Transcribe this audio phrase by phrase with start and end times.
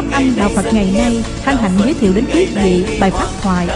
[0.00, 3.28] Pháp Âm Đạo Phật ngày nay hân hạnh giới thiệu đến quý vị bài pháp
[3.42, 3.68] thoại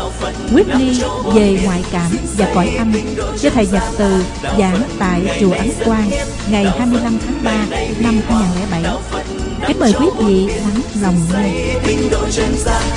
[0.55, 1.03] Quyết ly
[1.35, 2.93] về ngoại cảm và cõi âm
[3.37, 4.25] do Thầy Nhật Từ
[4.59, 6.11] giảng tại Chùa Ấn Quang
[6.51, 7.67] ngày 25 tháng 3
[8.03, 8.83] năm 2007.
[9.67, 11.75] Kính mời quý vị lắng lòng nghe.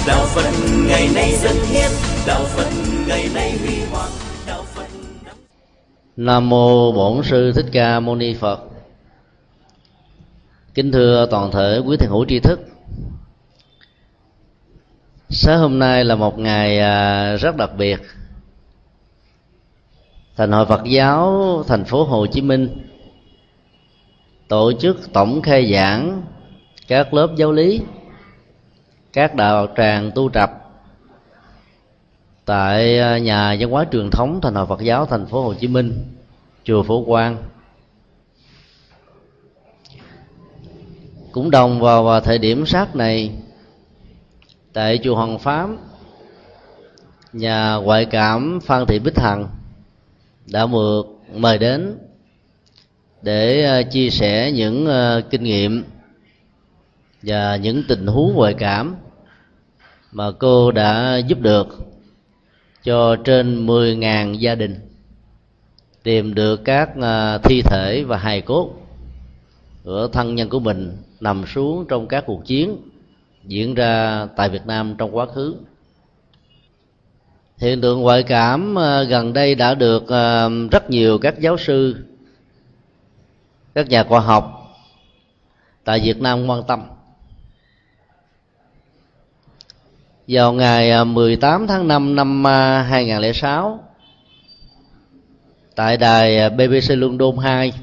[0.07, 0.52] đạo phật
[0.88, 1.91] ngày nay dân hiến
[2.27, 2.70] đạo phật
[3.07, 4.09] ngày nay huy hoàng
[4.48, 4.88] đạo phật
[6.18, 8.59] Nam mô Bổn sư Thích Ca Mâu Ni Phật.
[10.73, 12.59] Kính thưa toàn thể quý thiền hữu tri thức.
[15.30, 18.02] Sáng hôm nay là một ngày à, rất đặc biệt.
[20.38, 22.88] Thành hội Phật giáo thành phố Hồ Chí Minh
[24.48, 26.24] tổ chức tổng khai giảng
[26.87, 27.82] các lớp giáo lý,
[29.13, 30.52] các đạo tràng tu tập
[32.46, 35.68] tại à, nhà văn hóa truyền thống thành hội Phật giáo thành phố Hồ Chí
[35.68, 36.05] Minh,
[36.63, 37.37] chùa Phổ Quang.
[41.32, 43.32] Cũng đồng vào thời điểm sát này
[44.78, 45.70] tại chùa Hoàng Pháp,
[47.34, 49.48] nhà ngoại cảm Phan Thị Bích Hằng
[50.52, 51.98] đã được mời đến
[53.22, 55.84] để ờ, chia sẻ những ờ, kinh nghiệm
[57.24, 58.96] và những tình huống ngoại cảm
[60.12, 61.68] mà cô đã giúp được
[62.84, 64.75] cho trên 10.000 gia đình
[66.03, 68.74] tìm được các ờ, thi thể và hài cốt
[69.84, 72.78] của thân nhân của mình nằm xuống trong các cuộc chiến
[73.47, 75.56] diễn ra tại Việt Nam trong quá khứ.
[77.57, 81.95] Hiện tượng ngoại cảm ờ, gần đây đã được ờ, rất nhiều các giáo sư,
[83.75, 84.75] các nhà khoa học
[85.84, 86.84] tại Việt Nam quan tâm.
[90.28, 93.80] vào ngày ờ, 18 tháng 5 năm 2006
[95.75, 97.74] tại đài BBC London 2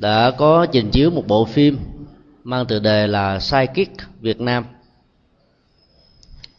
[0.00, 1.78] đã có trình chiếu một bộ phim
[2.44, 3.90] mang tựa đề là Psychic
[4.20, 4.64] Việt Nam.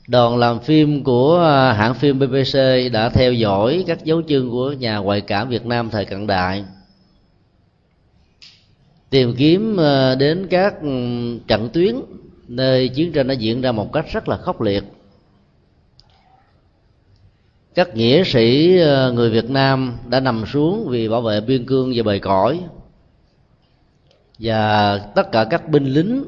[0.07, 2.57] Đoàn làm phim của à, hãng phim BBC
[2.91, 6.63] đã theo dõi các dấu chân của nhà ngoại cảm Việt Nam thời cận đại.
[9.09, 10.89] Tìm kiếm à, đến các ừ,
[11.47, 11.95] trận tuyến
[12.47, 14.83] nơi chiến tranh đã diễn ra một cách rất là khốc liệt.
[17.75, 21.91] Các nghĩa sĩ à, người Việt Nam đã nằm xuống vì bảo vệ biên cương
[21.95, 22.59] và bờ cõi
[24.41, 26.23] và tất cả các binh lính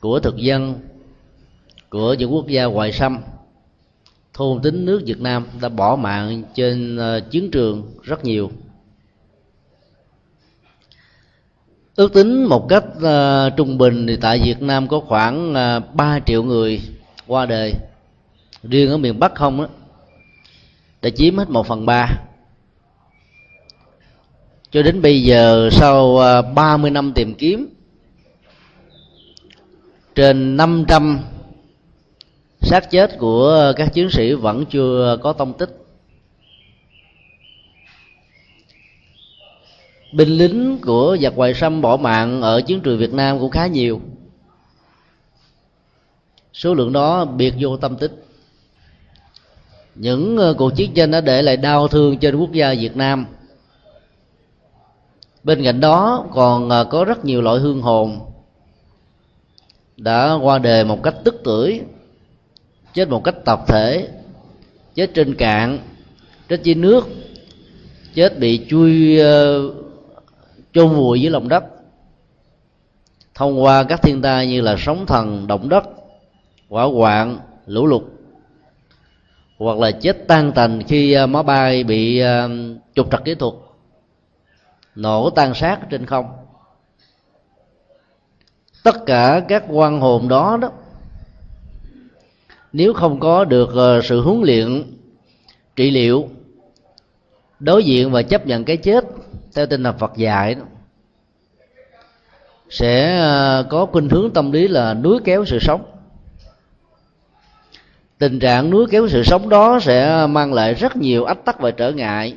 [0.00, 0.74] của thực dân
[1.90, 3.18] của những quốc gia ngoại xâm
[4.34, 8.50] thôn tính nước Việt Nam đã bỏ mạng trên ờ, chiến trường rất nhiều.
[11.96, 15.94] Ước tính một cách uh, trung bình thì tại Việt Nam có khoảng ờ, uh,
[15.94, 16.80] 3 triệu người
[17.26, 17.74] qua đời.
[18.62, 19.66] Riêng ở miền Bắc không á
[21.02, 22.08] đã chiếm hết một phần ba
[24.70, 27.68] cho đến bây giờ, sau à, 30 năm tìm kiếm,
[30.14, 31.18] trên 500
[32.60, 35.70] xác chết của các chiến sĩ vẫn chưa có tông tích.
[40.12, 43.66] Binh lính của giặc ngoại xâm bỏ mạng ở chiến trường Việt Nam cũng khá
[43.66, 44.00] nhiều.
[46.52, 48.12] Số lượng đó biệt vô tâm tích.
[49.94, 53.26] Những à, cuộc chiến tranh đã để lại đau thương trên quốc gia Việt Nam
[55.48, 58.20] bên cạnh đó còn à, có rất nhiều loại hương hồn
[59.96, 61.80] đã qua đời một cách tức tuổi
[62.94, 64.08] chết một cách tập thể,
[64.94, 65.78] chết trên cạn,
[66.48, 67.08] chết dưới nước,
[68.14, 69.62] chết bị chui ờ,
[70.72, 71.64] chôn vùi dưới lòng đất.
[73.34, 75.84] Thông qua các thiên tai như là sóng thần, động đất,
[76.68, 78.02] hỏa hoạn, lũ lụt,
[79.58, 82.48] hoặc là chết tan tành khi à, máy bay bị à,
[82.94, 83.54] trục trặc kỹ thuật
[84.98, 86.26] nổ tan xác trên không.
[88.84, 90.70] Tất cả các quan hồn đó đó
[92.72, 94.84] nếu không có được ờ, sự huấn luyện
[95.76, 96.28] trị liệu
[97.60, 99.04] đối diện và chấp nhận cái chết
[99.54, 100.62] theo tinh thần Phật dạy đó,
[102.70, 105.82] sẽ ờ, có khuynh hướng tâm lý là núi kéo sự sống.
[108.18, 111.70] Tình trạng núi kéo sự sống đó sẽ mang lại rất nhiều ách tắc và
[111.70, 112.36] trở ngại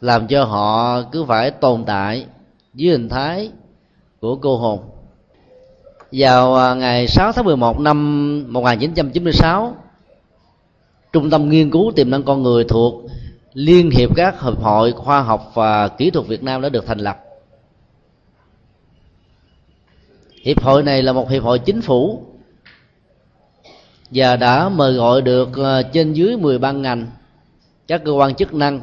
[0.00, 2.26] làm cho họ cứ phải tồn tại
[2.74, 3.50] dưới hình thái
[4.20, 4.80] của cô hồn.
[6.12, 9.74] Vào à, ngày 6 tháng 11 năm 1996
[11.12, 13.02] Trung tâm nghiên cứu tiềm năng con người thuộc
[13.52, 16.98] liên hiệp các hiệp hội khoa học và kỹ thuật Việt Nam đã được thành
[16.98, 17.18] lập.
[20.42, 22.22] Hiệp hội này là một hiệp hội chính phủ
[24.10, 27.06] và đã mời gọi được à, trên dưới 10 ban ngành
[27.86, 28.80] các cơ quan chức năng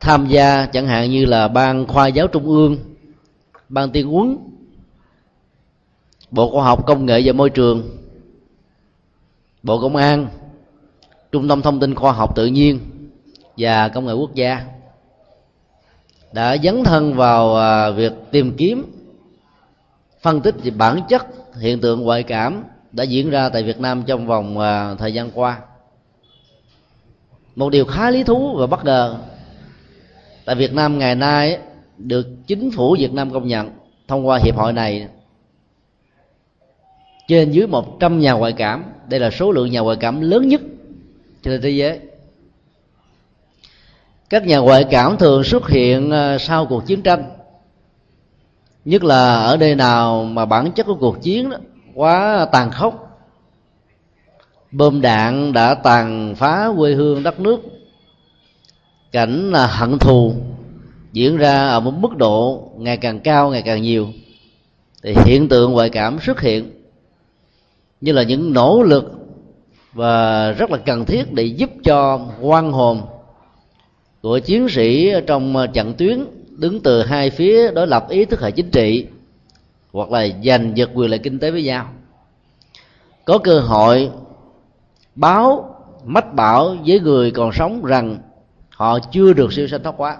[0.00, 2.76] tham gia chẳng hạn như là ban khoa giáo trung ương,
[3.68, 4.38] ban tiên huấn,
[6.30, 7.98] bộ khoa học, công nghệ và môi trường,
[9.62, 10.26] bộ công an,
[11.32, 12.80] trung tâm thông tin khoa học tự nhiên
[13.56, 14.64] và công nghệ quốc gia
[16.32, 18.84] đã dấn thân vào à, việc tìm kiếm,
[20.22, 21.26] phân tích về bản chất,
[21.60, 25.30] hiện tượng, ngoại cảm đã diễn ra tại Việt Nam trong vòng à, thời gian
[25.34, 25.58] qua.
[27.56, 29.16] Một điều khá lý thú và bất ngờ
[30.50, 31.58] tại Việt Nam ngày nay
[31.98, 33.70] được chính phủ Việt Nam công nhận
[34.08, 35.08] thông qua hiệp hội này.
[37.28, 40.60] Trên dưới 100 nhà ngoại cảm, đây là số lượng nhà ngoại cảm lớn nhất
[41.42, 42.00] trên thế giới.
[44.30, 47.24] Các nhà ngoại cảm thường xuất hiện ờ, sau cuộc chiến tranh.
[48.84, 51.56] Nhất là ở nơi nào mà bản chất của cuộc chiến đó
[51.94, 53.20] quá tàn khốc.
[54.70, 57.79] Bom đạn đã tàn phá quê hương đất nước
[59.12, 60.34] cảnh là hận thù
[61.12, 64.08] diễn ra ở một mức độ ngày càng cao, ngày càng nhiều.
[65.02, 66.70] Thì hiện tượng ngoại cảm xuất hiện
[68.00, 69.12] như là những nỗ lực
[69.92, 73.02] và rất là cần thiết để giúp cho quan hồn
[74.22, 78.50] của chiến sĩ trong trận tuyến đứng từ hai phía đối lập ý thức hệ
[78.50, 79.06] chính trị
[79.92, 81.86] hoặc là giành giật quyền lợi kinh tế với nhau.
[83.24, 84.10] Có cơ hội
[85.14, 85.74] báo,
[86.04, 88.18] mách bảo với người còn sống rằng
[88.80, 90.16] họ chưa được siêu sanh thoát hóa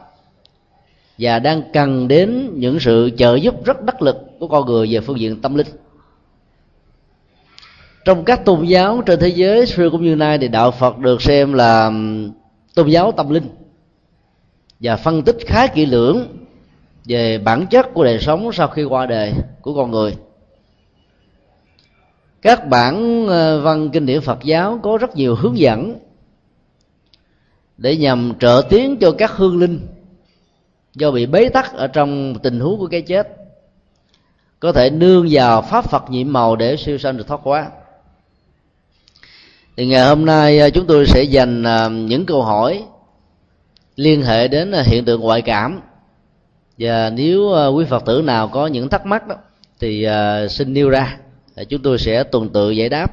[1.19, 5.01] và đang cần đến những sự trợ giúp rất đắc lực của con người về
[5.01, 5.67] phương diện tâm linh.
[8.05, 11.23] Trong các tôn giáo trên thế giới, xưa cũng như nay thì đạo phật được
[11.23, 11.93] xem là
[12.75, 13.49] tôn giáo tâm linh
[14.81, 16.27] và phân tích khá kỹ lưỡng
[17.05, 20.17] về bản chất của đời sống sau khi qua đời của con người.
[22.43, 25.99] Các bản ờ, văn kinh điển phật giáo có rất nhiều hướng dẫn
[27.81, 29.81] để nhằm trợ tiến cho các hương linh
[30.94, 33.37] do bị bế tắc ở trong tình huống của cái chết.
[34.61, 37.71] Có thể nương vào pháp phật nhiệm màu để siêu sanh được thoát hóa.
[39.77, 42.85] Thì ngày hôm nay à, chúng tôi sẽ dành à, những câu hỏi
[43.97, 45.81] liên hệ đến à, hiện tượng ngoại cảm.
[46.79, 49.35] Và nếu quý phật tử nào có những thắc mắc đó,
[49.81, 50.06] thì
[50.50, 51.19] xin nêu ra
[51.69, 53.12] chúng tôi sẽ tuần tự giải đáp.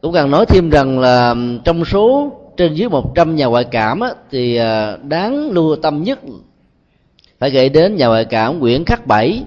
[0.00, 1.34] Cũng cần nói thêm rằng là
[1.64, 6.18] trong số trên dưới 100 nhà ngoại cảm á, thì à, đáng lưu tâm nhất
[7.38, 9.42] phải kể đến nhà ngoại cảm Nguyễn Khắc Bảy,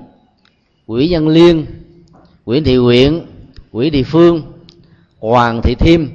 [0.88, 1.66] Nguyễn Văn Liên,
[2.46, 3.26] Nguyễn Thị Nguyện,
[3.72, 4.42] Nguyễn Thị Phương,
[5.20, 6.08] Hoàng Thị Thiêm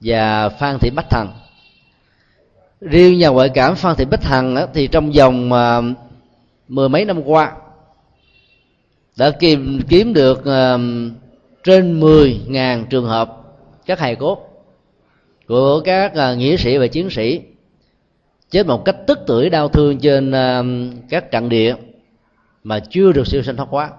[0.00, 1.32] và Phan Thị Bách Thằng.
[2.80, 5.96] Riêng nhà ngoại cảm Phan Thị Bách Thằng á, thì trong vòng uh,
[6.68, 7.52] mười mấy năm qua
[9.16, 10.80] đã kiếm, kiếm được uh,
[11.64, 13.40] trên 10.000 trường hợp
[13.86, 14.53] các hài cốt
[15.48, 17.40] của các uh, nghĩa sĩ và chiến sĩ.
[18.50, 21.74] Chết một cách tức tưởi đau thương trên uh, các trận địa
[22.62, 23.90] mà chưa được siêu sinh thoát hóa.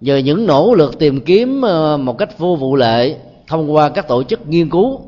[0.00, 4.08] Nhờ những nỗ lực tìm kiếm uh, một cách vô vụ lệ thông qua các
[4.08, 5.00] tổ chức nghiên cứu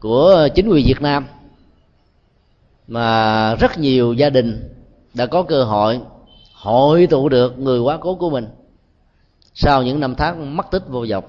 [0.00, 1.26] của chính quyền Việt Nam
[2.88, 4.74] mà rất nhiều gia đình
[5.14, 6.00] đã có cơ hội
[6.54, 8.46] hội tụ được người quá cố của mình
[9.54, 11.24] sau những năm tháng mất tích vô vọng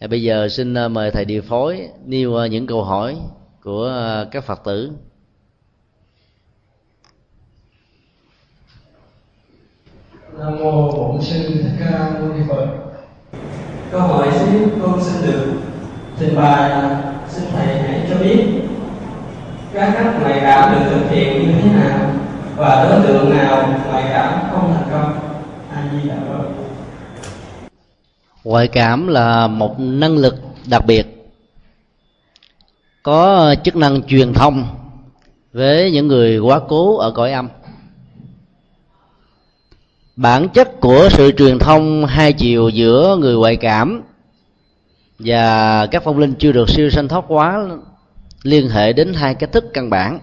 [0.00, 3.16] Dạ, bây giờ xin ờ, mời thầy điều phối nêu ờ, những câu hỏi
[3.62, 4.92] của ờ, các phật tử.
[10.38, 12.66] Nam mô bổn sư thích ca mâu ni phật.
[13.92, 15.52] Câu hỏi thứ nhất con xin được
[16.18, 16.70] trình bày,
[17.28, 18.44] xin thầy hãy cho biết
[19.72, 22.10] các cách ngoại cảm được thực hiện như thế nào
[22.56, 25.18] và đối tượng nào ngoại cảm không thành công?
[25.70, 26.63] A di đà phật
[28.44, 30.34] ngoại cảm là một năng lực
[30.66, 31.32] đặc biệt.
[33.02, 34.64] Có chức năng truyền thông
[35.52, 37.48] với những người quá cố ở cõi âm.
[40.16, 44.02] Bản chất của sự truyền thông hai chiều giữa người ngoại cảm
[45.18, 47.68] và các phong linh chưa được siêu sanh thoát quá
[48.42, 50.18] liên hệ đến hai cách thức căn bản.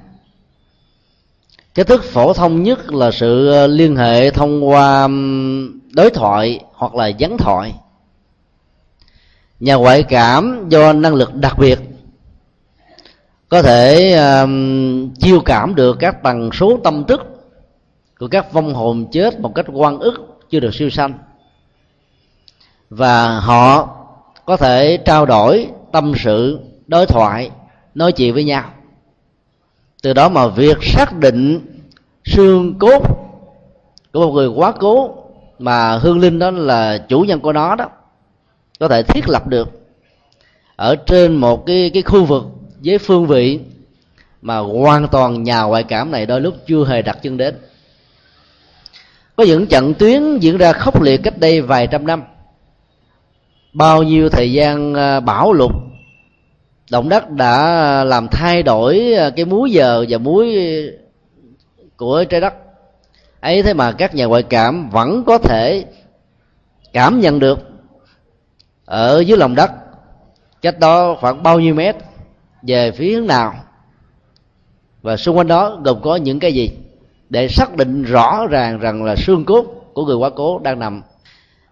[1.75, 5.08] Cái thức phổ thông nhất là sự liên hệ thông qua
[5.92, 7.74] đối thoại hoặc là gián thoại
[9.62, 11.80] nhà ngoại cảm do năng lực đặc biệt.
[13.50, 17.22] Có thể um, chiêu cảm được các tần số tâm thức
[18.20, 21.13] của các vong hồn chết một cách quan ức chưa được siêu sanh.
[22.89, 23.89] Và họ
[24.46, 27.51] có thể trao đổi tâm sự đối thoại
[27.96, 28.63] nói chuyện với nhau.
[30.03, 31.60] Từ đó mà việc xác định
[32.25, 33.03] xương cốt
[34.13, 35.15] của một người quá cố
[35.60, 37.86] mà hương linh đó là chủ nhân của nó đó
[38.82, 39.70] có thể thiết lập được
[40.76, 42.44] ở trên một cái cái khu vực
[42.84, 43.60] với phương vị
[44.42, 47.56] mà hoàn toàn nhà ngoại cảm này đôi lúc chưa hề đặt chân đến.
[49.36, 52.24] Có những trận tuyến diễn ra khốc liệt cách đây vài trăm năm.
[53.74, 55.72] Bao nhiêu thời gian à, bão lụt,
[56.92, 60.58] động đất đã làm thay đổi à, cái múi giờ và múi
[61.98, 62.54] của trái đất.
[63.40, 65.86] Ấy thế mà các nhà ngoại cảm vẫn có thể
[66.94, 67.71] cảm nhận được
[68.91, 69.71] ở dưới lòng đất,
[70.62, 71.95] cách đó khoảng bao nhiêu mét,
[72.62, 73.53] về phía hướng nào.
[75.01, 76.71] Và xung quanh đó gồm có những cái gì?
[77.29, 81.01] Để xác định rõ ràng rằng là xương cốt của người quá cố đang nằm.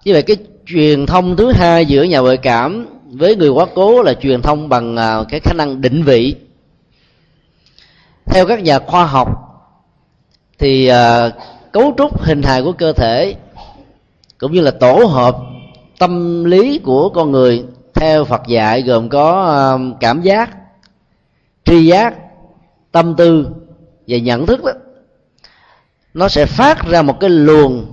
[0.06, 4.04] Như vậy cái truyền thông thứ hai giữa nhà ngoại cảm với người quá cố
[4.04, 6.36] là truyền thông bằng à, cái khả năng định vị.
[8.26, 9.30] Theo các nhà khoa học
[10.60, 11.30] thì à,
[11.72, 13.36] cấu trúc hình hài của cơ thể
[14.38, 15.36] cũng như là tổ hợp
[16.00, 17.64] tâm lý của con người
[17.94, 20.50] theo Phật dạy gồm có ờ, cảm giác,
[21.66, 22.16] tri giác,
[22.92, 23.48] tâm tư
[24.08, 24.72] và nhận thức đó.
[26.14, 27.86] Nó sẽ phát ra một cái luồng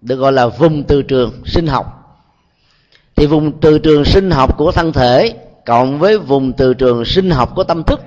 [0.00, 1.86] được gọi là vùng từ trường sinh học.
[3.16, 5.34] Thì vùng từ trường sinh học của thân thể
[5.66, 8.00] cộng với vùng từ trường sinh học của tâm thức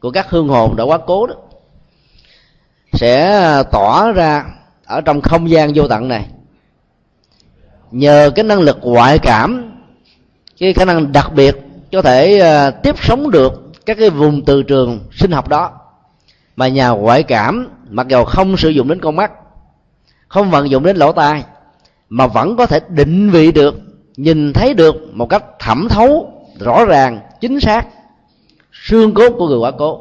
[0.00, 1.34] của các hương hồn đã quá cố đó
[2.92, 4.44] sẽ tỏa ra
[4.86, 6.26] ở trong không gian vô tận này
[7.94, 9.70] nhờ cái năng lực ngoại cảm
[10.58, 11.56] cái khả năng đặc biệt
[11.92, 15.72] có thể uh, tiếp sống được các cái vùng từ trường sinh học đó.
[16.56, 19.32] Mà nhà ngoại cảm mặc dầu không sử dụng đến con mắt
[20.28, 21.44] không vận dụng đến lỗ tai
[22.08, 23.74] mà vẫn có thể định vị được
[24.16, 27.86] nhìn thấy được một cách thẩm thấu rõ ràng chính xác
[28.72, 30.00] xương cốt của người quả cố.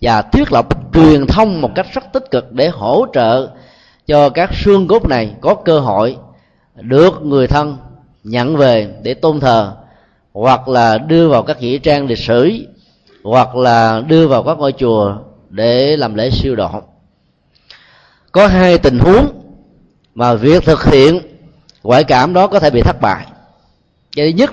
[0.00, 3.48] Và thiết lập truyền thông một cách rất tích cực để hỗ trợ
[4.06, 6.16] cho các xương cốt này có cơ hội
[6.80, 7.76] được người thân
[8.24, 9.72] nhận về để tôn thờ,
[10.32, 12.52] hoặc là đưa vào các nghĩa trang lịch sử,
[13.24, 15.16] hoặc là đưa vào các ngôi chùa
[15.50, 16.70] để làm lễ siêu độ.
[18.32, 19.26] Có hai tình huống
[20.14, 21.20] mà việc thực hiện
[21.82, 23.26] ngoại cảm đó có thể bị thất bại.
[24.16, 24.50] Cái thứ nhất,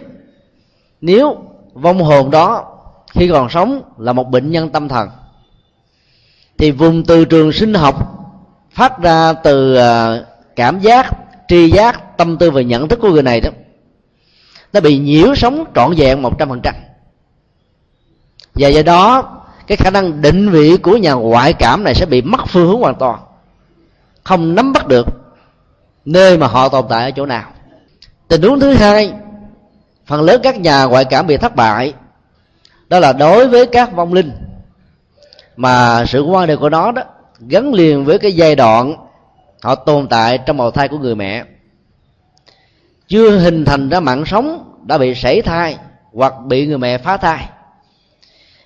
[1.01, 1.37] nếu
[1.73, 2.65] vong hồn đó
[3.11, 5.09] khi còn sống là một bệnh nhân tâm thần,
[6.57, 7.95] thì vùng từ trường sinh học
[8.71, 10.19] phát ra từ à,
[10.55, 11.11] cảm giác,
[11.47, 13.49] tri giác tâm tư và nhận thức của người này đó,
[14.73, 16.75] nó bị nhiễu sống trọn vẹn một trăm phần trăm.
[18.53, 19.31] Và do đó,
[19.67, 22.79] cái khả năng định vị của nhà ngoại cảm này sẽ bị mất phương hướng
[22.79, 23.19] hoàn toàn,
[24.23, 25.07] không nắm bắt được
[26.05, 27.51] nơi mà họ tồn tại ở chỗ nào.
[28.27, 29.13] Tình huống thứ hai,
[30.05, 31.93] phần lớn các nhà ngoại cảm bị thất bại,
[32.87, 34.31] đó là đối với các vong linh,
[35.57, 37.01] mà sự quan điểm của nó đó
[37.39, 38.95] gắn liền với cái giai đoạn
[39.61, 41.43] họ tồn tại trong bào thai của người mẹ
[43.07, 45.77] chưa hình thành ra mạng sống, đã bị sảy thai
[46.13, 47.49] hoặc bị người mẹ phá thai.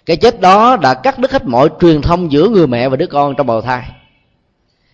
[0.06, 3.08] Cái chết đó đã cắt đứt hết mọi truyền thông giữa người mẹ và đứa
[3.08, 3.84] con trong bào thai.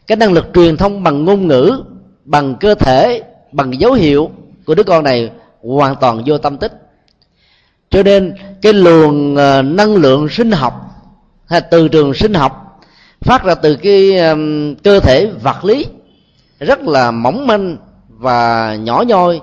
[0.07, 1.83] Cái năng lực truyền thông bằng ngôn ngữ,
[2.25, 4.31] bằng cơ thể, bằng dấu hiệu
[4.65, 6.73] của đứa con này hoàn toàn vô tâm tích.
[7.89, 10.73] Cho nên cái luồng ờ, năng lượng sinh học
[11.45, 12.81] hay từ trường sinh học
[13.21, 14.11] phát ra từ cái
[14.83, 15.85] cơ thể vật lý
[16.59, 17.77] rất là mỏng manh
[18.17, 19.41] và nhỏ nhoi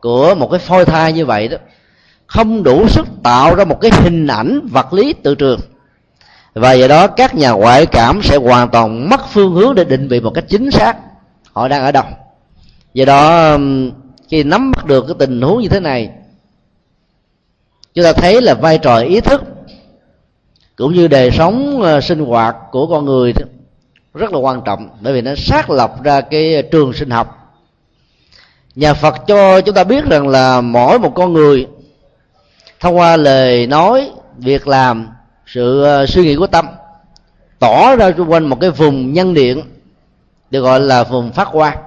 [0.00, 1.56] của một cái phôi thai như vậy đó,
[2.26, 5.60] không đủ sức tạo ra một cái hình ảnh vật lý từ trường.
[6.54, 10.08] Và do đó các nhà ngoại cảm sẽ hoàn toàn mất phương hướng để định
[10.08, 10.96] vị một cách chính xác
[11.52, 12.04] họ đang ở đâu.
[12.94, 13.58] Do đó
[14.28, 16.10] khi nắm bắt được cái tình huống như thế này,
[17.94, 19.42] chúng ta thấy là vai trò ý thức
[20.76, 23.32] cũng như đời sống ờ, sinh hoạt của con người
[24.14, 27.43] rất là quan trọng, bởi vì nó xác lập ra cái trường sinh học
[28.74, 31.66] nhà phật cho chúng ta biết rằng là mỗi một con người
[32.80, 35.08] thông qua lời nói, việc làm,
[35.46, 36.66] sự ờ, suy nghĩ của tâm,
[37.58, 39.62] tỏ ra xung quanh một cái vùng nhân điện
[40.50, 41.78] được gọi là vùng phát quang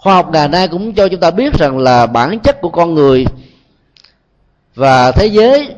[0.00, 2.94] khoa học ngày nay cũng cho chúng ta biết rằng là bản chất của con
[2.94, 3.26] người
[4.74, 5.74] và thế giới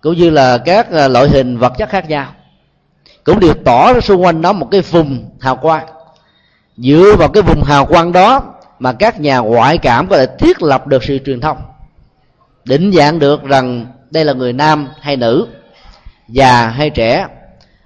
[0.00, 2.26] cũng như là các ờ, loại hình vật chất khác nhau
[3.24, 5.86] cũng đều tỏ ra xung quanh nó một cái vùng hào quang.
[6.76, 8.51] Dựa vào cái vùng hào quang đó
[8.82, 11.56] mà các nhà ngoại cảm có thể thiết lập được sự truyền thông,
[12.64, 15.46] định dạng được rằng đây là người nam hay nữ,
[16.28, 17.26] già hay trẻ,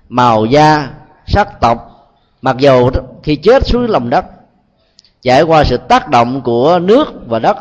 [0.09, 0.91] màu da,
[1.27, 1.79] sắc tộc,
[2.43, 2.91] mặc dù
[3.23, 4.25] khi chết xuống lòng đất,
[5.23, 7.57] trải qua sự tác động của nước và đất.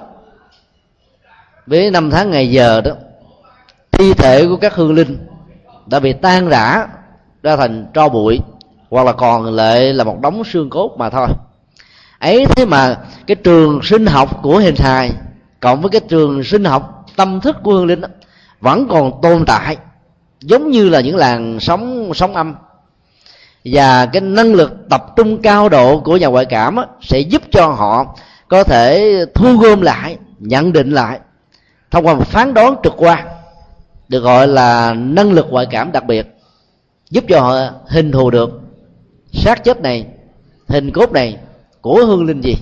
[1.67, 2.91] Với năm tháng ngày giờ đó,
[3.91, 5.27] thi thể của các hương linh
[5.85, 6.87] đã bị tan rã,
[7.43, 8.39] ra thành tro bụi,
[8.89, 11.27] hoặc là còn lại là một đống xương cốt mà thôi
[12.19, 15.11] ấy thế mà cái trường sinh học của hình hài
[15.59, 18.07] cộng với cái trường sinh học tâm thức của hương linh đó,
[18.59, 19.77] vẫn còn tồn tại
[20.41, 22.55] giống như là những làn sóng sóng âm.
[23.65, 27.41] Và cái năng lực tập trung cao độ của nhà ngoại cảm đó, sẽ giúp
[27.51, 28.15] cho họ
[28.47, 31.19] có thể thu gom lại nhận định lại
[31.91, 33.27] thông qua một phán đoán trực quan
[34.07, 36.27] được gọi là năng lực ngoại cảm đặc biệt
[37.09, 37.55] giúp cho họ
[37.87, 38.61] hình thù được.
[39.33, 40.05] Xác chết này
[40.67, 41.37] hình cốt này
[41.85, 42.57] của hương linh gì?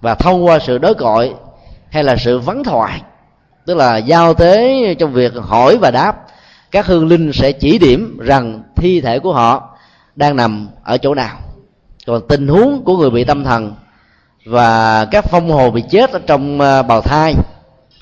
[0.00, 1.34] Và thông qua sự đối cọi
[1.90, 3.02] hay là sự vắng thoại,
[3.66, 6.26] tức là giao tế trong việc hỏi và đáp,
[6.70, 9.76] các hương linh sẽ chỉ điểm rằng thi thể của họ
[10.16, 11.38] đang nằm ở chỗ nào.
[12.06, 13.74] Còn tình huống của người bị tâm thần
[14.46, 17.34] và các phong hồn bị chết ở trong à, bào thai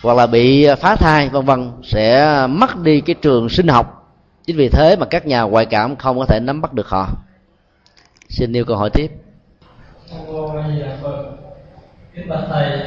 [0.03, 4.13] hoặc là bị phá thai, vân vân, sẽ mất đi cái trường sinh học.
[4.47, 7.09] Chính vì thế mà các nhà ngoại cảm không có thể nắm bắt được họ.
[8.29, 9.11] Xin yêu câu hỏi tiếp.
[10.11, 11.25] Nam mô A Di Đà Phật.
[12.15, 12.81] Kính bạch thầy,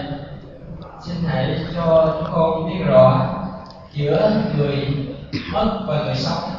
[1.05, 3.35] xin hãy cho chúng con biết rõ
[3.93, 4.87] giữa người
[5.51, 6.49] mất và người sống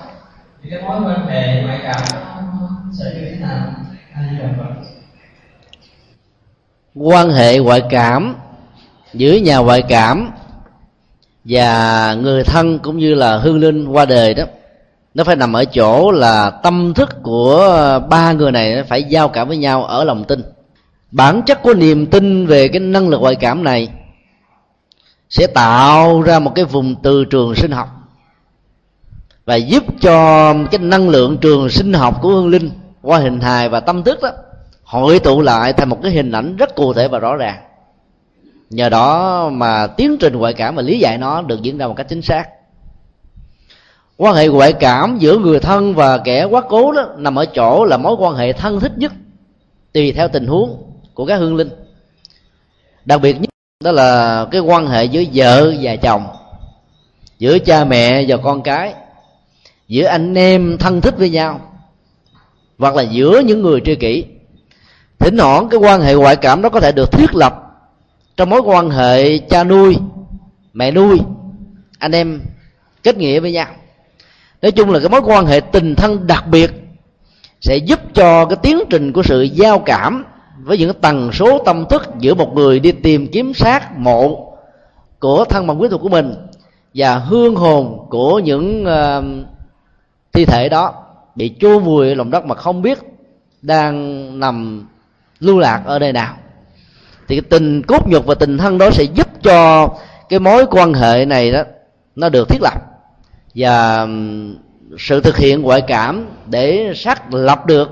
[0.63, 2.03] thì cái mối quan hệ ngoại cảm
[2.93, 3.67] sẽ như thế nào?
[4.15, 4.75] A Di Đà Phật.
[6.95, 8.37] quan hệ ngoại cảm
[9.13, 10.31] giữa nhà ngoại cảm
[11.45, 14.45] và người thân cũng như là hương linh qua đời đó
[15.15, 19.49] nó phải nằm ở chỗ là tâm thức của ba người này phải giao cảm
[19.49, 20.43] với nhau ở lòng tin.
[21.11, 23.89] Bản chất của niềm tin về cái năng lực ngoại cảm này
[25.31, 27.89] sẽ tạo ra một cái vùng từ trường sinh học
[29.45, 32.71] và giúp cho cái năng lượng trường sinh học của hương linh
[33.03, 34.31] qua hình hài và tâm thức đó
[34.85, 37.59] hội tụ lại thành một cái hình ảnh rất cụ thể và rõ ràng.
[38.71, 41.95] Nhờ đó mà tiến trình ngoại cảm và lý giải nó được diễn ra một
[41.97, 42.45] cách chính xác
[44.21, 47.85] quan hệ ngoại cảm giữa người thân và kẻ quá cố đó nằm ở chỗ
[47.85, 49.13] là mối quan hệ thân thích nhất,
[49.93, 51.71] tùy theo tình huống của các hương linh.
[53.05, 53.51] Đặc biệt nhất
[53.85, 56.27] đó là cái quan hệ giữa vợ và chồng,
[57.39, 58.95] giữa cha mẹ và con cái,
[59.89, 61.61] giữa anh em thân thích với nhau,
[62.79, 64.25] hoặc là giữa những người tri kỷ.
[65.19, 67.55] Thỉnh thoảng cái quan hệ ngoại cảm đó có thể được thiết lập
[68.37, 69.97] trong mối quan hệ cha nuôi,
[70.73, 71.21] mẹ nuôi,
[71.99, 72.41] anh em
[73.03, 73.67] kết nghĩa với nhau
[74.63, 76.71] nói chung là cái mối quan hệ tình thân đặc biệt
[77.61, 80.25] sẽ giúp cho cái tiến trình của sự giao cảm
[80.63, 84.53] với những tần số tâm thức giữa một người đi tìm kiếm sát mộ
[85.19, 86.35] của thân bằng quý thuộc của mình
[86.95, 89.47] và hương hồn của những uh,
[90.33, 90.95] thi thể đó
[91.35, 92.99] bị chôn vùi ở lòng đất mà không biết
[93.63, 94.87] đang nằm
[95.41, 96.35] lưu lạc ở nơi nào.
[97.29, 99.89] Thì cái tình cốt nhục và tình thân đó sẽ giúp cho
[100.29, 101.63] cái mối quan hệ này đó
[102.17, 102.90] nó được thiết lập
[103.55, 104.57] và um,
[104.99, 107.91] sự thực hiện ngoại cảm để xác lập được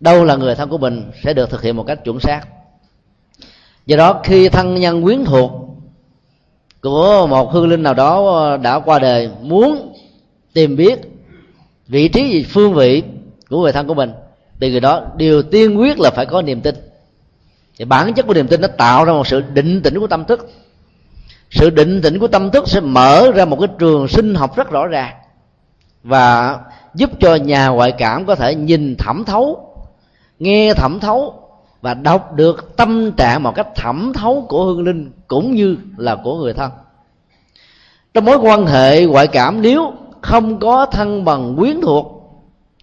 [0.00, 2.40] đâu là người thân của mình sẽ được thực hiện một cách chuẩn xác.
[3.86, 5.52] Do đó, khi thân nhân quyến thuộc
[6.80, 9.92] của một hương linh nào đó đã qua đời, muốn
[10.52, 10.98] tìm biết
[11.88, 13.02] vị trí phương vị
[13.50, 14.12] của người thân của mình,
[14.60, 16.74] thì người đó, điều tiên quyết là phải có niềm tin.
[17.78, 20.24] Thì bản chất của niềm tin nó tạo ra một sự định tĩnh của tâm
[20.24, 20.50] thức
[21.52, 24.70] sự định tĩnh của tâm thức sẽ mở ra một cái trường sinh học rất
[24.70, 25.14] rõ ràng
[26.02, 26.58] và
[26.94, 29.74] giúp cho nhà ngoại cảm có thể nhìn thẩm thấu,
[30.38, 31.34] nghe thẩm thấu
[31.80, 36.16] và đọc được tâm trạng một cách thẩm thấu của hương linh cũng như là
[36.24, 36.70] của người thân.
[38.14, 42.06] Trong mối quan hệ ngoại cảm, nếu không có thân bằng quyến thuộc,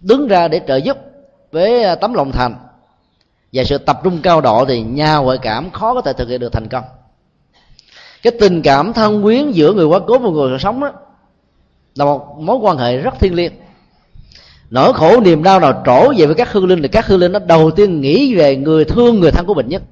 [0.02, 0.98] đứng ra để trợ giúp
[1.52, 2.54] với tấm lòng thành
[3.52, 6.40] và sự tập trung cao độ thì nhà ngoại cảm khó có thể thực hiện
[6.40, 6.84] được thành công
[8.22, 10.92] cái tình cảm thân quyến giữa người quá cố và người sống đó
[11.94, 13.52] là một mối quan hệ rất thiêng liêng.
[14.70, 17.32] Nỗi khổ niềm đau nào trổ về với các hương linh, thì các hương linh
[17.32, 19.82] nó đầu tiên nghĩ về người thương, người thân của mình nhất.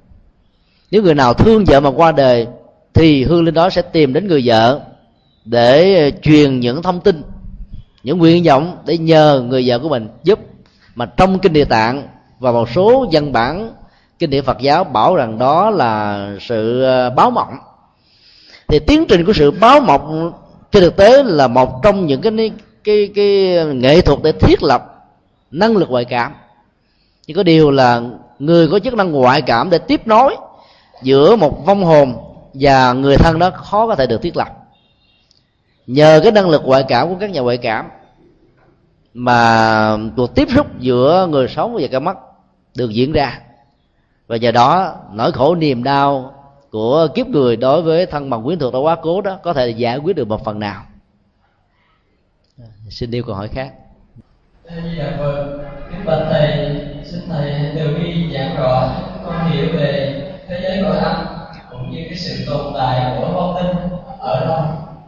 [0.90, 2.46] Nếu người nào thương vợ mà qua đời,
[2.94, 4.80] thì hương linh đó sẽ tìm đến người vợ
[5.44, 7.22] để truyền những thông tin,
[8.02, 10.38] những nguyện vọng để nhờ người vợ của mình giúp.
[10.94, 13.72] Mà trong kinh địa tạng và một số văn bản
[14.18, 17.54] kinh điển Phật giáo bảo rằng đó là sự ờ, báo mộng
[18.68, 20.32] thì tiến trình của sự báo mộng
[20.72, 22.50] trên thực tế là một trong những cái
[22.84, 25.08] cái cái nghệ thuật để thiết lập
[25.50, 26.34] năng lực ngoại cảm.
[27.26, 28.02] Chỉ có điều là
[28.38, 30.36] người có chức năng ngoại cảm để tiếp nối
[31.02, 32.14] giữa một vong hồn
[32.54, 34.48] và người thân đó khó có thể được thiết lập.
[35.86, 37.86] Nhờ cái năng lực ngoại cảm của các nhà ngoại cảm
[39.14, 42.16] mà cuộc tiếp xúc giữa người sống và cái mắt
[42.74, 43.40] được diễn ra.
[44.26, 46.37] Và nhờ đó, nỗi khổ niềm đau
[46.70, 49.70] của kiếp người đối với thân bằng quyến thuộc đã quá cố đó có thể
[49.70, 50.84] giải quyết được một phần nào.
[52.90, 53.72] Xin yêu câu hỏi khác.
[54.98, 55.58] Đà Phật,
[55.90, 60.98] kính bạch thầy, xin thầy từ bi giảng rõ con hiểu về thế giới cõi
[60.98, 61.26] âm
[61.70, 63.76] cũng như cái sự tồn tại của vong linh
[64.18, 64.64] ở đâu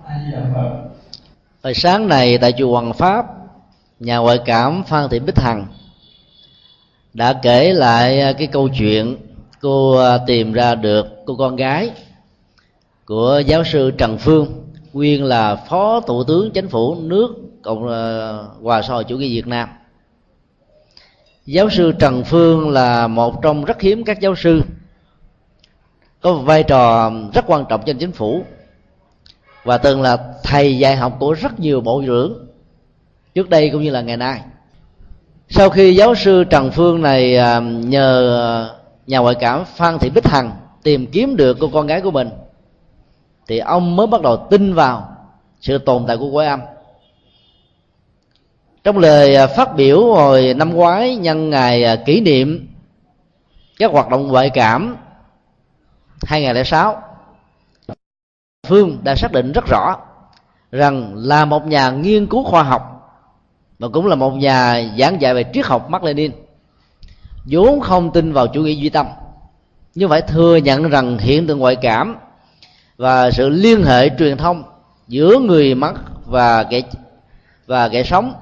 [0.07, 0.71] a di đà phật.
[1.65, 3.27] Hồi sáng này tại chùa Hoàng Pháp
[4.01, 5.67] nhà ngoại cảm Phan Thị Bích Hằng
[7.15, 9.17] đã kể lại cái câu chuyện
[9.61, 11.91] cô à, tìm ra được cô con gái
[13.05, 18.33] của giáo sư Trần Phương, nguyên là phó thủ tướng chính phủ nước cộng à,
[18.63, 19.69] hòa xã hội chủ nghĩa Việt Nam.
[21.47, 24.63] Giáo sư Trần Phương là một trong rất hiếm các giáo sư,
[26.21, 28.45] có một vai trò rất quan trọng trên chính phủ
[29.65, 32.47] và từng là thầy dạy học của rất nhiều bộ trưởng
[33.35, 34.41] trước đây cũng như là ngày nay.
[35.49, 38.80] Sau khi giáo sư trần phương này à, nhờ
[39.11, 40.51] nhà ngoại cảm phan thị bích hằng
[40.83, 42.31] tìm kiếm được cô con gái của mình.
[43.49, 45.17] Thì ông mới bắt đầu tin vào
[45.61, 46.61] sự tồn tại của quái âm.
[48.85, 52.69] Trong lời à, phát biểu hồi năm ngoái nhân ngày à, kỷ niệm
[53.79, 54.97] các hoạt động ngoại cảm
[56.23, 57.03] 2006
[58.67, 59.97] Phương đã xác định rất rõ
[60.73, 62.83] rằng là một nhà nghiên cứu khoa học
[63.79, 66.33] và cũng là một nhà giảng dạy về triết học Mark Lenin
[67.45, 69.07] vốn không tin vào chủ nghĩa duy tâm.
[69.95, 72.17] Nhưng phải thừa nhận rằng hiện tượng ngoại cảm
[72.97, 74.63] và sự liên hệ truyền thông
[75.09, 75.93] giữa người mất
[76.27, 76.83] và kẻ
[77.67, 78.35] và kẻ sống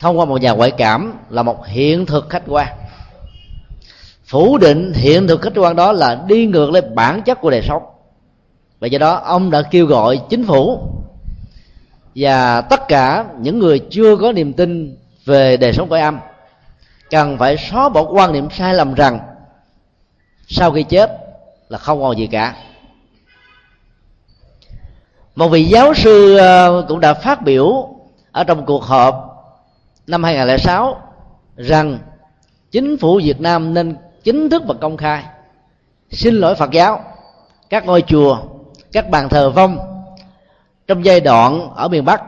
[0.00, 2.68] thông qua một nhà ngoại cảm là một hiện thực khách quan.
[4.24, 7.62] Phủ định hiện thực khách quan đó là đi ngược lên bản chất của đời
[7.62, 7.82] sống.
[8.80, 10.80] Và do đó, ông đã kêu gọi chính phủ
[12.14, 16.18] và tất cả những người chưa có niềm tin về đời sống cõi âm
[17.10, 19.18] cần phải xóa bỏ quan niệm sai lầm rằng
[20.48, 21.10] sau khi chết
[21.68, 22.54] là không còn gì cả.
[25.34, 27.88] Một vị giáo sư ờ, cũng đã phát biểu
[28.32, 29.14] ở trong cuộc họp
[30.06, 31.00] năm 2006
[31.56, 31.98] rằng
[32.70, 35.24] chính phủ Việt Nam nên chính thức và công khai,
[36.10, 37.00] xin lỗi Phật giáo,
[37.70, 38.38] các ngôi chùa,
[38.92, 39.78] các bàn thờ vong
[40.86, 42.22] trong giai đoạn ở miền Bắc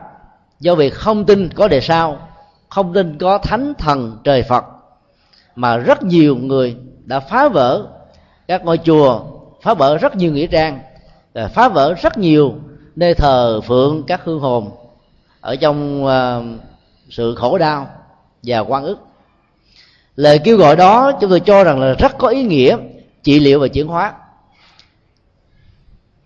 [0.59, 2.28] do việc không tin có đề sao
[2.69, 4.65] không tin có thánh thần trời Phật
[5.55, 7.87] mà rất nhiều người đã phá vỡ
[8.47, 9.21] các ngôi chùa
[9.61, 10.79] phá vỡ rất nhiều nghĩa trang
[11.53, 12.55] phá vỡ rất nhiều
[12.95, 14.71] nơi thờ phượng các hương hồn
[15.41, 16.61] ở trong uh,
[17.09, 17.87] sự khổ đau
[18.43, 18.99] và quan ức.
[20.15, 22.77] Lời kêu gọi đó chúng tôi cho rằng là rất có ý nghĩa
[23.23, 24.13] trị liệu và chuyển hóa.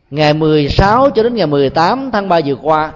[0.09, 2.91] Ngày 16 cho đến ngày 18 tháng 3 vừa qua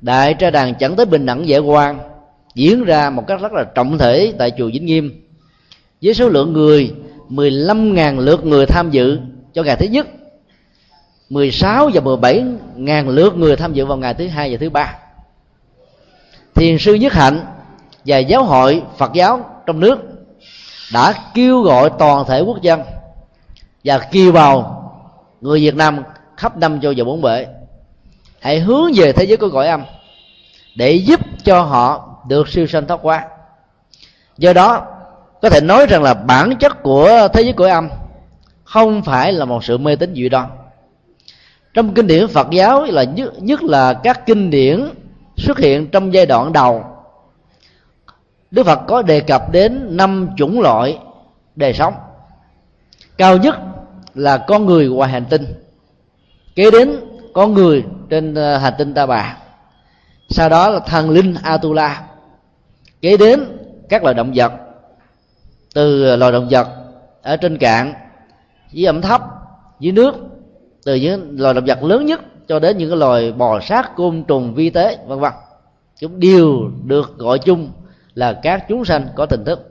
[0.00, 2.09] đại tra đàn chẳng tới bình đẳng giải quan
[2.54, 5.26] diễn ra một cách rất là trọng thể tại chùa Vĩnh Nghiêm.
[6.02, 6.94] Với số lượng người
[7.30, 9.18] 15.000 lượt người tham dự
[9.54, 10.06] cho ngày thứ nhất
[11.30, 12.44] 16 và 17
[12.76, 14.94] ngàn lượt người tham dự vào ngày thứ hai và thứ ba.
[16.54, 17.46] Thiền sư nhất hạnh
[18.06, 19.98] và giáo hội phật giáo trong nước
[20.92, 22.82] đã kêu gọi toàn thể quốc dân
[23.84, 24.76] và kêu vào
[25.40, 26.02] người việt nam
[26.36, 27.46] khắp năm châu và bốn bể.
[28.40, 29.82] Hãy hướng về thế giới của cõi âm
[30.76, 33.24] để giúp cho họ được siêu sanh thoát qua
[34.38, 34.86] do đó
[35.42, 37.88] có thể nói rằng là bản chất của thế giới cõi âm
[38.64, 40.46] không phải là một sự mê tín dị đoan.
[41.74, 44.90] Trong kinh điển phật giáo là nhất, nhất là các kinh điển
[45.36, 46.84] xuất hiện trong giai đoạn đầu
[48.50, 50.98] đức phật có đề cập đến năm chủng loại
[51.56, 51.94] đời sống.
[53.18, 53.56] Cao nhất
[54.14, 55.44] là con người ngoài hành tinh
[56.54, 57.00] kế đến
[57.32, 59.36] con người trên ờ, hành tinh ta bà.
[60.28, 62.02] Sau đó là thần linh atula
[63.02, 63.44] kế đến
[63.88, 64.52] các loài động vật.
[65.74, 66.68] Từ loài động vật
[67.22, 67.94] ở trên cạn,
[68.72, 69.22] dưới ẩm thấp,
[69.80, 70.14] dưới nước,
[70.84, 74.24] từ những loài động vật lớn nhất cho đến những cái loài bò sát, côn
[74.28, 75.32] trùng, vi tế, vân vân.
[75.98, 77.72] Chúng đều được gọi chung
[78.14, 79.70] là các chúng sanh có tình thức.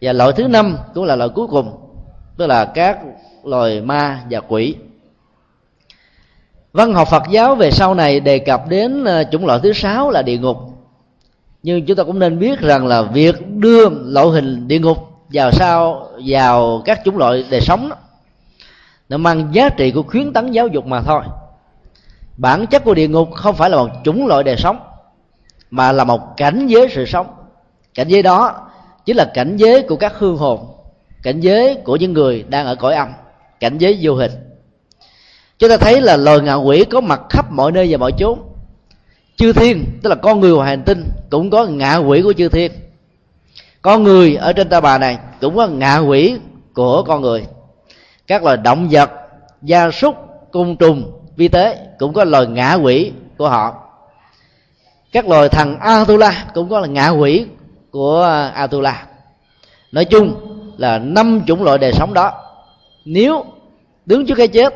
[0.00, 1.72] Và loại thứ năm cũng là loại cuối cùng,
[2.36, 2.98] tức là các
[3.44, 4.74] loài ma và quỷ.
[6.72, 10.10] Văn học phật giáo về sau này đề cập đến ờ, chủng loại thứ sáu
[10.10, 10.58] là địa ngục
[11.64, 14.98] nhưng chúng ta cũng nên biết rằng là việc đưa loại hình địa ngục
[15.32, 17.96] vào sau vào các chủng loại đời sống đó,
[19.08, 21.22] nó mang giá trị của khuyến tấn giáo dục mà thôi.
[22.36, 24.78] Bản chất của địa ngục không phải là một chủng loại đời sống
[25.70, 27.26] mà là một cảnh giới sự sống.
[27.94, 28.68] Cảnh giới đó
[29.04, 30.66] chính là cảnh giới của các hương hồn
[31.22, 33.08] cảnh giới của những người đang ở cõi âm
[33.60, 34.32] cảnh giới vô hình.
[35.58, 38.38] Chúng ta thấy là loài ngạ quỷ có mặt khắp mọi nơi và mọi chốn
[39.36, 42.48] chư thiên, tức là con người ngoài hành tinh, cũng có ngạ quỷ của chư
[42.48, 42.72] thiên.
[43.82, 46.36] Con người ở trên ta bà này cũng có ngạ quỷ
[46.74, 47.46] của con người.
[48.26, 49.10] Các loài động vật,
[49.62, 50.16] gia súc,
[50.52, 53.74] côn trùng, vi tế cũng có loài ngạ quỷ của họ.
[55.12, 57.46] Các loài thần Atula cũng có là ngạ quỷ
[57.90, 59.06] của à, Atula.
[59.92, 60.34] Nói chung
[60.76, 62.32] là năm chủng loại đời sống đó,
[63.04, 63.44] nếu
[64.06, 64.74] đứng trước cái chết,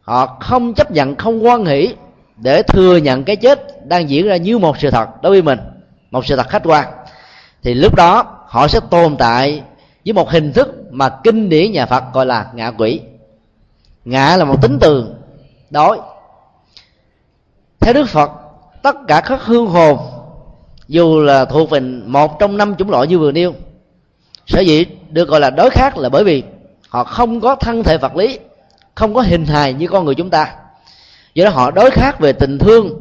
[0.00, 1.94] họ không chấp nhận, không quan hỷ
[2.42, 5.58] để thừa nhận cái chết đang diễn ra như một sự thật đối với mình,
[6.10, 6.88] một sự thật khách quan.
[7.62, 9.62] Thì lúc đó, họ sẽ tồn tại
[10.04, 13.00] với một hình thức mà kinh điển nhà phật gọi là ngạ quỷ.
[14.04, 15.14] Ngạ là một tính từ
[15.70, 15.98] đối.
[17.80, 18.30] Theo đức phật,
[18.82, 19.98] tất cả các hương hồn,
[20.88, 23.54] dù là thuộc về một trong năm chủng loại như vừa nêu,
[24.46, 26.42] sở dĩ được gọi là đối khác là bởi vì
[26.88, 28.38] họ không có thân thể vật lý,
[28.94, 30.54] không có hình hài như con người chúng ta
[31.34, 33.00] do đó họ đối khác về tình thương,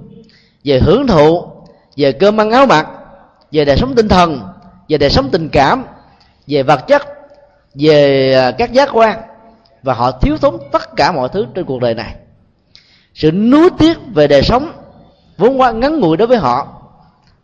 [0.63, 1.45] về hưởng thụ,
[1.97, 2.87] về cơm ăn áo mặc,
[3.51, 4.41] về đời sống tinh thần,
[4.89, 5.85] về đời sống tình cảm,
[6.47, 7.07] về vật chất,
[7.75, 9.19] về à, các giác quan.
[9.83, 12.15] Và họ thiếu thốn tất cả mọi thứ trên cuộc đời này.
[13.13, 14.71] Sự nuối tiếc về đời sống
[15.37, 16.67] vốn quá ngắn ngủi đối với họ,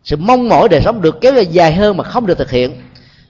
[0.04, 2.82] sự mong mỏi đời sống được kéo dài hơn mà không được thực hiện,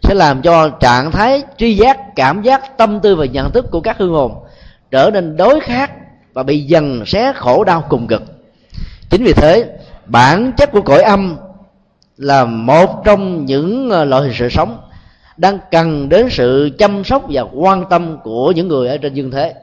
[0.03, 3.81] sẽ làm cho trạng thái tri giác, cảm giác, tâm tư và nhận thức của
[3.81, 4.33] các hương hồn
[4.91, 5.91] trở nên đối khác
[6.33, 8.23] và bị dần xé khổ đau cùng cực.
[9.11, 9.65] Chính vì thế,
[10.07, 11.37] bản chất của cõi âm
[12.17, 14.79] là một trong những ờ, loại hình sự sống
[15.37, 19.31] đang cần đến sự chăm sóc và quan tâm của những người ở trên dương
[19.31, 19.55] thế.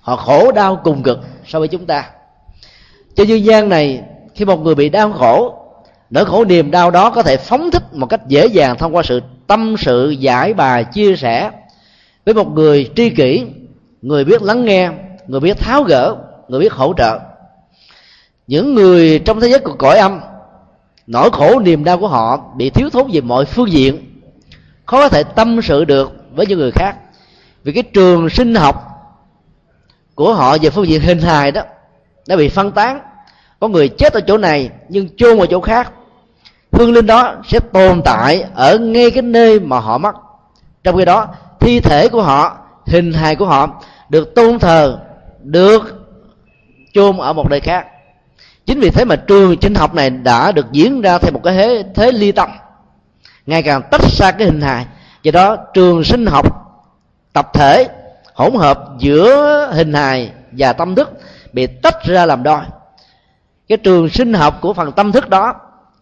[0.00, 2.10] Họ khổ đau cùng cực so với chúng ta.
[3.16, 4.02] Trên dương gian này,
[4.34, 5.54] khi một người bị đau khổ,
[6.10, 9.02] nỗi khổ niềm đau đó có thể phóng thích một cách dễ dàng thông qua
[9.02, 11.50] sự tâm sự giải bài chia sẻ
[12.24, 13.46] với một người tri kỷ,
[14.02, 14.90] người biết lắng nghe
[15.32, 16.16] người biết tháo gỡ,
[16.48, 17.18] người biết hỗ trợ.
[18.46, 20.20] Những người trong thế giới của cõi âm,
[21.06, 24.20] nỗi khổ niềm đau của họ bị thiếu thốn về mọi phương diện,
[24.86, 26.96] khó có thể tâm sự được với những người khác.
[27.64, 28.84] Vì cái trường sinh học
[30.14, 31.62] của họ về phương diện hình hài đó
[32.28, 33.00] đã bị phân tán.
[33.60, 35.92] Có người chết ở chỗ này, nhưng chôn ở chỗ khác.
[36.72, 40.14] Hương linh đó sẽ tồn tại ở ngay cái nơi mà họ mất
[40.84, 41.26] trong khi đó,
[41.60, 44.98] thi thể của họ, hình hài của họ được tôn thờ
[45.42, 46.08] được
[46.94, 47.86] chôn ở một nơi khác.
[48.66, 51.54] Chính vì thế mà trường sinh học này đã được diễn ra theo một cái
[51.54, 52.50] thế thế ly tâm,
[53.46, 54.86] ngày càng tách xa cái hình hài.
[55.22, 56.46] Do đó, trường sinh học
[57.32, 57.88] tập thể
[58.34, 61.10] hỗn hợp giữa hình hài và tâm thức
[61.52, 62.60] bị tách ra làm đôi.
[63.68, 65.54] Cái trường sinh học của phần tâm thức đó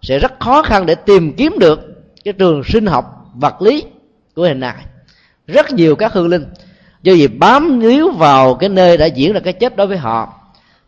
[0.02, 1.80] sẽ rất khó khăn để tìm kiếm được
[2.24, 3.84] cái trường sinh học vật lý
[4.34, 4.84] của hình hài.
[5.46, 6.46] Rất nhiều các hương linh
[7.02, 10.34] do vì bám níu vào cái nơi đã diễn ra cái chết đối với họ,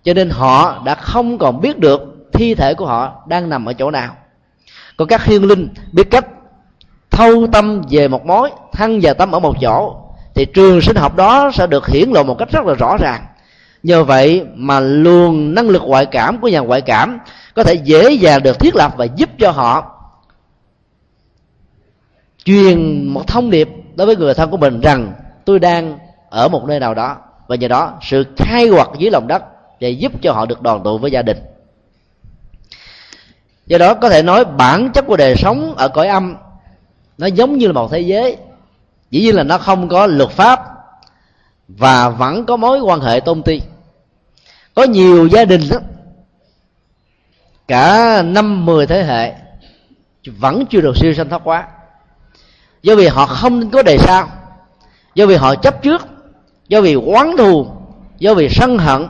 [0.04, 3.72] cho nên họ đã không còn biết được thi thể của họ đang nằm ở
[3.72, 4.16] chỗ nào.
[4.96, 6.26] Còn các hiên linh biết cách
[7.10, 9.96] thâu tâm về một mối thân và tâm ở một chỗ,
[10.34, 13.26] thì trường sinh học đó sẽ được hiển lộ một cách rất là rõ ràng.
[13.82, 17.18] Nhờ vậy mà luồng năng lực ngoại cảm của nhà ngoại cảm
[17.54, 19.88] có thể dễ dàng được thiết lập và giúp cho họ
[22.44, 25.12] truyền một thông điệp đối với người thân của mình rằng
[25.44, 25.98] tôi đang
[26.30, 29.42] ở một nơi nào đó, và nhờ đó sự khai quật dưới lòng đất
[29.80, 31.36] để giúp cho họ được đoàn tụ với gia đình.
[33.66, 36.36] Do đó có thể nói bản chất của đời sống ở cõi âm
[37.18, 38.36] nó giống như là một thế giới.
[39.10, 40.60] Dĩ nhiên là nó không có luật pháp
[41.68, 43.60] và vẫn có mối quan hệ tôn ti.
[44.74, 45.78] Có nhiều gia đình đó
[47.68, 49.32] cả năm mười thế hệ
[50.26, 51.68] vẫn chưa được siêu sanh thoát quá
[52.82, 54.28] do vì họ không có đề sao
[55.14, 56.06] do vì họ chấp trước,
[56.68, 57.66] do vì oán thù,
[58.18, 59.06] do vì sân hận,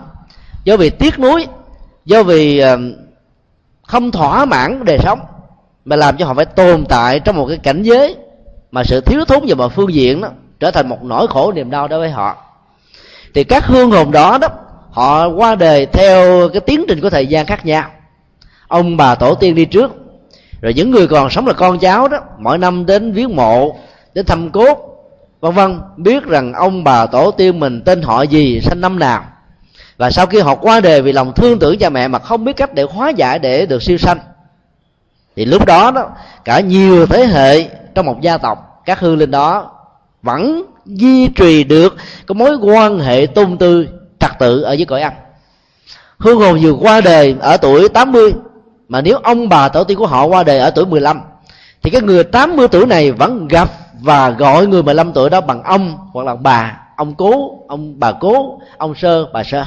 [0.65, 1.47] do vì tiếc nuối,
[2.05, 2.79] do vì ờ,
[3.87, 5.21] không thỏa mãn đời sống
[5.85, 8.17] mà làm cho họ phải tồn tại trong một cái cảnh giới
[8.71, 10.29] mà sự thiếu thốn về mọi phương diện đó
[10.61, 12.37] trở thành một nỗi khổ niềm đau đối với họ.
[13.35, 14.49] Thì các hương hồn đó đó,
[14.91, 17.85] họ qua đời theo cái tiến trình của thời gian khác nhau.
[18.69, 19.93] Ông bà tổ tiên đi trước,
[20.61, 23.77] rồi những người còn sống là con cháu đó, mỗi năm đến viếng mộ,
[24.15, 24.92] đến thăm cốt
[25.43, 29.25] vân vân, biết rằng ông bà tổ tiên mình tên họ gì sinh năm nào.
[29.97, 32.57] Và sau khi họ qua đời vì lòng thương tưởng cha mẹ mà không biết
[32.57, 34.19] cách để hóa giải để được siêu sanh.
[35.37, 36.09] Thì lúc đó đó,
[36.45, 39.71] cả nhiều thế hệ trong một gia tộc, các hương linh đó
[40.23, 45.03] vẫn duy trì được cái mối quan hệ tôn tư trật tự ở dưới cõi
[45.03, 45.13] âm
[46.19, 48.33] hương hồn vừa qua đời ở tuổi 80
[48.89, 51.21] mà nếu ông bà tổ tiên của họ qua đời ở tuổi 15
[51.83, 53.69] thì cái người 80 tuổi này vẫn gặp
[54.03, 58.13] và gọi người 15 tuổi đó bằng ông hoặc là bà, ông cố, ông bà
[58.13, 59.65] cố, ông sơ, bà sơ.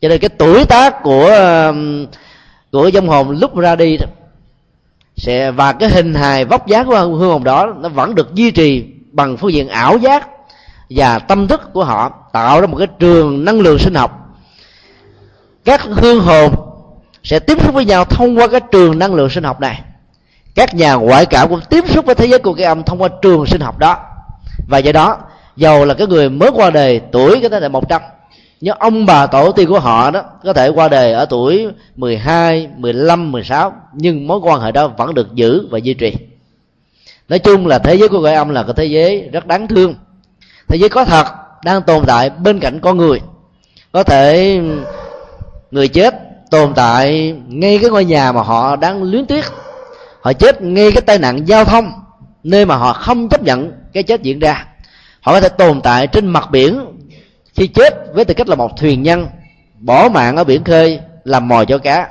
[0.00, 1.26] Cho nên cái tuổi tác của
[1.68, 2.06] um,
[2.72, 3.98] của dông hồn lúc ra đi
[5.16, 8.50] sẽ, và cái hình hài vóc dáng của hương hồn đó, nó vẫn được duy
[8.50, 10.28] trì bằng phương diện ảo giác
[10.90, 14.36] và tâm thức của họ, tạo ra một cái trường năng lượng sinh học.
[15.64, 16.54] Các hương hồn
[17.22, 19.80] sẽ tiếp xúc với nhau thông qua cái trường năng lượng sinh học này
[20.54, 23.08] các nhà ngoại cảm cũng tiếp xúc với thế giới của cái âm thông qua
[23.22, 23.96] trường sinh học đó.
[24.68, 25.18] Và do đó
[25.56, 28.02] dầu là cái người mới qua đời tuổi có thể là một trăm
[28.60, 32.68] nhưng ông bà tổ tiên của họ đó có thể qua đời ở tuổi 12,
[32.76, 36.16] 15, 16 nhưng mối quan hệ đó vẫn được giữ và duy trì.
[37.28, 39.94] Nói chung là thế giới của cõi âm là cái thế giới rất đáng thương
[40.68, 41.26] thế giới có thật
[41.64, 43.20] đang tồn tại bên cạnh con người.
[43.92, 44.60] Có thể
[45.70, 46.14] người chết
[46.50, 49.44] tồn tại ngay cái ngôi nhà mà họ đang luyến tiếc
[50.24, 51.92] họ chết ngay cái tai nạn giao thông,
[52.44, 54.66] nơi mà họ không chấp nhận cái chết diễn ra.
[55.20, 56.80] Họ có thể tồn tại trên mặt biển
[57.54, 59.26] khi chết với tư cách là một thuyền nhân,
[59.78, 62.08] bỏ mạng ở biển khơi làm mồi cho cá.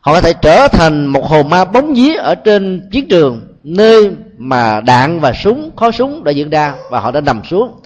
[0.00, 4.10] Họ có thể trở thành một hồn ma bóng dí ở trên chiến trường, nơi
[4.38, 7.80] mà đạn và súng, khói súng đã diễn ra và họ đã nằm xuống.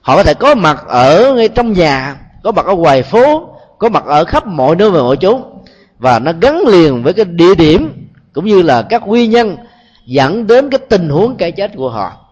[0.00, 3.88] Họ có thể có mặt ở ngay trong nhà, có mặt ở ngoài phố, có
[3.88, 5.40] mặt ở khắp mọi nơi và mọi chỗ
[5.98, 7.97] và nó gắn liền với cái địa điểm
[8.32, 9.56] cũng như là các nguyên nhân
[10.06, 12.28] dẫn đến cái tình huống cái chết của họ.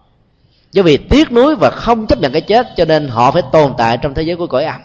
[0.73, 3.75] Do vì tiếc nuối và không chấp nhận cái chết, cho nên họ phải tồn
[3.79, 4.81] tại trong thế giới của cõi âm.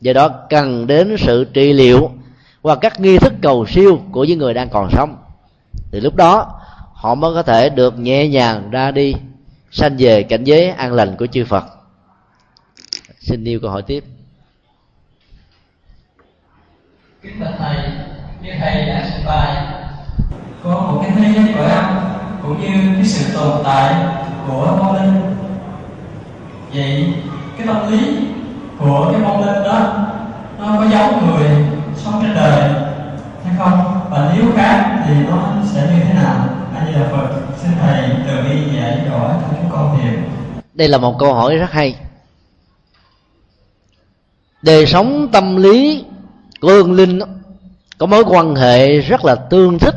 [0.00, 2.10] Do đó cần đến sự trị liệu
[2.62, 5.16] qua các nghi thức cầu siêu của những người đang còn sống.
[5.92, 6.60] Thì lúc đó,
[6.94, 9.14] họ mới có thể được nhẹ nhàng ra đi,
[9.70, 11.64] sanh về cảnh giới an lành của chư phật.
[13.20, 14.04] Xin nêu câu hỏi tiếp.
[17.22, 17.76] Kính bạch thầy,
[18.42, 19.79] như thầy đã trình bày
[20.64, 21.84] có một cái thế giới cõi âm
[22.42, 23.94] cũng như cái sự tồn tại
[24.46, 25.36] của vong linh.
[26.74, 27.14] Vậy
[27.58, 28.16] cái tâm lý
[28.78, 30.06] của cái vong linh đó
[30.58, 31.48] nó có giống người
[31.96, 32.70] sống trên đời
[33.44, 34.00] hay không?
[34.10, 36.48] Và nếu khác thì nó sẽ như thế nào?
[36.76, 37.28] Anh như là phật
[37.62, 40.20] xin thầy từ bi giải rõ cho chúng con hiểu
[40.74, 41.96] đây là một câu hỏi rất hay.
[44.62, 46.04] Đời sống tâm lý
[46.60, 47.26] của hương linh đó,
[47.98, 49.94] có mối quan hệ rất là tương thích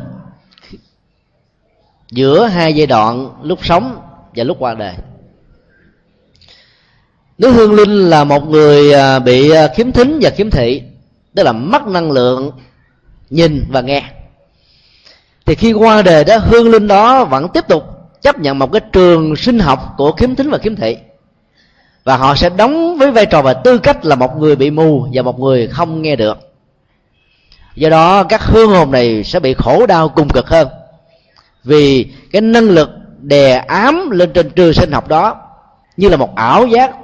[2.14, 4.02] giữa hai giai đoạn lúc sống
[4.36, 4.94] và lúc qua đời.
[7.38, 10.82] Nếu hương linh là một người à, bị à, khiếm thính và khiếm thị,
[11.36, 12.52] tức là mất năng lượng
[13.30, 14.04] nhìn và nghe,
[15.46, 17.84] thì khi qua đời đó hương linh đó vẫn tiếp tục
[18.22, 20.98] chấp nhận một cái trường sinh học của khiếm thính và khiếm thị.
[22.04, 25.08] Và họ sẽ đóng với vai trò và tư cách là một người bị mù
[25.14, 26.38] và một người không nghe được.
[27.76, 30.68] Do đó các hương hồn này sẽ bị khổ đau cùng cực hơn
[31.64, 32.90] vì cái năng lực
[33.22, 35.36] đè ám lên trên trường sinh học đó,
[35.98, 36.96] như là một ảo giác,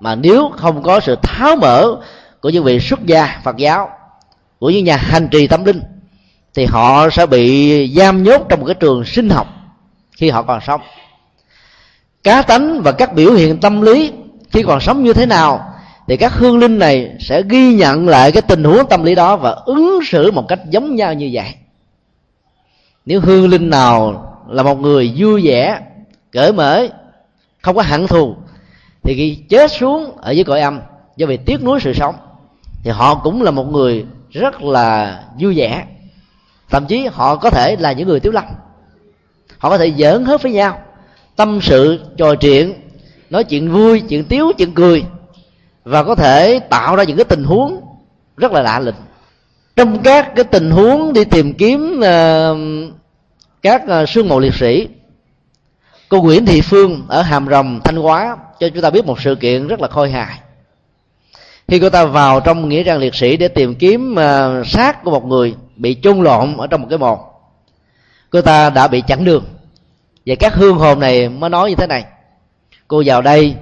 [0.00, 1.96] mà nếu không có sự tháo mở
[2.40, 3.90] của những vị xuất gia phật giáo,
[4.58, 5.82] của những nhà hành trì tâm linh,
[6.54, 9.46] thì họ sẽ bị giam nhốt trong một cái trường sinh học
[10.16, 10.80] khi họ còn sống.
[12.24, 14.12] Cá tánh và các biểu hiện tâm lý
[14.50, 15.72] khi còn sống như thế nào,
[16.08, 19.36] thì các hương linh này sẽ ghi nhận lại cái tình huống tâm lý đó
[19.36, 21.54] và ứng xử một cách giống nhau như vậy
[23.06, 25.80] nếu hương linh nào là một người vui vẻ,
[26.32, 26.86] cởi mở,
[27.62, 28.36] không có hận thù,
[29.02, 30.80] thì khi chết xuống ở dưới cõi âm
[31.16, 32.14] do vì tiếc nuối sự sống,
[32.82, 35.86] thì họ cũng là một người rất là vui vẻ
[36.70, 38.44] thậm chí họ có thể là những người tiếu lâm
[39.58, 40.78] họ có thể giỡn hết với nhau,
[41.36, 42.74] tâm sự, trò chuyện,
[43.30, 45.04] nói chuyện vui, chuyện tiếu, chuyện cười,
[45.84, 47.80] và có thể tạo ra những cái tình huống
[48.36, 48.94] rất là lạ lùng
[49.76, 52.58] trong các cái tình huống đi tìm kiếm uh,
[53.62, 54.88] các uh, sương mộ liệt sĩ
[56.08, 59.34] cô Nguyễn Thị Phương ở Hàm Rồng Thanh Hóa cho chúng ta biết một sự
[59.34, 60.38] kiện rất là khôi hài.
[61.68, 65.10] Khi cô ta vào trong nghĩa trang liệt sĩ để tìm kiếm uh, xác của
[65.10, 67.18] một người bị chôn lộn ở trong một cái mộ
[68.30, 69.44] cô ta đã bị chặn đường.
[70.26, 72.04] Và các hương hồn này mới nói như thế này
[72.88, 73.54] cô vào đây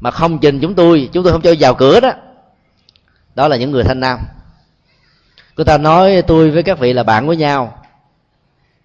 [0.00, 2.12] mà không trình chúng tôi chúng tôi không cho vào cửa đó.
[3.34, 4.18] Đó là những người thanh nam
[5.56, 7.74] cô ta nói, tôi với các vị là bạn với nhau.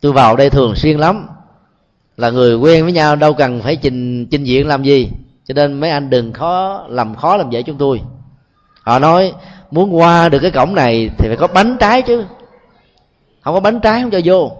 [0.01, 1.27] Tôi vào đây thường xuyên lắm.
[2.17, 5.09] Là người quen với nhau, đâu cần phải trình trình diện làm gì.
[5.47, 8.01] Cho nên mấy anh đừng khó, làm khó làm dễ chúng tôi.
[8.81, 9.33] Họ nói,
[9.71, 12.25] muốn qua được cái cổng này thì phải có bánh trái chứ.
[13.41, 14.51] Không có bánh trái không cho vô.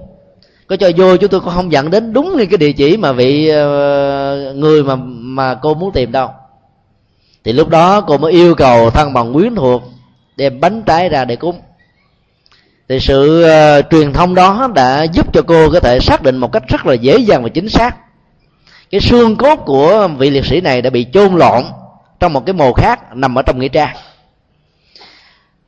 [0.68, 3.48] Có cho vô chúng tôi cũng không dẫn đến đúng cái địa chỉ mà vị
[3.48, 6.30] ờ, người mà mà cô muốn tìm đâu.
[7.44, 9.84] Thì lúc đó cô mới yêu cầu thân bằng quyến thuộc,
[10.36, 11.56] đem bánh trái ra để cúng
[12.90, 16.52] thì sự uh, truyền thông đó đã giúp cho cô có thể xác định một
[16.52, 17.96] cách rất là dễ dàng và chính xác.
[18.92, 21.64] Cái xương cốt của vị liệt sĩ này đã bị chôn lộn
[22.20, 23.96] trong một cái mồ khác nằm ở trong nghĩa trang.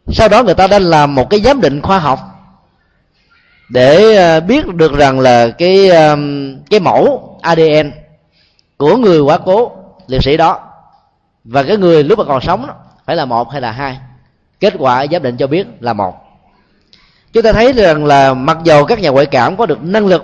[0.07, 2.20] Sau đó người ta đã làm một cái giám định khoa học
[3.70, 5.89] để ờ, biết được rằng là cái
[6.70, 7.91] cái mẫu ADN
[8.78, 9.72] của người quá cố
[10.07, 10.59] liệt sĩ đó
[11.43, 12.74] và cái người lúc mà còn sống đó,
[13.05, 13.97] phải là một hay là hai.
[14.59, 16.26] Kết quả giám định cho biết là một
[17.34, 20.23] chúng ta thấy rằng là mặc dầu các nhà ngoại cảm có được năng lực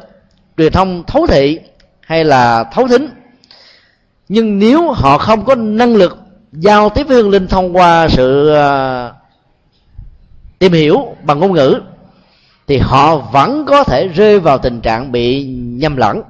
[0.57, 1.59] truyền thông thấu thị
[2.01, 3.09] hay là thấu thính,
[4.29, 6.17] nhưng nếu họ không có năng lực
[6.51, 9.13] giao tiếp với hương linh thông qua sự ờ,
[10.59, 11.81] tìm hiểu bằng ngôn ngữ,
[12.67, 16.21] thì họ vẫn có thể rơi vào tình trạng bị nhầm lẫn.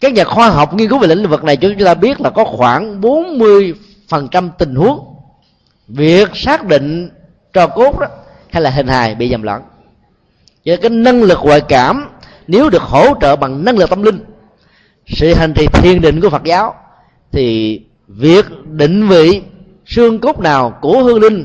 [0.00, 2.44] Các nhà khoa học nghiên cứu về lĩnh vực này chúng ta biết là có
[2.44, 5.14] khoảng 40% tình huống,
[5.88, 7.10] việc xác định
[7.52, 8.06] cho cốt đó
[8.50, 9.62] hay là hình hài bị nhầm lẫn.
[10.64, 12.08] Cho cái năng lực ngoại cảm,
[12.46, 14.24] nếu được hỗ trợ bằng năng lực tâm linh,
[15.06, 16.74] sự hành trì thiền định của phật giáo,
[17.32, 19.42] thì việc định vị
[19.86, 21.44] xương cốt nào của hương linh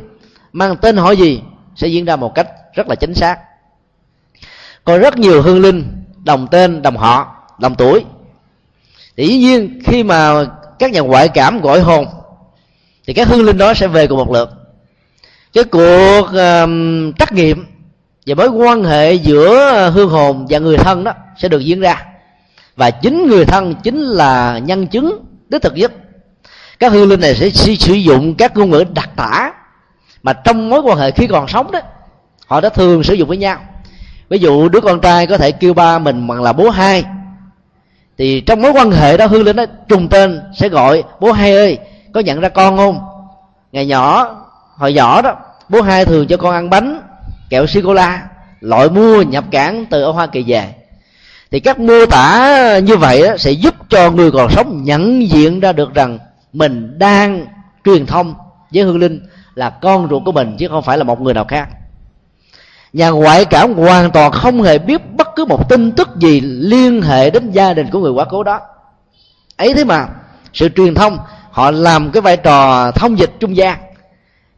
[0.54, 1.41] mang tên họ gì
[1.76, 3.38] sẽ diễn ra một cách rất là chính xác.
[4.86, 8.06] Có rất nhiều hương linh đồng tên, đồng họ, đồng tuổi.
[9.18, 10.45] Dĩ nhiên, khi mà
[10.80, 12.06] các nhà ngoại cảm gọi hồn,
[13.08, 14.62] thì các hương linh đó sẽ về cùng một lượt
[15.54, 17.66] cái cuộc uh, trắc nghiệm
[18.26, 22.06] về mối quan hệ giữa hương hồn và người thân đó sẽ được diễn ra.
[22.76, 25.91] Và chính người thân chính là nhân chứng đích thực nhất.
[26.80, 29.54] Các hương linh này sẽ sử dụng các ngôn ngữ đặc tả
[30.24, 31.80] mà trong mối quan hệ khi còn sống đó
[32.47, 33.58] họ đã thường sử dụng với nhau.
[34.30, 37.04] Ví dụ đứa con trai có thể kêu ba mình bằng là bố hai.
[38.18, 41.56] Thì trong mối quan hệ đó hương linh đó trùng tên sẽ gọi bố hai
[41.56, 41.80] ơi
[42.14, 42.99] có nhận ra con không?
[43.72, 44.36] Ngày nhỏ
[44.78, 45.36] hồi nhỏ đó
[45.69, 47.01] bố hai thường cho con ăn bánh
[47.49, 48.21] kẹo sô cô la
[48.61, 50.74] loại mua nhập cảng từ ở hoa kỳ về.
[51.51, 55.59] Thì các mô tả như vậy đó, sẽ giúp cho người còn sống nhận diện
[55.59, 56.19] ra được rằng
[56.53, 57.45] mình đang
[57.86, 58.36] truyền thông
[58.74, 61.45] với hương linh là con ruột của mình chứ không phải là một người nào
[61.45, 61.67] khác.
[62.93, 67.01] Nhà ngoại cảm hoàn toàn không hề biết bất cứ một tin tức gì liên
[67.01, 68.59] hệ đến gia đình của người quá cố đó.
[69.57, 70.07] Ấy thế mà
[70.53, 71.17] sự truyền thông
[71.51, 73.78] họ làm cái vai trò thông dịch trung gian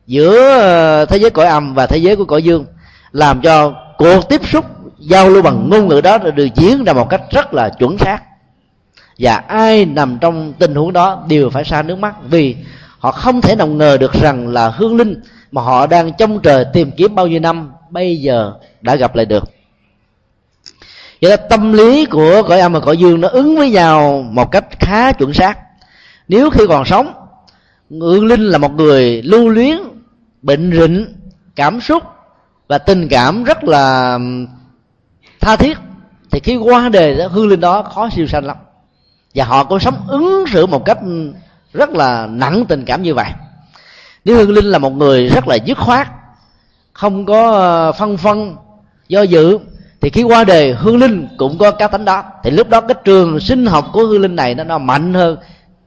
[0.07, 2.65] giữa ờ, thế giới cõi âm và thế giới của cõi dương,
[3.11, 4.65] làm cho cuộc tiếp xúc,
[4.99, 8.19] giao lưu bằng ngôn ngữ đó được diễn ra một cách rất là chuẩn xác.
[9.19, 12.55] Và ai nằm trong tình huống đó đều phải xa nước mắt vì
[12.99, 16.65] họ không thể nào ngờ được rằng là hương linh mà họ đang trong trời
[16.73, 19.43] tìm kiếm bao nhiêu năm, bây giờ đã gặp lại được.
[21.21, 24.51] Vậy là tâm lý của cõi âm và cõi dương nó ứng với nhau một
[24.51, 25.57] cách khá chuẩn xác.
[26.27, 27.13] Nếu khi còn sống,
[27.89, 29.77] hương linh là một người lưu luyến
[30.45, 31.05] bệnh rịnh
[31.55, 32.03] cảm xúc
[32.67, 34.19] và tình cảm rất là
[35.41, 35.77] tha thiết
[36.31, 38.57] thì khi qua đề đó hương linh đó khó siêu sanh lắm.
[39.35, 40.97] Và họ cũng sống ứng xử một cách
[41.73, 43.29] rất là nặng tình cảm như vậy.
[44.25, 46.07] Nếu hương linh là một người rất là dứt khoát
[46.93, 48.55] không có ờ, phân phân
[49.07, 49.59] do dự
[50.01, 52.23] thì khi qua đề hương linh cũng có cá tính đó.
[52.43, 55.37] Thì lúc đó cái trường sinh học của hương linh này nó, nó mạnh hơn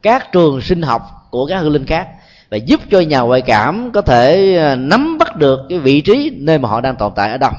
[0.02, 2.08] các trường sinh học của các hương linh khác
[2.50, 6.32] và giúp cho nhà ngoại cảm có thể ờ, nắm bắt được cái vị trí
[6.38, 7.52] nơi mà họ đang tồn tại ở đâu.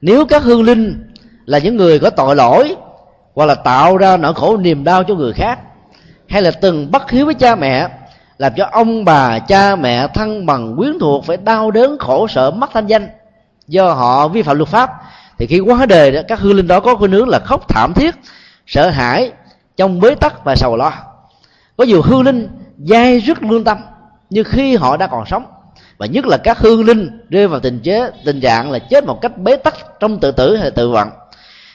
[0.00, 1.12] Nếu các hương linh
[1.46, 2.76] là những người có tội lỗi
[3.34, 5.58] hoặc là tạo ra nỗi khổ niềm đau cho người khác,
[6.28, 7.88] hay là từng bất hiếu với cha mẹ,
[8.38, 12.50] làm cho ông bà, cha mẹ, thân bằng, quyến thuộc phải đau đớn, khổ sở,
[12.50, 13.08] mất thanh danh
[13.68, 14.90] do họ vi phạm luật pháp,
[15.38, 17.92] thì khi quá đời đó, các hương linh đó có khuynh hướng là khóc thảm
[17.94, 18.14] thiết,
[18.66, 19.32] sợ hãi
[19.76, 20.92] trong bế tắc và sầu lo.
[21.76, 23.78] Có nhiều hương linh dai rất lương tâm
[24.30, 25.44] như khi họ đã còn sống.
[25.98, 29.20] Và nhất là các hương linh rơi vào tình chế, tình trạng là chết một
[29.20, 31.08] cách bế tắc trong tự tử hay tự vận.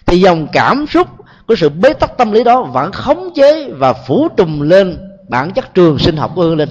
[0.06, 1.08] Thì dòng cảm xúc
[1.48, 4.98] của sự bế tắc tâm lý đó vẫn khống chế và phủ trùm lên
[5.30, 6.70] bản chất trường sinh học của hương linh.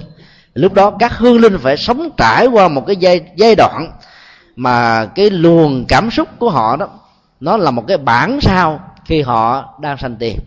[0.53, 3.91] Lúc đó các hương linh phải sống trải qua một cái giai giai đoạn
[4.55, 6.87] mà cái luồng cảm xúc của họ đó,
[7.39, 10.39] nó là một cái bản sao khi họ đang sanh tiền.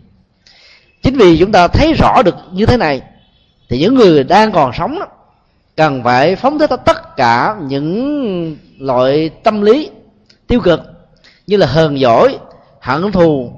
[1.03, 3.01] Chính vì chúng ta thấy rõ được như thế này
[3.69, 5.07] thì những người đang còn sống đó,
[5.77, 9.89] cần phải phóng thích tất cả những loại tâm lý
[10.47, 10.81] tiêu cực
[11.47, 12.37] như là hờn giỏi
[12.79, 13.51] hận thù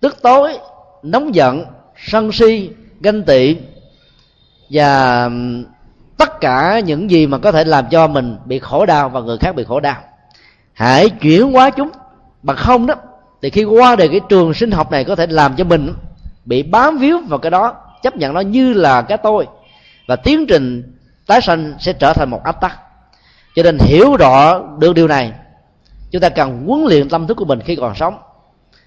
[0.00, 0.58] tức tối
[1.02, 1.64] nóng giận
[2.06, 2.70] sân si
[3.00, 3.56] ganh tị
[4.70, 5.30] và
[6.16, 9.38] tất cả những gì mà có thể làm cho mình bị khổ đau và người
[9.38, 9.96] khác bị khổ đau.
[10.72, 11.90] Hãy chuyển hóa chúng
[12.42, 12.94] bằng không đó
[13.42, 15.94] thì khi qua đời cái trường sinh học này có thể làm cho mình
[16.44, 17.74] bị bám víu vào cái đó
[18.04, 19.46] chấp nhận nó như là cái tôi.
[20.08, 20.96] Và tiến trình
[21.26, 22.78] tái sanh sẽ trở thành một áp tắc.
[23.54, 25.32] Cho nên hiểu rõ được điều này
[26.10, 28.18] chúng ta cần huấn luyện tâm thức của mình khi còn sống.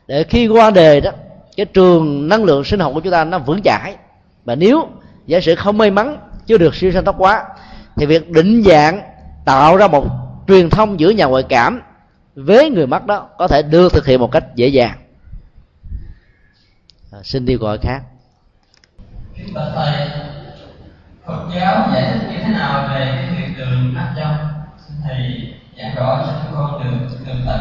[0.08, 1.12] Để khi qua đề đó
[1.58, 3.96] cái trường năng lượng sinh học của chúng ta nó vững chãi.
[4.46, 4.88] Và nếu
[5.26, 7.46] giả sử không may mắn chưa được siêu sanh thoát quá
[7.96, 9.02] thì việc định dạng
[9.46, 10.06] tạo ra một
[10.48, 11.82] truyền thông giữa nhà ngoại cảm
[12.36, 14.98] với người mất đó có thể được thực hiện một cách dễ dàng.
[17.12, 18.02] À, xin đi gọi khác
[19.38, 20.08] kính bạch thầy
[21.26, 24.36] Phật giáo giải thích như thế nào về cái hiện tượng áp dông
[25.04, 27.60] thầy giảng rõ cho chúng con được tường tận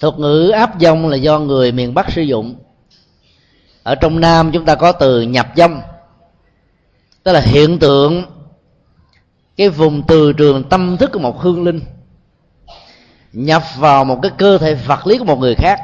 [0.00, 2.54] thuật ngữ áp dông là do người miền bắc sử dụng.
[3.82, 5.80] Ở trong nam chúng ta có từ nhập dông
[7.22, 8.24] tức là hiện tượng
[9.56, 11.80] cái vùng từ trường tâm thức của một hương linh
[13.32, 15.80] nhập vào một cái cơ thể vật lý của một người khác.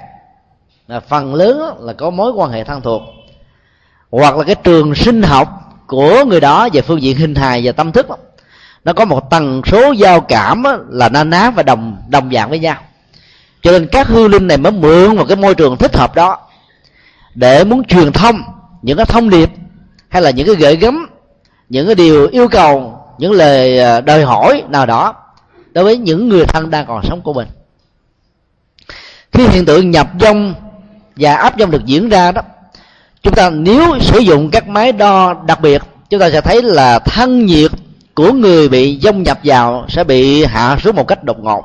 [0.87, 3.03] Là phần lớn là có mối quan hệ thân thuộc
[4.11, 5.49] hoặc là cái trường sinh học
[5.87, 8.07] của người đó về phương diện hình hài và tâm thức
[8.85, 12.59] nó có một tần số giao cảm là na ná và đồng đồng dạng với
[12.59, 12.77] nhau.
[13.63, 16.39] Cho nên các hư linh này mới mượn một cái môi trường thích hợp đó
[17.35, 18.43] để muốn truyền thông
[18.83, 19.51] những cái thông điệp
[20.09, 21.09] hay là những cái gợi gắm,
[21.69, 25.15] những cái điều yêu cầu, những lời à, đòi hỏi nào đó
[25.73, 27.49] đối với những người thân đang còn sống của mình.
[29.33, 30.55] Khi hiện tượng nhập dông
[31.17, 32.43] và áp dông được diễn ra đó
[33.23, 36.99] chúng ta nếu sử dụng các máy đo đặc biệt, chúng ta sẽ thấy là
[36.99, 37.71] thân nhiệt
[38.15, 41.65] của người bị dông nhập vào sẽ bị hạ xuống một cách đột ngột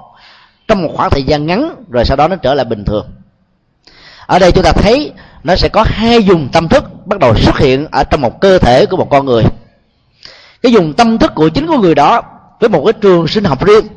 [0.68, 3.06] trong một khoảng thời gian ngắn, rồi sau đó nó trở lại bình thường.
[4.26, 5.12] Ở đây chúng ta thấy
[5.44, 8.60] nó sẽ có hai dùng tâm thức bắt đầu xuất hiện ở trong một cơ
[8.60, 9.44] thể của một con người.
[10.62, 12.22] Cái dùng tâm thức của chính của người đó
[12.60, 13.88] với một cái trường sinh học riêng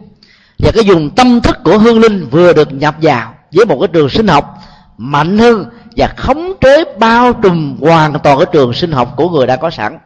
[0.59, 3.89] và cái dùng tâm thức của hương linh vừa được nhập vào với một cái
[3.93, 4.59] trường sinh học
[4.99, 5.65] mạnh hơn
[5.97, 9.71] và khống chế bao trùm hoàn toàn cái trường sinh học của người đã có
[9.71, 9.99] sẵn.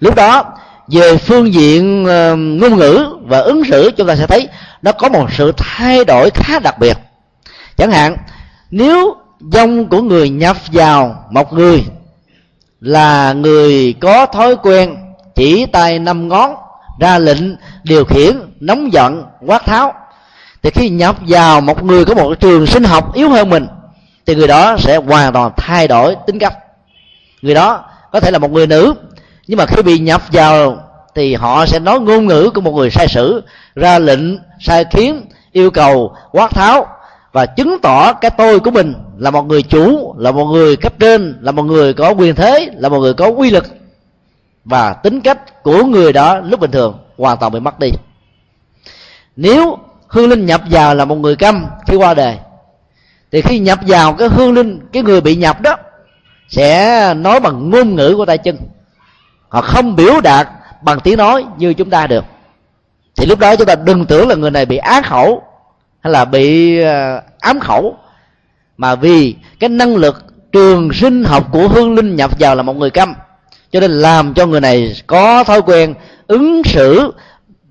[0.00, 0.44] Lúc đó
[0.88, 4.48] về phương diện uh, ngôn ngữ và ứng xử chúng ta sẽ thấy
[4.82, 6.98] nó có một sự thay đổi khá đặc biệt.
[7.76, 8.16] Chẳng hạn
[8.70, 9.16] nếu
[9.52, 11.84] dông của người nhập vào một người
[12.80, 14.96] là người có thói quen
[15.34, 16.54] chỉ tay năm ngón
[17.00, 19.94] ra lệnh điều khiển nóng giận quát tháo
[20.62, 23.66] thì khi nhập vào một người có một trường sinh học yếu hơn mình
[24.30, 26.54] thì người đó sẽ hoàn toàn thay đổi tính cách.
[27.42, 28.94] Người đó có thể là một người nữ,
[29.46, 30.76] nhưng mà khi bị nhập vào
[31.14, 33.42] thì họ sẽ nói ngôn ngữ của một người sai sử,
[33.74, 35.22] ra lệnh, sai khiến,
[35.52, 36.86] yêu cầu, quát tháo
[37.32, 40.92] và chứng tỏ cái tôi của mình là một người chủ, là một người cấp
[40.98, 43.66] trên, là một người có quyền thế, là một người có quy lực
[44.64, 47.90] và tính cách của người đó lúc bình thường hoàn toàn bị mất đi.
[49.36, 49.78] Nếu
[50.08, 52.36] hương linh nhập vào là một người câm khi qua đời
[53.32, 55.76] thì khi nhập vào cái hương linh, cái người bị nhập đó,
[56.48, 58.56] sẽ nói bằng ngôn ngữ của tay chân.
[59.48, 60.48] Họ không biểu đạt
[60.82, 62.24] bằng tiếng nói như chúng ta được.
[63.16, 65.42] Thì lúc đó chúng ta đừng tưởng là người này bị ác khẩu
[66.00, 67.96] hay là bị ờ, ám khẩu,
[68.76, 72.76] mà vì cái năng lực trường sinh học của hương linh nhập vào là một
[72.76, 73.14] người câm.
[73.72, 75.94] Cho nên làm cho người này có thói quen
[76.26, 77.12] ứng xử,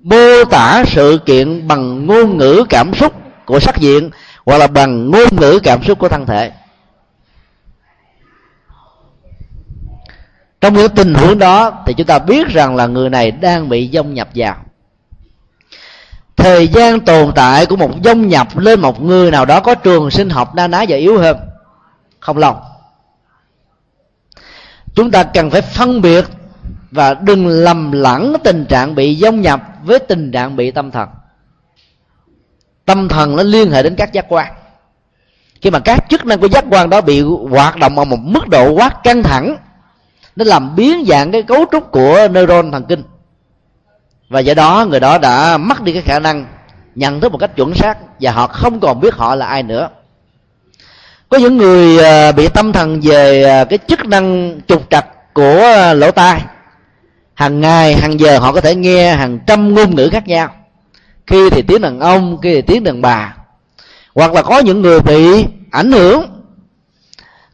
[0.02, 3.12] mô tả sự kiện bằng ngôn ngữ cảm xúc
[3.46, 4.10] của sắc diện
[4.50, 6.52] hoặc là bằng ngôn ngữ cảm xúc của thân thể.
[10.60, 13.90] Trong những tình huống đó thì chúng ta biết rằng là người này đang bị
[13.92, 14.56] dông nhập vào.
[16.36, 20.10] Thời gian tồn tại của một dông nhập lên một người nào đó có trường
[20.10, 21.36] sinh học na ná và yếu hơn?
[22.20, 22.56] Không lâu.
[24.94, 26.24] Chúng ta cần phải phân biệt
[26.90, 31.08] và đừng lầm lẫn tình trạng bị dông nhập với tình trạng bị tâm thần
[32.90, 34.52] tâm thần nó liên hệ đến các giác quan.
[35.62, 38.48] Khi mà các chức năng của giác quan đó bị hoạt động ở một mức
[38.48, 39.56] độ quá căng thẳng,
[40.36, 43.02] nó làm biến dạng cái cấu trúc của neuron thần kinh.
[44.28, 46.46] Và do đó, người đó đã mất đi cái khả năng
[46.94, 49.88] nhận thức một cách chuẩn xác và họ không còn biết họ là ai nữa.
[51.28, 55.60] Có những người ờ, bị tâm thần về ờ, cái chức năng trục trặc của
[55.74, 56.42] ờ, lỗ tai.
[57.34, 60.54] Hàng ngày, hàng giờ họ có thể nghe hàng trăm ngôn ngữ khác nhau
[61.30, 63.36] khi thì tiếng đàn ông, khi thì tiếng đàn bà.
[64.14, 66.22] Hoặc là có những người bị ảnh hưởng.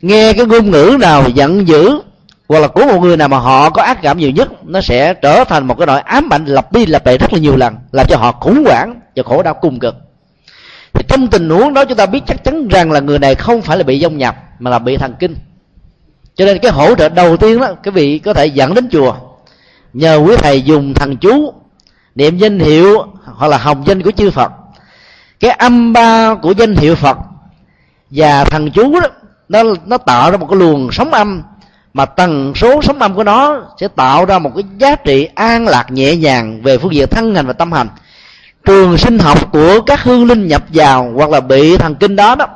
[0.00, 1.98] Nghe cái ngôn ngữ nào giận dữ,
[2.48, 5.14] hoặc là của một người nào mà họ có ác cảm nhiều nhất, nó sẽ
[5.14, 7.76] trở thành một cái nỗi ám ảnh lặp đi lặp lại rất là nhiều lần,
[7.92, 9.94] làm cho họ khủng hoảng và khổ đau cùng cực.
[10.92, 13.62] Thì trong tình huống đó chúng ta biết chắc chắn rằng là người này không
[13.62, 15.36] phải là bị dông nhập, mà là bị thần kinh.
[16.34, 19.14] Cho nên cái hỗ trợ đầu tiên đó, cái vị có thể dẫn đến chùa.
[19.92, 21.52] Nhờ quý thầy dùng thần chú,
[22.14, 23.02] niệm danh hiệu
[23.36, 24.52] hoặc là hồng danh của chư phật.
[25.40, 27.18] Cái âm ba của danh hiệu phật
[28.10, 29.08] và thần chú đó,
[29.48, 31.42] nó nó tạo ra một cái luồng sóng âm,
[31.94, 35.68] mà tần số sóng âm của nó sẽ tạo ra một cái giá trị an
[35.68, 37.88] lạc nhẹ nhàng về phương diện thân hành và tâm hành.
[38.64, 42.34] Trường sinh học của các hương linh nhập vào hoặc là bị thần kinh đó
[42.34, 42.46] đó,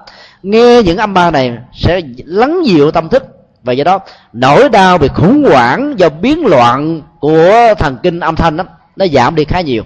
[0.43, 3.23] nghe những âm ba này sẽ lắng dịu tâm thức
[3.63, 3.99] và do đó
[4.33, 8.65] nỗi đau bị khủng hoảng do biến loạn của thần kinh âm thanh đó,
[8.97, 9.85] nó giảm đi khá nhiều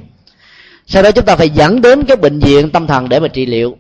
[0.87, 3.47] sau đó chúng ta phải dẫn đến cái bệnh viện tâm thần để mà trị
[3.47, 3.77] liệu.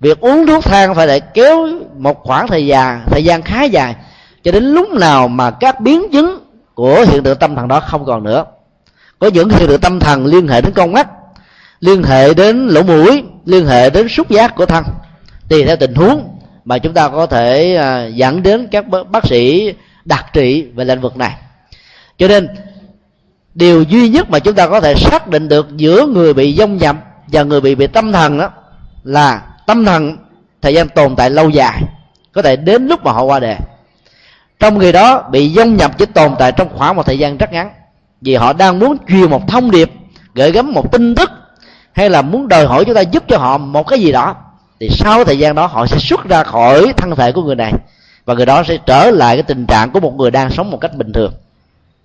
[0.00, 1.68] Việc uống thuốc thang phải để kéo
[1.98, 3.94] một khoảng thời gian thời gian khá dài,
[4.42, 6.38] cho đến lúc nào mà các biến chứng
[6.74, 8.44] của hiện tượng tâm thần đó không còn nữa.
[9.18, 11.08] Có những hiện tượng tâm thần liên hệ đến con mắt,
[11.80, 14.84] liên hệ đến lỗ mũi, liên hệ đến xúc giác của thân,
[15.48, 19.72] tùy theo tình huống mà chúng ta có thể à, dẫn đến các bác sĩ
[20.04, 21.34] đặc trị về lĩnh vực này.
[22.18, 22.48] Cho nên
[23.54, 26.76] điều duy nhất mà chúng ta có thể xác định được giữa người bị dông
[26.76, 26.96] nhập
[27.26, 28.50] và người bị bị tâm thần đó
[29.04, 30.16] là tâm thần,
[30.62, 31.82] thời gian tồn tại lâu dài,
[32.32, 33.56] có thể đến lúc mà họ qua đề
[34.60, 37.52] trong khi đó, bị dông nhập chỉ tồn tại trong khoảng một thời gian rất
[37.52, 37.70] ngắn,
[38.20, 39.90] vì họ đang muốn truyền một thông điệp,
[40.34, 41.30] gửi gắm một tin tức,
[41.92, 44.34] hay là muốn đòi hỏi chúng ta giúp cho họ một cái gì đó,
[44.80, 47.72] thì sau thời gian đó họ sẽ xuất ra khỏi thân thể của người này,
[48.24, 50.78] và người đó sẽ trở lại cái tình trạng của một người đang sống một
[50.80, 51.32] cách bình thường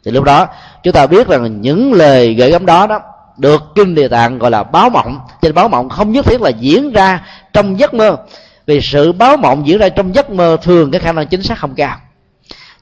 [0.06, 0.48] thì lúc đó,
[0.84, 3.00] chúng ta biết rằng những lời gửi gắm đó đó
[3.38, 5.20] được kinh địa tạng gọi là báo mộng.
[5.42, 7.22] Trên báo mộng không nhất thiết là diễn ra
[7.54, 8.18] trong giấc mơ.
[8.66, 11.58] Vì sự báo mộng diễn ra trong giấc mơ thường cái khả năng chính xác
[11.58, 11.98] không cao.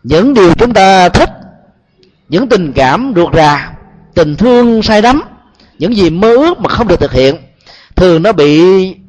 [0.03, 1.29] Những điều chúng ta thích,
[2.29, 3.71] những tình cảm ruột rà,
[4.13, 5.21] tình thương say đắm,
[5.79, 7.35] những gì mơ ước mà không được thực hiện,
[7.95, 8.61] thường nó bị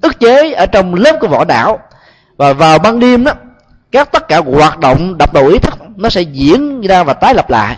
[0.02, 1.78] ức chế ở trong lớp của vỏ não
[2.36, 3.32] và vào ban đêm đó,
[3.92, 7.34] các tất cả hoạt động đập đầu ý thức nó sẽ diễn ra và tái
[7.34, 7.76] lập lại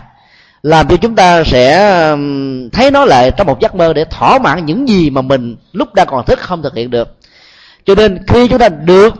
[0.63, 1.75] làm cho chúng ta sẽ
[2.71, 5.93] thấy nó lại trong một giấc mơ để thỏa mãn những gì mà mình lúc
[5.93, 7.15] đang còn thức không thực hiện được
[7.85, 9.13] cho nên khi chúng ta được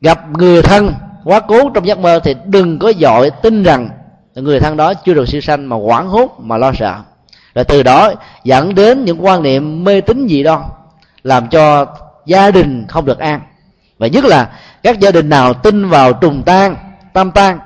[0.00, 0.94] gặp người thân
[1.24, 3.88] quá cố trong giấc mơ thì đừng có dội tin rằng
[4.34, 6.96] người thân đó chưa được siêu sanh mà hoảng hốt mà lo sợ
[7.54, 8.12] rồi từ đó
[8.44, 10.64] dẫn đến những quan niệm mê tín gì đó,
[11.22, 11.86] làm cho
[12.26, 13.40] gia đình không được an
[13.98, 14.50] và nhất là
[14.82, 16.76] các gia đình nào tin vào trùng tan
[17.12, 17.58] tam tang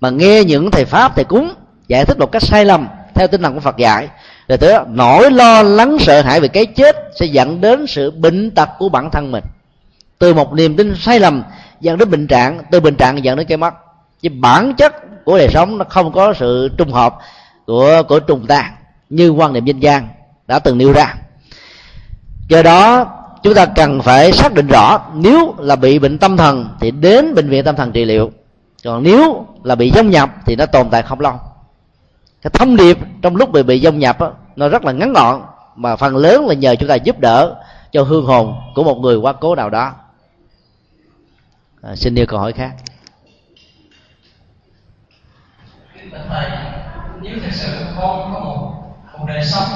[0.00, 1.54] mà nghe những thầy pháp, thầy cúng
[1.88, 4.08] giải thích một cách sai lầm, theo tinh thần của phật dạy.
[4.48, 8.50] Rồi tới nỗi lo lắng sợ hãi về cái chết sẽ dẫn đến sự bệnh
[8.50, 9.44] tật của bản thân mình.
[10.18, 11.42] Từ một niềm tin sai lầm
[11.80, 13.74] dẫn đến bệnh trạng, từ bệnh trạng dẫn đến cái mất.
[14.22, 17.16] Chứ bản chất của đời sống nó không có sự trùng hợp
[17.66, 18.70] của của trùng ta
[19.10, 20.08] như quan niệm dân gian
[20.46, 21.14] đã từng nêu ra.
[22.48, 23.06] Do đó,
[23.42, 27.34] chúng ta cần phải xác định rõ nếu là bị bệnh tâm thần thì đến
[27.34, 28.32] bệnh viện tâm thần trị liệu
[28.84, 31.40] còn nếu là bị dông nhập thì nó tồn tại không lâu.
[32.42, 35.42] Cái thông điệp trong lúc bị bị dông nhập đó, nó rất là ngắn gọn
[35.76, 37.54] mà phần lớn là nhờ chúng ta giúp đỡ
[37.92, 39.92] cho hương hồn của một người quá cố nào đó.
[41.82, 42.70] À, xin nêu câu hỏi khác.
[46.28, 46.50] Thầy
[47.22, 48.72] nếu thực sự con có một
[49.12, 49.68] cuộc đời sống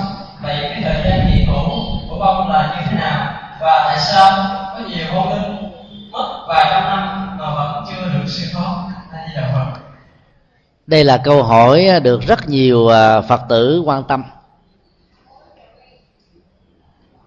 [0.43, 1.69] vậy cái thời gian hiện hữu
[2.09, 3.35] của con là như thế nào?
[3.61, 4.31] Và tại sao
[4.75, 5.73] có nhiều hôn linh
[6.11, 8.92] mất vài trăm năm mà vẫn chưa được siêu thoát
[10.87, 14.25] đây là câu hỏi được rất nhiều à, phật tử quan tâm.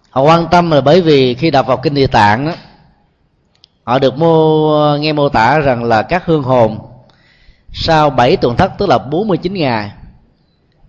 [0.10, 2.54] Họ quan tâm là bởi vì khi đọc vào kinh địa tạng đó,
[3.84, 6.80] họ được mô nghe mô tả rằng là các hương hồn
[7.74, 9.92] sau 7 tuần thất tức là 49 ngày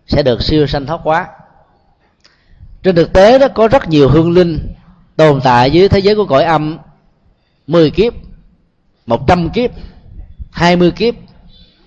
[0.07, 1.29] sẽ được siêu sanh thoát quá
[2.83, 4.75] trên thực tế đó có rất nhiều hương linh
[5.17, 6.79] tồn tại dưới thế giới của cõi âm
[7.67, 8.13] 10 kiếp
[9.07, 9.71] 100 kiếp.
[10.57, 11.15] 20 kiếp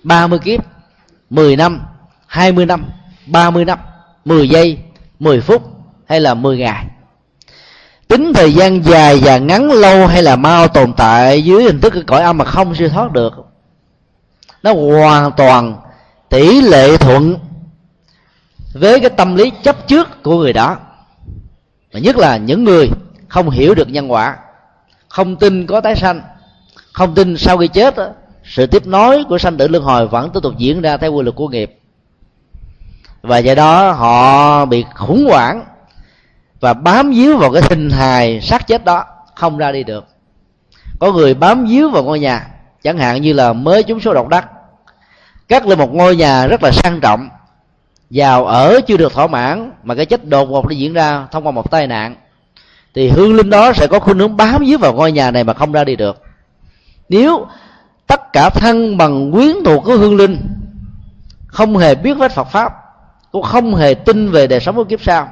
[0.03, 0.59] 30 kiếp
[1.29, 1.81] 10 năm
[2.27, 2.85] 20 năm
[3.25, 3.79] 30 năm
[4.25, 4.77] 10 giây
[5.19, 5.61] 10 phút
[6.07, 6.85] hay là 10 ngày.
[8.07, 11.93] Tính thời gian dài và ngắn lâu hay là mau tồn tại dưới hình thức
[12.07, 13.33] cõi âm mà không siêu thoát được
[14.63, 15.77] nó hoàn toàn
[16.29, 17.39] tỷ lệ thuận
[18.73, 20.77] với cái tâm lý chấp trước của người đó.
[21.93, 22.89] Mà nhất là những người
[23.27, 24.37] không hiểu được nhân quả
[25.07, 26.21] không tin có tái sanh
[26.93, 28.09] không tin sau khi chết đó,
[28.49, 31.23] sự tiếp nối của sanh tử luân hồi vẫn tiếp tục diễn ra theo quy
[31.23, 31.79] luật của nghiệp.
[33.21, 35.65] Và do đó họ bị khủng hoảng
[36.59, 40.05] và bám víu vào cái hình hài xác chết đó, không ra đi được.
[40.99, 42.47] Có người bám víu vào ngôi nhà,
[42.83, 44.49] chẳng hạn như là mới trúng số độc đắc.
[45.47, 47.29] Cắt lên một ngôi nhà rất là sang trọng,
[48.09, 51.45] giàu ở chưa được thỏa mãn, mà cái chết đột ngột nó diễn ra thông
[51.45, 52.15] qua một tai nạn.
[52.93, 55.53] Thì hương linh đó sẽ có khuynh hướng bám víu vào ngôi nhà này mà
[55.53, 56.21] không ra đi được.
[57.09, 57.47] Nếu
[58.09, 60.37] tất cả thân bằng quyến thuộc của hương linh
[61.47, 62.73] không hề biết vết Phật pháp,
[63.31, 65.29] cũng không hề tin về đời sống của kiếp sau,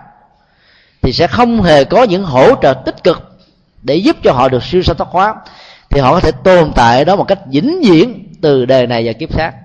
[1.01, 3.39] thì sẽ không hề có những hỗ trợ tích cực
[3.83, 5.35] để giúp cho họ được siêu sanh thoát hóa,
[5.89, 9.13] thì họ có thể tồn tại đó một cách vĩnh viễn từ đời này và
[9.13, 9.55] kiếp khác.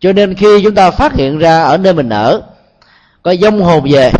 [0.00, 2.42] Cho nên khi chúng ta phát hiện ra ở nơi mình ở,
[3.22, 4.10] có dông hồn về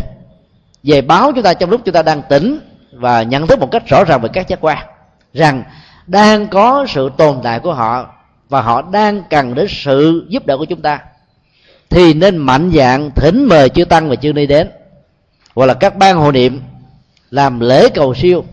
[0.83, 2.59] về báo chúng ta trong lúc chúng ta đang tỉnh
[2.93, 4.77] và nhận thức một cách rõ ràng về các giác quan,
[5.33, 5.63] rằng
[6.11, 8.09] đang có sự tồn tại của họ
[8.49, 10.99] và họ đang cần đến sự giúp đỡ của chúng ta,
[11.89, 14.69] thì nên mạnh dạng thỉnh mời chư tăng và chư ni đến,
[15.55, 16.61] hoặc là các ban hộ niệm
[17.29, 18.43] làm lễ cầu siêu.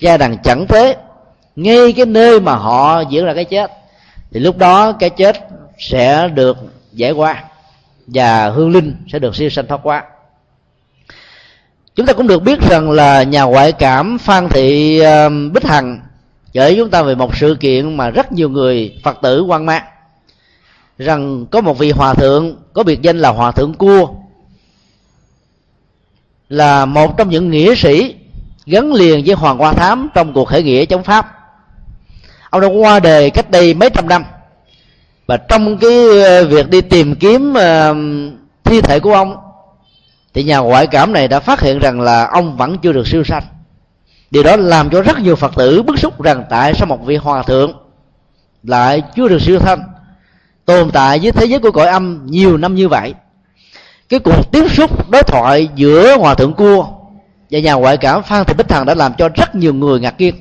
[0.00, 0.96] Gia đàn chẳng thế,
[1.56, 3.70] ngay cái nơi mà họ diễn ra cái chết,
[4.30, 5.36] thì lúc đó cái chết
[5.78, 6.56] sẽ được
[6.92, 7.44] giải qua
[8.06, 10.04] và hương linh sẽ được siêu sanh thoát qua.
[11.94, 16.00] Chúng ta cũng được biết rằng là nhà ngoại cảm phan thị ờ, bích hằng
[16.58, 19.82] kể chúng ta về một sự kiện mà rất nhiều người phật tử quan mang
[20.98, 24.08] rằng có một vị hòa thượng, có biệt danh là hòa thượng cua,
[26.48, 28.14] là một trong những nghĩa sĩ
[28.66, 31.34] gắn liền với hoàng hoa thám trong cuộc khởi nghĩa chống pháp.
[32.50, 34.24] Ông đã qua đời cách đây mấy trăm năm.
[35.26, 37.94] Và trong cái ờ, việc đi tìm kiếm ờ,
[38.64, 39.36] thi thể của ông,
[40.34, 43.24] thì nhà ngoại cảm này đã phát hiện rằng là ông vẫn chưa được siêu
[43.24, 43.42] sanh
[44.30, 47.16] điều đó làm cho rất nhiều phật tử bức xúc rằng tại sao một vị
[47.16, 47.72] hòa thượng
[48.62, 49.82] lại chưa được siêu thanh,
[50.64, 53.14] tồn tại với thế giới của cõi âm nhiều năm như vậy?
[54.08, 56.86] Cái cuộc tiếp xúc, đối thoại giữa hòa thượng cua
[57.50, 60.14] và nhà ngoại cảm phan thị bích thần đã làm cho rất nhiều người ngạc
[60.18, 60.34] nhiên.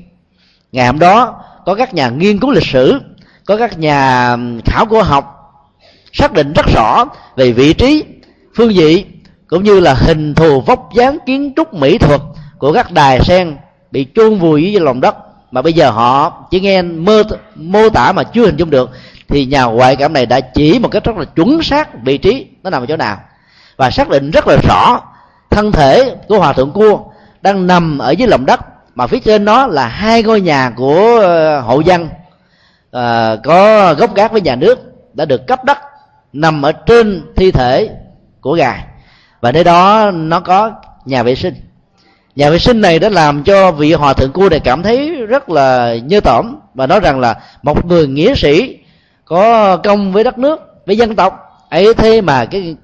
[0.72, 3.00] Ngày hôm đó, có các nhà nghiên cứu lịch sử,
[3.46, 5.34] có các nhà khảo cổ học
[6.14, 8.04] xác định rất rõ về vị trí,
[8.56, 9.06] phương vị,
[9.48, 12.22] cũng như là hình thù vóc dáng kiến trúc mỹ thuật
[12.58, 13.58] của các đài sen
[13.98, 15.16] bị chôn vùi dưới lòng đất.
[15.52, 17.24] Mà bây giờ họ chỉ nghe mơ
[17.56, 18.90] mô tả mà chưa hình dung được
[19.28, 22.48] thì nhà ngoại cảm này đã chỉ một cách rất là chuẩn xác vị trí
[22.64, 23.18] nó nằm ở chỗ nào.
[23.78, 25.02] Và xác định rất là rõ
[25.50, 27.00] thân thể của hòa thượng cua
[27.42, 28.60] đang nằm ở dưới lòng đất
[28.96, 32.10] mà phía trên nó là hai ngôi nhà của ờ, hộ dân
[32.92, 34.80] à, có gốc gác với nhà nước
[35.14, 35.78] đã được cấp đất
[36.34, 37.90] nằm ở trên thi thể
[38.42, 38.84] của gà
[39.42, 40.72] và nơi đó nó có
[41.06, 41.67] nhà vệ sinh
[42.38, 45.50] nhà vệ sinh này đã làm cho vị hòa thượng cua này cảm thấy rất
[45.50, 48.78] là nhơ tởm và nói rằng là một người nghĩa sĩ
[49.26, 51.34] có công với đất nước, với dân tộc,
[51.70, 52.76] ấy thế mà cái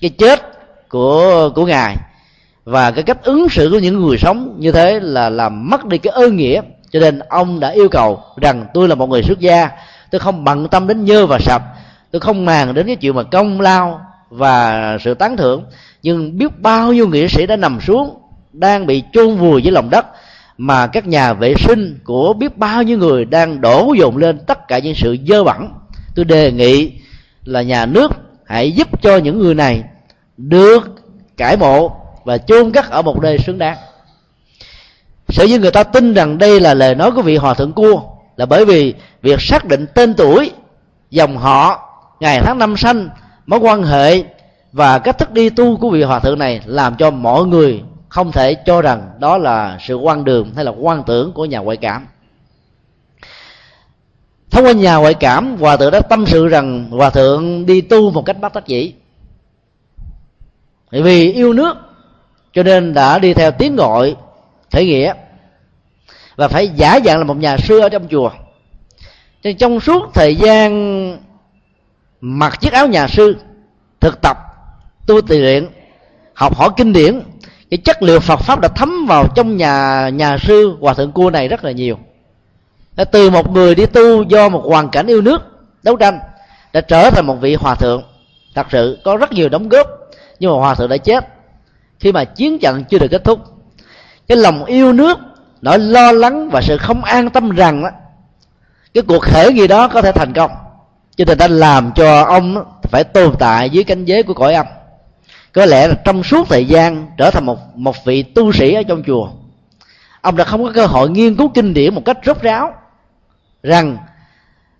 [0.00, 0.40] cái chết
[0.88, 1.96] của của ngài
[2.64, 5.98] và cái cách ứng xử của những người sống như thế là làm mất đi
[5.98, 6.60] cái ơn nghĩa.
[6.90, 9.70] Cho nên ông đã yêu cầu rằng tôi là một người xuất gia,
[10.10, 11.62] tôi không bận tâm đến nhơ và sập,
[12.10, 15.64] tôi không màng đến cái chuyện mà công lao và sự tán thưởng,
[16.02, 18.20] nhưng biết bao nhiêu nghĩa sĩ đã nằm xuống
[18.54, 20.06] đang bị chôn vùi dưới lòng đất,
[20.58, 24.68] mà các nhà vệ sinh của biết bao nhiêu người đang đổ dồn lên tất
[24.68, 25.68] cả những sự dơ bẩn.
[26.14, 26.92] Tôi đề nghị
[27.44, 28.12] là nhà nước
[28.46, 29.82] hãy giúp cho những người này
[30.36, 30.94] được
[31.36, 31.92] cải mộ
[32.24, 33.76] và chôn cất ở một nơi xứng đáng.
[35.28, 38.02] Sở dĩ người ta tin rằng đây là lời nói của vị hòa thượng cua
[38.36, 40.50] là bởi vì việc xác định tên tuổi,
[41.10, 41.88] dòng họ,
[42.20, 43.08] ngày tháng năm sanh,
[43.46, 44.22] mối quan hệ
[44.72, 47.82] và cách thức đi tu của vị hòa thượng này làm cho mọi người
[48.14, 51.58] không thể cho rằng đó là sự quan đường hay là quan tưởng của nhà
[51.58, 52.06] ngoại cảm.
[54.50, 58.10] Thông qua nhà ngoại cảm, hòa thượng đã tâm sự rằng hòa thượng đi tu
[58.10, 58.94] một cách bắt đắc dĩ.
[60.90, 61.76] Vì yêu nước,
[62.52, 64.16] cho nên đã đi theo tiếng gọi,
[64.70, 65.14] thể nghĩa,
[66.36, 68.30] và phải giả dạng là một nhà sư ở trong chùa.
[69.42, 71.18] Nên trong suốt thời gian
[72.20, 73.36] mặc chiếc áo nhà sư
[74.00, 74.36] thực tập,
[75.06, 75.68] tu tỳ luyện,
[76.34, 77.20] học hỏi kinh điển
[77.74, 81.30] cái chất liệu Phật pháp đã thấm vào trong nhà nhà sư hòa thượng cua
[81.30, 81.98] này rất là nhiều.
[83.12, 85.42] Từ một người đi tu do một hoàn cảnh yêu nước
[85.82, 86.18] đấu tranh
[86.72, 88.02] đã trở thành một vị hòa thượng.
[88.54, 89.86] Thật sự có rất nhiều đóng góp
[90.40, 91.28] nhưng mà hòa thượng đã chết.
[92.00, 93.40] Khi mà chiến trận chưa được kết thúc
[94.28, 95.18] cái lòng yêu nước
[95.62, 97.90] nỗi lo lắng và sự không an tâm rằng đó,
[98.94, 100.50] cái cuộc khởi gì đó có thể thành công.
[101.16, 104.66] Cho nên đã làm cho ông phải tồn tại dưới cánh giới của cõi âm
[105.54, 108.82] có lẽ là trong suốt thời gian trở thành một một vị tu sĩ ở
[108.82, 109.28] trong chùa,
[110.20, 112.72] ông đã không có cơ hội nghiên cứu kinh điển một cách rốt ráo
[113.62, 113.96] rằng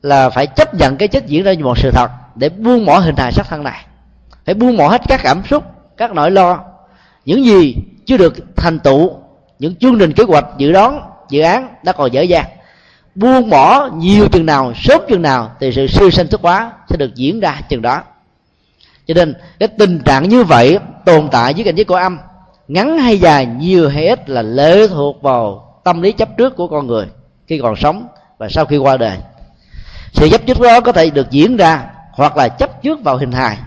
[0.02, 2.98] là phải chấp nhận cái chết diễn ra như một sự thật để buông bỏ
[2.98, 3.84] hình hài sắc thân này,
[4.44, 5.64] phải buông bỏ hết các cảm xúc,
[5.96, 6.60] các nỗi lo,
[7.24, 9.10] những gì chưa được thành tựu,
[9.58, 11.00] những chương trình kế hoạch, dự đoán,
[11.30, 12.46] dự án đã còn dở dang.
[13.14, 16.96] Buông bỏ nhiều chừng nào, sớm chừng nào thì sự siêu sanh thức hóa sẽ
[16.96, 18.02] được diễn ra chừng đó
[19.07, 22.18] cho nên, cái tình trạng như vậy tồn tại dưới cảnh giới của âm,
[22.68, 26.68] ngắn hay dài nhiều hay ít là lệ thuộc vào tâm lý chấp trước của
[26.68, 27.07] con người
[27.46, 28.07] khi còn sống
[28.38, 29.18] và sau khi qua đời.
[30.12, 33.32] Sự chấp trước đó có thể được diễn ra hoặc là chấp trước vào hình
[33.32, 33.59] hài,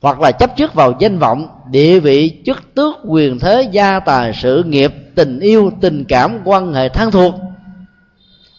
[0.00, 4.32] hoặc là chấp trước vào danh vọng, địa vị, chức tước, quyền thế, gia tài,
[4.34, 7.34] sự nghiệp, tình yêu, tình cảm, quan hệ thân thuộc.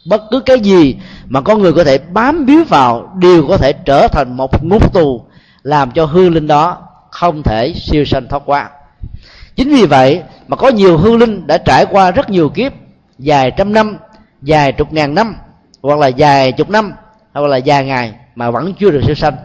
[0.06, 0.96] Bất cứ cái gì
[1.26, 4.94] mà con người có thể bám víu vào đều có thể trở thành một ngục
[4.94, 5.26] tù
[5.64, 8.70] làm cho hư linh đó không thể siêu sanh thoát qua.
[9.56, 12.74] Chính vì vậy mà có nhiều hư linh đã trải qua rất nhiều kiếp
[13.20, 13.98] dài trăm năm
[14.42, 15.36] dài chục ngàn năm
[15.82, 16.94] hoặc là dài chục năm
[17.34, 19.36] hoặc là dài ngày mà vẫn chưa được siêu sanh.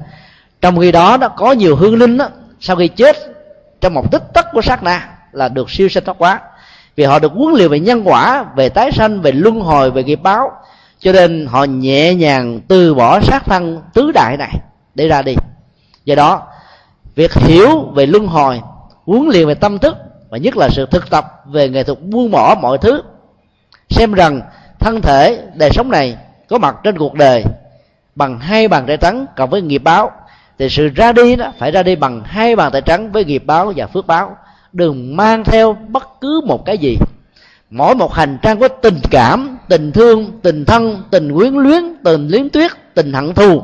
[0.61, 2.29] Trong khi đó đó có nhiều hương linh đó,
[2.61, 3.17] sau khi chết
[3.81, 6.41] trong một tích tắc của sát na là được siêu sanh thoát quá
[6.97, 10.05] vì họ được huấn luyện về nhân quả về tái sanh về luân hồi về
[10.05, 10.51] nghiệp báo
[10.99, 14.59] cho nên họ nhẹ nhàng từ bỏ sát thân tứ đại này
[14.95, 15.35] để ra đi
[16.09, 16.43] do đó,
[17.15, 18.61] việc hiểu về luân hồi,
[19.07, 19.97] huấn luyện về tâm thức
[20.31, 23.03] và nhất là sự thực tập về nghệ thuật buông bỏ mọi thứ,
[23.89, 24.41] xem rằng
[24.79, 26.17] thân thể, đời sống này
[26.49, 27.45] có mặt trên cuộc đời
[28.15, 30.11] bằng hai bàn tay trắng cộng với nghiệp báo,
[30.59, 33.43] thì sự ra đi đó phải ra đi bằng hai bàn tay trắng với nghiệp
[33.47, 34.37] báo và phước báo.
[34.73, 36.99] Đừng mang theo bất cứ một cái gì.
[37.71, 42.29] Mỗi một hành trang có tình cảm, tình thương, tình thân, tình quyến luyến, tình
[42.29, 43.63] liếm tuyết, tình hận thù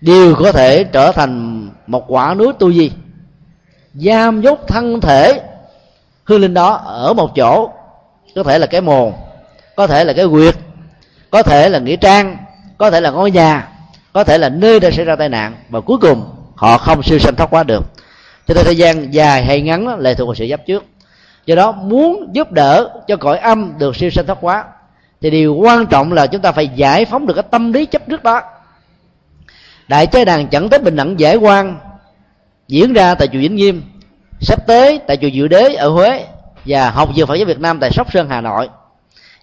[0.00, 2.92] đều có thể trở thành một quả núi tu di,
[3.94, 5.40] giam dốt thân thể
[6.24, 7.70] hương linh đó ở một chỗ,
[8.34, 9.12] có thể là cái mồ
[9.76, 10.54] có thể là cái quyệt
[11.30, 12.36] có thể là nghĩa trang,
[12.78, 13.68] có thể là ngôi nhà,
[14.12, 16.24] có thể là nơi đã xảy ra tai nạn và cuối cùng
[16.54, 17.84] họ không siêu sanh thoát quá được.
[18.46, 20.84] Cho nên thời gian dài hay ngắn lệ thuộc vào sự giáp trước.
[21.46, 24.64] Do đó muốn giúp đỡ cho cõi âm được siêu sanh thoát quá,
[25.20, 28.02] thì điều quan trọng là chúng ta phải giải phóng được cái tâm lý chấp
[28.08, 28.42] trước đó
[29.88, 31.78] đại chế đàn chẳng tới bình đẳng giải quan,
[32.68, 33.82] diễn ra tại chùa vĩnh nghiêm,
[34.40, 36.26] sắp tới tại chùa diệu đế ở huế,
[36.66, 38.68] và học viện phật giáo việt nam tại sóc sơn, hà nội.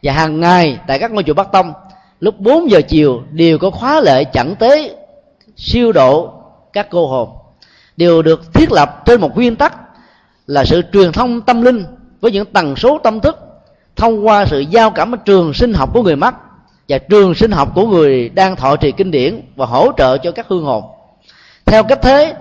[0.04, 1.74] Và hàng ngày tại các ngôi chùa bắc tông,
[2.20, 4.96] lúc 4 giờ chiều đều có khóa lệ chẳng tế
[5.58, 6.34] siêu độ
[6.74, 7.30] các cô hồn.
[7.98, 9.74] Đều được thiết lập trên một nguyên tắc
[10.48, 11.86] là sự truyền thông tâm linh
[12.22, 13.40] với những tần số tâm thức
[13.96, 16.36] thông qua sự giao cảm trường sinh học của người mắt
[16.90, 20.32] và trường sinh học của người đang thọ trì kinh điển và hỗ trợ cho
[20.32, 20.84] các hương hồn.
[21.66, 22.34] Theo cách thế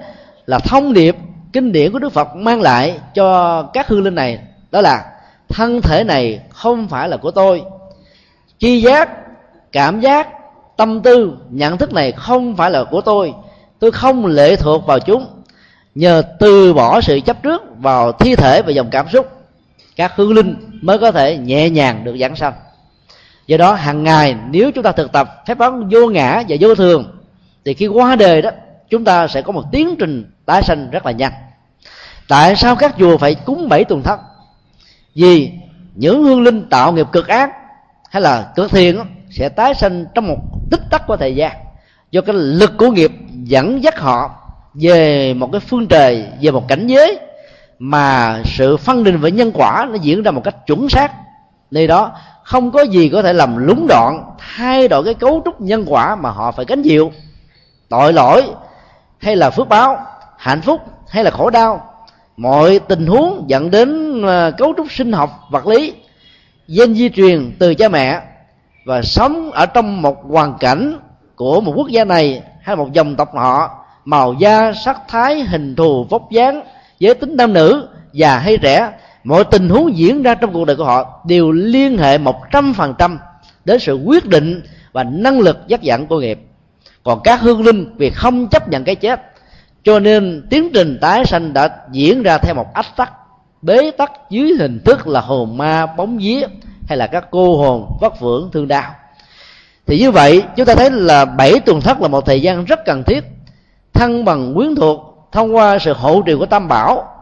[0.47, 1.17] là thông điệp
[1.53, 4.39] kinh điển của đức phật mang lại cho các hương linh này,
[4.71, 5.05] đó là,
[5.49, 7.63] thân thể này không phải là của tôi.
[8.59, 9.11] Chi giác,
[9.73, 10.29] cảm giác,
[10.77, 13.35] tâm tư, nhận thức này không phải là của tôi.
[13.79, 15.27] Tôi không lệ thuộc vào chúng.
[15.95, 19.27] Nhờ từ bỏ sự chấp trước vào thi thể và dòng cảm xúc,
[19.97, 22.53] các hương linh mới có thể nhẹ nhàng được giảng sanh
[23.47, 26.75] do đó hàng ngày nếu chúng ta thực tập phép toán vô ngã và vô
[26.75, 27.21] thường,
[27.65, 28.51] thì khi qua đời đó,
[28.91, 31.33] chúng ta sẽ có một tiến trình tái sanh rất là nhanh.
[32.29, 34.21] Tại sao các chùa phải cúng bảy tuần thất?
[35.15, 35.53] Vì
[35.95, 37.51] những hương linh tạo nghiệp cực ác
[38.11, 40.39] hay là cực thiện sẽ tái sanh trong một
[40.71, 41.53] tích tắc của thời gian.
[42.11, 44.31] Do cái lực của nghiệp dẫn dắt họ
[44.75, 47.19] về một cái phương trời, về một cảnh giới
[47.79, 51.13] mà sự phân định về nhân quả nó diễn ra một cách chuẩn xác.
[51.71, 52.13] Nơi đó
[52.45, 56.17] không có gì có thể làm lúng đoạn, thay đổi cái cấu trúc nhân quả
[56.17, 57.13] mà họ phải gánh chịu.
[57.89, 58.43] Tội lỗi
[59.19, 59.99] hay là phước báo,
[60.39, 61.91] hạnh phúc hay là khổ đau,
[62.37, 65.95] mọi tình huống dẫn đến ờ, cấu trúc sinh học, vật lý,
[66.69, 68.21] gen di truyền từ cha mẹ
[68.87, 70.99] và sống ở trong một hoàn cảnh
[71.37, 73.71] của một quốc gia này hay một dòng tộc họ,
[74.05, 76.63] màu da, sắc thái, hình thù, vóc dáng,
[76.99, 78.91] giới tính nam nữ, già hay trẻ
[79.25, 82.75] mọi tình huống diễn ra trong cuộc đời của họ đều liên hệ một trăm
[82.75, 83.19] phần trăm
[83.65, 84.63] đến sự quyết định
[84.93, 86.41] và năng lực dắt dẫn của nghiệp.
[87.03, 89.21] Còn các hương linh vì không chấp nhận cái chết,
[89.85, 93.13] cho nên tiến trình tái sanh đã diễn ra theo một ách tắc,
[93.63, 96.47] bế tắc dưới hình thức là hồn ma bóng vía
[96.89, 98.95] hay là các cô hồn vất vưởng thương đau.
[99.87, 102.81] Thì như vậy, chúng ta thấy là bảy tuần thất là một thời gian rất
[102.87, 103.25] cần thiết
[103.93, 107.14] thân bằng quyến thuộc thông qua sự hộ trì của tam bảo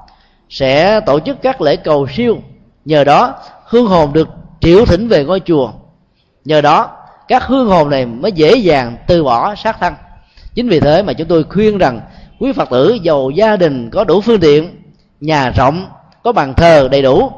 [0.52, 2.38] sẽ tổ chức các lễ cầu siêu.
[2.84, 3.34] Nhờ đó,
[3.64, 4.28] hương hồn được
[4.60, 5.72] triệu thỉnh về ngôi chùa.
[6.44, 6.90] Nhờ đó,
[7.28, 9.94] các hương hồn này mới dễ dàng từ bỏ sát thân.
[10.54, 12.00] Chính vì thế mà chúng tôi khuyên rằng,
[12.40, 14.82] quý phật tử giàu gia đình có đủ phương tiện,
[15.20, 15.86] nhà rộng,
[16.22, 17.30] có bàn thờ đầy đủ,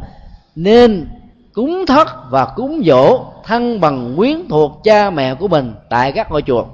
[0.57, 1.09] nên
[1.53, 6.31] cúng thất và cúng dỗ thân bằng quyến thuộc cha mẹ của mình tại các
[6.31, 6.65] ngôi chùa.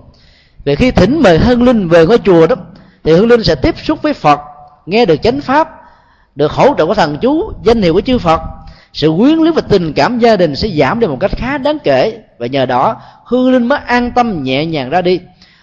[0.65, 2.57] Vì khi thỉnh mời hương linh về ngôi chùa đó,
[3.05, 4.41] thì hương linh sẽ tiếp xúc với phật,
[4.87, 5.80] nghe được chánh pháp
[6.35, 8.41] được hỗ trợ của thần chú danh hiệu của chư phật.
[8.93, 11.79] Sự quyến luyến và tình cảm gia đình sẽ giảm đi một cách khá đáng
[11.79, 15.21] kể và nhờ đó hương linh mới an tâm nhẹ nhàng ra đi.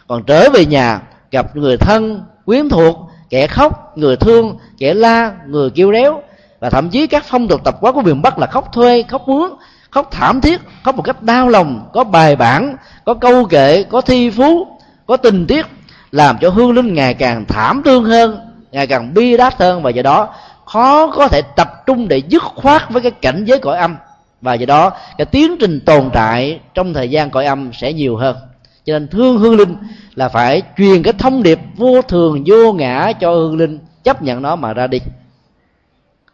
[0.07, 1.01] Còn trở về nhà
[1.32, 2.97] gặp người thân quyến thuộc
[3.30, 6.22] kẻ khóc người thương kẻ la người kêu réo
[6.59, 9.28] và thậm chí các phong tục tập quán của miền bắc là khóc thuê khóc
[9.28, 9.49] mướn,
[9.89, 14.01] khóc thảm thiết khóc một cách đau lòng có bài bản có câu kệ có
[14.01, 14.68] thi phú
[15.07, 15.65] có tình tiết
[16.11, 18.39] làm cho hương linh ngày càng thảm thương hơn
[18.72, 20.30] ngày càng bi đát hơn và do đó
[20.68, 23.97] khó có thể tập trung để dứt khoát với cái cảnh giới cõi âm.
[24.41, 28.18] Và do đó, cái tiến trình tồn tại trong thời gian cõi âm sẽ nhiều
[28.18, 28.38] hơn.
[28.86, 29.78] Cho nên thương hương linh
[30.15, 34.41] là phải truyền cái thông điệp vô thường, vô ngã cho hương linh, chấp nhận
[34.41, 34.99] nó mà ra đi.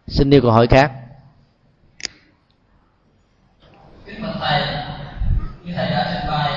[0.08, 0.92] Xin yêu câu hỏi khác.
[4.06, 4.62] Kính bạch thầy,
[5.66, 6.52] như thầy đã trình bày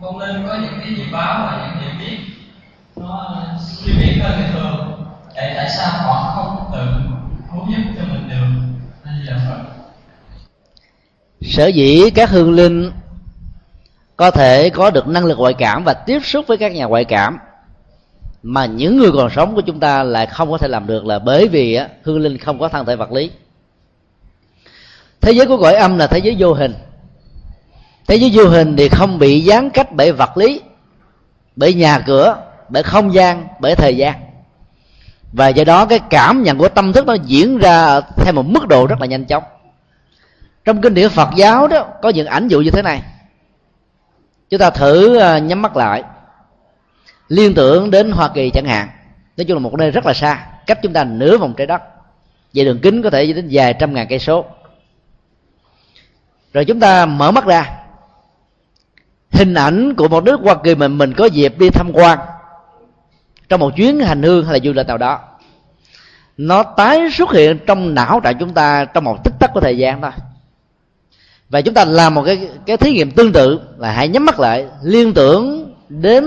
[0.00, 2.18] vong linh có những cái gì báo và những hiểu biết.
[2.96, 4.50] Nó suy nghĩ hơn cái
[5.68, 6.86] tại sao họ không tự
[7.52, 8.36] cứu giúp cho mình được?
[9.04, 9.58] Nên là phật.
[11.42, 12.92] Sở dĩ các hương linh
[14.16, 17.04] có thể có được năng lực ngoại cảm và tiếp xúc với các nhà ngoại
[17.04, 17.38] cảm
[18.42, 21.18] mà những người còn sống của chúng ta lại không có thể làm được là
[21.18, 23.30] bởi vì á, hương linh không có thân thể vật lý.
[25.20, 26.74] Thế giới của cõi âm là thế giới vô hình.
[28.06, 30.60] Thế giới vô hình thì không bị gián cách bởi vật lý
[31.56, 32.36] bởi nhà cửa
[32.68, 34.27] bởi không gian bởi thời gian
[35.32, 38.68] và do đó cái cảm nhận của tâm thức nó diễn ra theo một mức
[38.68, 39.42] độ rất là nhanh chóng.
[40.64, 43.02] Trong kinh điển phật giáo đó, có những ảnh dụ như thế này.
[44.50, 46.02] Chúng ta thử ờ, nhắm mắt lại.
[47.28, 48.88] Liên tưởng đến hoa kỳ chẳng hạn.
[49.36, 50.46] Nói chung là một nơi rất là xa.
[50.66, 51.82] Cách chúng ta nửa vòng trái đất.
[52.54, 54.44] Về đường kính có thể đến vài trăm ngàn cây số.
[56.52, 57.70] Rồi chúng ta mở mắt ra.
[59.30, 62.18] Hình ảnh của một nước hoa kỳ mà mình có dịp đi tham quan
[63.48, 65.20] trong một chuyến hành hương hay là du lịch nào đó.
[66.36, 69.78] Nó tái xuất hiện trong não trạng chúng ta trong một tích tắc của thời
[69.78, 70.10] gian thôi.
[71.48, 74.40] Và chúng ta làm một cái cái thí nghiệm tương tự là hãy nhắm mắt
[74.40, 76.24] lại, liên tưởng đến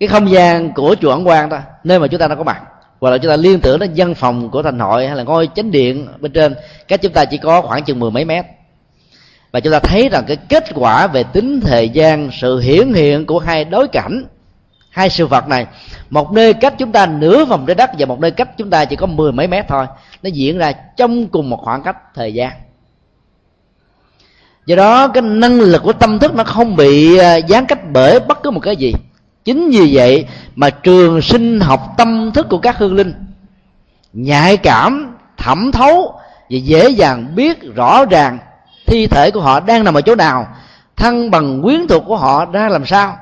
[0.00, 2.62] cái không gian của chùa ẩn quan đó nơi mà chúng ta đang có mặt.
[3.00, 5.48] Hoặc là chúng ta liên tưởng đến văn phòng của thành hội hay là ngôi
[5.54, 6.54] chánh điện bên trên,
[6.88, 8.44] cách chúng ta chỉ có khoảng chừng mười mấy mét.
[9.52, 13.26] Và chúng ta thấy rằng cái kết quả về tính thời gian, sự hiển hiện
[13.26, 14.24] của hai đối cảnh
[14.94, 15.66] hai sự vật này,
[16.10, 18.84] một nơi cách chúng ta nửa vòng trái đất và một nơi cách chúng ta
[18.84, 19.86] chỉ có mười mấy mét thôi,
[20.22, 22.52] nó diễn ra trong cùng một khoảng cách thời gian.
[24.66, 28.20] Do đó, cái năng lực của tâm thức nó không bị à, gián cách bởi
[28.20, 28.94] bất cứ một cái gì.
[29.44, 30.26] Chính vì vậy
[30.56, 33.14] mà trường sinh học tâm thức của các hương linh
[34.12, 36.20] nhạy cảm, thẩm thấu
[36.50, 38.38] và dễ dàng biết rõ ràng
[38.86, 40.46] thi thể của họ đang nằm ở chỗ nào
[40.96, 43.18] thân bằng quyến thuộc của họ ra làm sao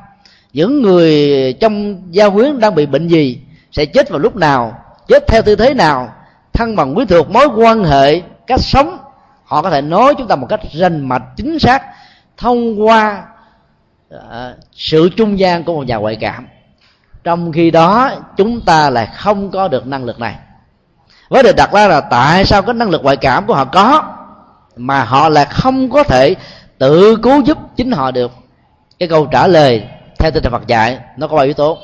[0.52, 3.40] những người trong gia quyến đang bị bệnh gì
[3.72, 4.78] sẽ chết vào lúc nào
[5.08, 6.12] chết theo tư thế nào
[6.52, 8.98] thân bằng quý thuộc mối quan hệ cách sống
[9.44, 11.82] họ có thể nói chúng ta một cách rành mạch chính xác
[12.36, 13.24] thông qua
[14.14, 14.20] uh,
[14.72, 16.46] sự trung gian của một nhà ngoại cảm.
[17.24, 20.36] Trong khi đó chúng ta lại không có được năng lực này.
[21.28, 24.02] Vấn đề đặt ra là tại sao cái năng lực ngoại cảm của họ có
[24.76, 26.34] mà họ lại không có thể
[26.78, 28.32] tự cứu giúp chính họ được?
[28.98, 29.86] Cái câu trả lời
[30.22, 31.78] theo tinh thần Phật dạy, nó có ba yếu tố.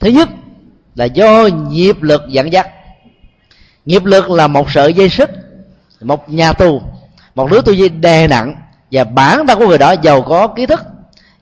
[0.00, 0.28] Thứ nhất
[0.94, 2.68] là do nghiệp lực dẫn dắt.
[3.84, 5.30] Nghiệp lực là một sợi dây xích,
[6.00, 6.82] một nhà tù,
[7.34, 8.56] một đứa tu duy đè nặng,
[8.90, 10.80] và bản thân của người đó giàu có kiến thức,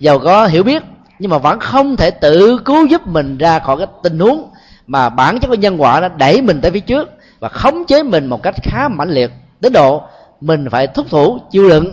[0.01, 0.83] giàu có hiểu biết,
[1.19, 4.51] nhưng mà vẫn không thể tự cứu giúp mình ra khỏi cái tình huống
[4.87, 8.03] mà bản chất của nhân quả nó đẩy mình tới phía trước và khống chế
[8.03, 9.31] mình một cách khá mãnh liệt,
[9.61, 10.03] đến độ
[10.41, 11.93] mình phải thúc thủ chịu đựng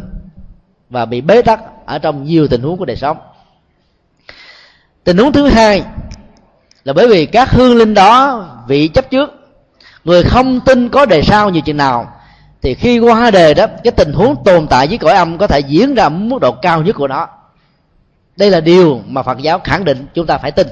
[0.89, 3.17] và bị bế tắc ở trong nhiều tình huống của đời sống
[5.03, 5.83] tình huống thứ hai
[6.83, 9.29] là bởi vì các hương linh đó vị chấp trước,
[10.03, 12.13] người không tin có đề sau như chừng nào,
[12.61, 15.59] thì khi qua đề đó, cái tình huống tồn tại với cõi âm có thể
[15.59, 17.27] diễn ra mức độ cao nhất của nó.
[18.37, 20.67] Đây là điều mà phật giáo khẳng định chúng ta phải tin.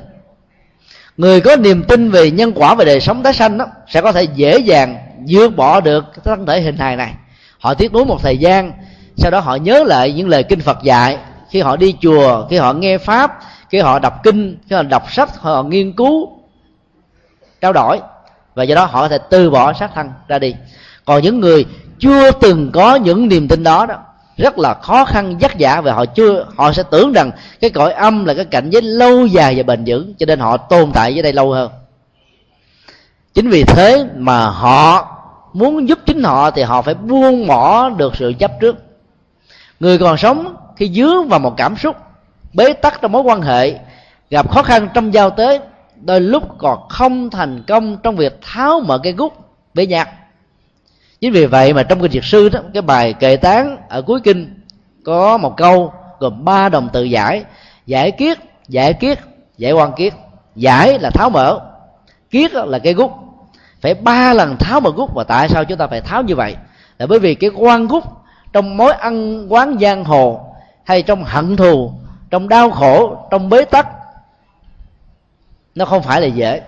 [1.18, 4.12] Người có niềm tin về nhân quả về đời sống tái sanh đó, sẽ có
[4.12, 7.14] thể dễ dàng vượt bỏ được cái thân thể hình hài này.
[7.60, 8.72] Họ tiếc nuối một thời gian,
[9.18, 11.18] sau đó họ nhớ lại những lời kinh phật dạy
[11.50, 13.40] khi họ đi chùa, khi họ nghe pháp
[13.70, 16.30] khi họ đọc kinh khi họ đọc sách, họ nghiên cứu,
[17.62, 18.00] trao đổi.
[18.56, 20.56] Và do đó họ có thể từ bỏ sát thân ra đi.
[21.06, 21.66] Còn những người
[22.00, 23.96] chưa từng có những niềm tin đó đó,
[24.38, 27.94] rất là khó khăn, vất vả và họ chưa, họ sẽ tưởng rằng cái cõi
[27.94, 31.14] âm là cái cảnh giới lâu dài và bền vững, cho nên họ tồn tại
[31.14, 31.72] dưới đây lâu hơn.
[33.34, 35.08] Chính vì thế mà họ
[35.54, 38.76] muốn giúp chính họ thì họ phải buông bỏ được sự chấp trước.
[39.80, 41.96] Người còn sống khi dướng vào một cảm xúc
[42.54, 43.80] bế tắc trong mối quan hệ,
[44.30, 45.60] gặp khó khăn trong giao tế,
[45.96, 49.34] đôi lúc còn không thành công trong việc tháo mở cái gút,
[49.74, 50.10] bế nhạc.
[51.22, 54.20] Chính vì vậy mà trong kinh diệt sư đó, cái bài kệ tán ở cuối
[54.24, 54.60] kinh
[55.06, 57.44] có một câu gồm ba đồng tự giải
[57.86, 58.38] giải kiết
[58.68, 59.20] giải kiết,
[59.58, 60.14] giải quan kiết.
[60.56, 61.60] Giải là tháo mở,
[62.32, 63.12] kiết là cái gút.
[63.82, 66.56] Phải ba lần tháo mở gút, và tại sao chúng ta phải tháo như vậy?
[66.98, 68.04] Là bởi vì cái quan gút
[68.54, 71.92] trong mối ăn quán giang hồ hay trong hận thù
[72.30, 73.88] trong đau khổ, trong bế tắc,
[75.76, 76.62] nó không phải là dễ.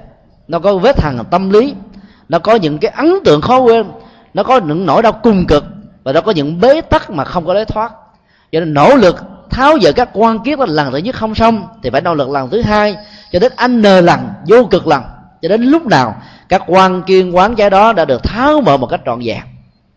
[0.47, 1.75] Nó có vết hằn tâm lý,
[2.29, 3.91] nó có những cái ấn tượng khó quên,
[4.33, 5.65] nó có những nỗi đau cùng cực
[6.03, 7.91] và nó có những bế tắc mà không có lối thoát.
[8.51, 9.15] Cho nên nỗ lực
[9.49, 12.29] tháo dỡ các quan kiếp là lần thứ nhất không xong thì phải nỗ lực
[12.29, 12.97] lần thứ hai,
[13.31, 15.03] cho đến anh n lần vô cực lần
[15.41, 16.15] cho đến lúc nào
[16.49, 19.41] các quan kiên quán trái đó đã được tháo mở một cách trọn vẹn.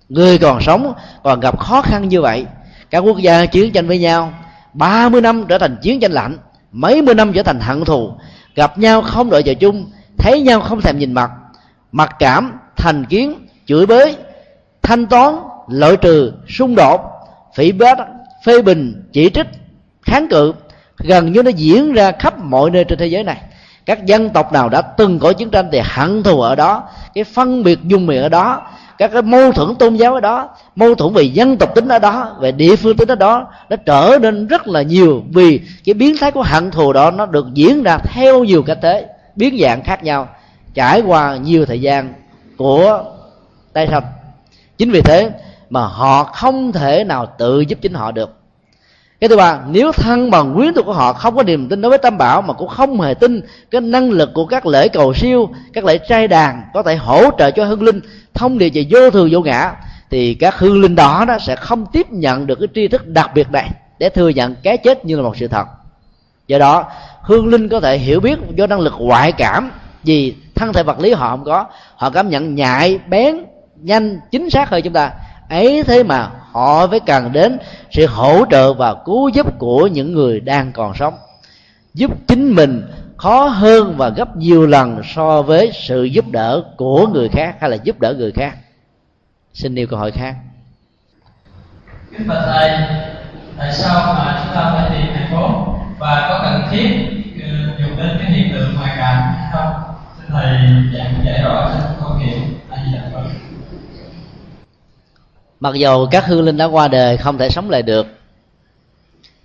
[0.08, 2.46] Người còn sống, còn gặp khó khăn như vậy,
[2.90, 4.32] các quốc gia chiến tranh với nhau
[4.74, 6.38] 30 năm trở thành chiến tranh lạnh,
[6.72, 8.12] mấy mươi năm trở thành hận thù.
[8.54, 11.30] Gặp nhau không đợi chờ chung, thấy nhau không thèm nhìn mặt.
[11.92, 14.16] Mặc cảm, thành kiến, chửi bới,
[14.82, 15.34] thanh toán
[15.68, 17.00] loại trừ, xung đột.
[17.54, 17.98] Phỉ bát,
[18.44, 19.46] phê bình, chỉ trích,
[20.02, 20.52] kháng cự.
[20.98, 23.36] Gần như nó diễn ra khắp mọi nơi trên thế giới này.
[23.86, 26.82] Các dân tộc nào đã từng có chiến tranh thì hận thù ở đó,
[27.14, 28.62] cái phân biệt dung miệng ở đó
[28.98, 31.98] các cái mâu thuẫn tôn giáo ở đó, mâu thuẫn về dân tộc tính ở
[31.98, 35.94] đó, về địa phương tính ở đó, nó trở nên rất là nhiều vì cái
[35.94, 39.58] biến thái của hận thù đó nó được diễn ra theo nhiều cách thế, biến
[39.60, 40.28] dạng khác nhau,
[40.74, 42.12] trải qua nhiều thời gian
[42.56, 43.04] của
[43.72, 44.02] tay sanh
[44.78, 45.30] chính vì thế
[45.70, 48.43] mà họ không thể nào tự giúp chính họ được
[49.20, 51.90] cái thứ ba, nếu thân bằng quyến thuộc của họ, không có niềm tin đối
[51.90, 55.14] với tam bảo mà cũng không hề tin cái năng lực của các lễ cầu
[55.14, 58.00] siêu, các lễ trai đàn có thể hỗ trợ cho hương linh
[58.34, 59.72] thông điệp về vô thường vô ngã,
[60.10, 63.30] thì các hương linh đó đó sẽ không tiếp nhận được cái tri thức đặc
[63.34, 65.64] biệt này để thừa nhận cái chết như là một sự thật.
[66.46, 66.84] Do đó
[67.22, 69.70] hương linh có thể hiểu biết do năng lực ngoại cảm,
[70.04, 71.66] vì thân thể vật lý họ không có.
[71.96, 73.36] Họ cảm nhận nhạy bén,
[73.76, 75.10] nhanh, chính xác hơn chúng ta
[75.48, 77.58] ấy thế mà họ phải cần đến
[77.90, 81.14] sự hỗ trợ và cứu giúp của những người đang còn sống.
[81.94, 82.82] Giúp chính mình
[83.16, 87.70] khó hơn và gấp nhiều lần so với sự giúp đỡ của người khác hay
[87.70, 88.56] là giúp đỡ người khác.
[89.54, 90.34] Xin nêu câu hỏi khác.
[92.10, 92.70] Kính bạch thầy,
[93.58, 97.08] tại sao mà chúng ta phải đi hạnh phúc và có cần thiết
[97.42, 99.72] ừ, dùng đến cái hiện tượng ngoại cảm không?
[100.18, 100.46] Xin thầy
[100.94, 102.38] giảng giải rõ cho con hiểu
[102.70, 103.24] a di đà phật
[105.64, 108.06] mặc dù các hương linh đã qua đời, không thể sống lại được.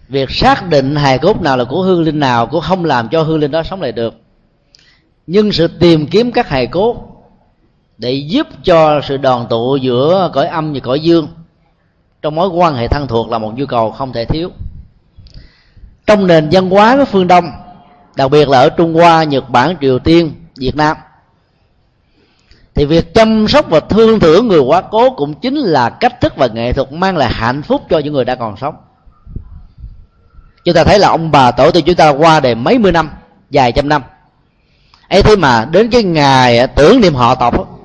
[0.09, 3.23] Việc xác định hài cốt nào là của hương linh nào cũng không làm cho
[3.23, 4.13] hương linh đó sống lại được.
[5.27, 6.97] Nhưng sự tìm kiếm các hài cốt
[7.97, 11.27] để giúp cho sự đoàn tụ giữa cõi âm và cõi dương
[12.21, 14.49] trong mối quan hệ thân thuộc là một nhu cầu không thể thiếu.
[16.05, 17.45] Trong nền văn hóa của phương đông,
[18.15, 20.97] đặc biệt là ở trung hoa, nhật bản, triều tiên, việt nam
[22.79, 26.33] thì việc chăm sóc và thương thưởng người quá cố cũng chính là cách thức
[26.37, 28.75] và nghệ thuật mang lại hạnh phúc cho những người đã còn sống.
[30.65, 33.09] Chúng ta thấy là ông bà tổ tiên chúng ta qua đời mấy mươi năm,
[33.51, 34.03] vài trăm năm.
[35.09, 37.79] Ấy thế mà đến cái ngày tưởng niệm họ tộc,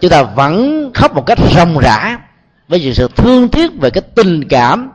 [0.00, 2.18] chúng ta vẫn khóc một cách ròng rã
[2.68, 4.90] với sự thương tiếc về cái tình cảm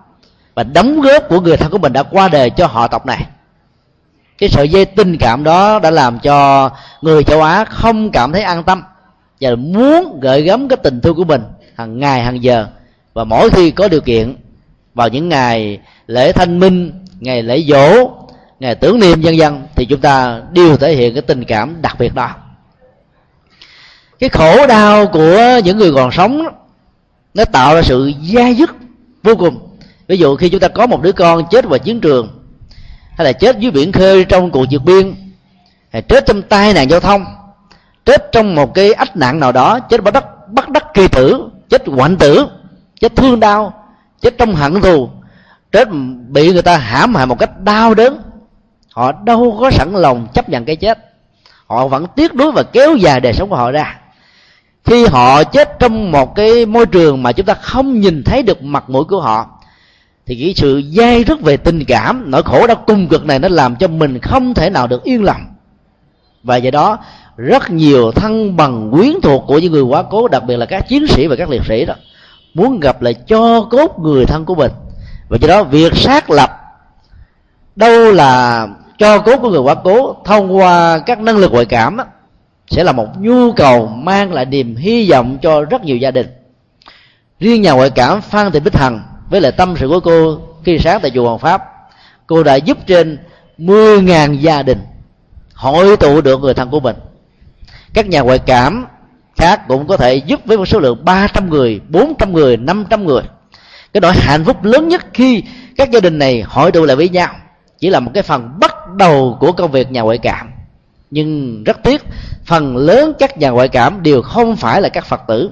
[0.55, 3.25] và đóng góp của người thân của mình đã qua đời cho họ tộc này
[4.38, 6.69] cái sợi dây tình cảm đó đã làm cho
[7.01, 8.84] người châu á không cảm thấy an tâm
[9.41, 11.41] và muốn gợi gắm cái tình thương của mình
[11.75, 12.67] hàng ngày, hàng giờ.
[13.13, 14.36] Và mỗi khi có điều kiện,
[14.93, 18.11] vào những ngày lễ thanh minh, ngày lễ dỗ,
[18.59, 21.95] ngày tưởng niệm dân dân thì chúng ta đều thể hiện cái tình cảm đặc
[21.99, 22.29] biệt đó.
[24.19, 26.43] Cái khổ đau của những người còn sống
[27.34, 28.69] nó tạo ra sự dai dứt
[29.23, 29.57] vô cùng.
[30.07, 32.42] Ví dụ khi chúng ta có một đứa con chết vào chiến trường
[33.18, 35.16] hay là chết dưới biển khơi trong cuộc vượt biên,
[35.91, 37.26] hay chết trong tai nạn giao thông,
[38.05, 41.49] chết trong một cái ách nạn nào đó, chết bắt đắc bắt đắc kỳ tử,
[41.70, 42.47] chết hoạn tử,
[42.99, 43.74] chết thương đau,
[44.22, 45.09] chết trong hận thù,
[45.72, 45.88] chết
[46.28, 48.18] bị người ta hãm hại một cách đau đớn.
[48.93, 50.99] Họ đâu có sẵn lòng chấp nhận cái chết.
[51.68, 53.99] Họ vẫn tiếc nuối và kéo dài đời sống của họ ra.
[54.86, 58.64] Khi họ chết trong một cái môi trường mà chúng ta không nhìn thấy được
[58.64, 59.53] mặt mũi của họ
[60.26, 63.47] thì cái sự dai rất về tình cảm nỗi khổ đau cung cực này nó
[63.47, 65.41] làm cho mình không thể nào được yên lòng.
[66.43, 66.97] Và do đó
[67.37, 70.89] rất nhiều thân bằng quyến thuộc của những người quá cố đặc biệt là các
[70.89, 71.93] chiến sĩ và các liệt sĩ đó
[72.54, 74.71] muốn gặp lại cho cốt người thân của mình.
[75.29, 76.50] Và do đó việc xác lập
[77.75, 78.67] đâu là
[78.97, 82.05] cho cốt của người quá cố thông qua các năng lực ngoại cảm đó,
[82.67, 86.28] sẽ là một nhu cầu mang lại niềm hy vọng cho rất nhiều gia đình.
[87.39, 89.01] Riêng nhà ngoại cảm phan thị bích hằng
[89.34, 91.64] với lại tâm sự của cô, khi sáng tại chùa Hoàng Pháp,
[92.28, 93.18] cô đã giúp trên
[93.58, 94.78] 10.000 gia đình
[95.54, 96.96] hội tụ được người thân của mình.
[97.93, 98.86] Các nhà ngoại cảm
[99.36, 103.22] khác cũng có thể giúp với một số lượng 300 người 400 người 500 người.
[103.93, 105.43] Cái nỗi hạnh phúc lớn nhất khi
[105.76, 107.30] các gia đình này hội tụ lại với nhau
[107.80, 110.51] chỉ là một cái phần bắt đầu của công việc nhà ngoại cảm.
[111.12, 112.04] Nhưng rất tiếc,
[112.46, 115.51] phần lớn các nhà ngoại cảm đều không phải là các phật tử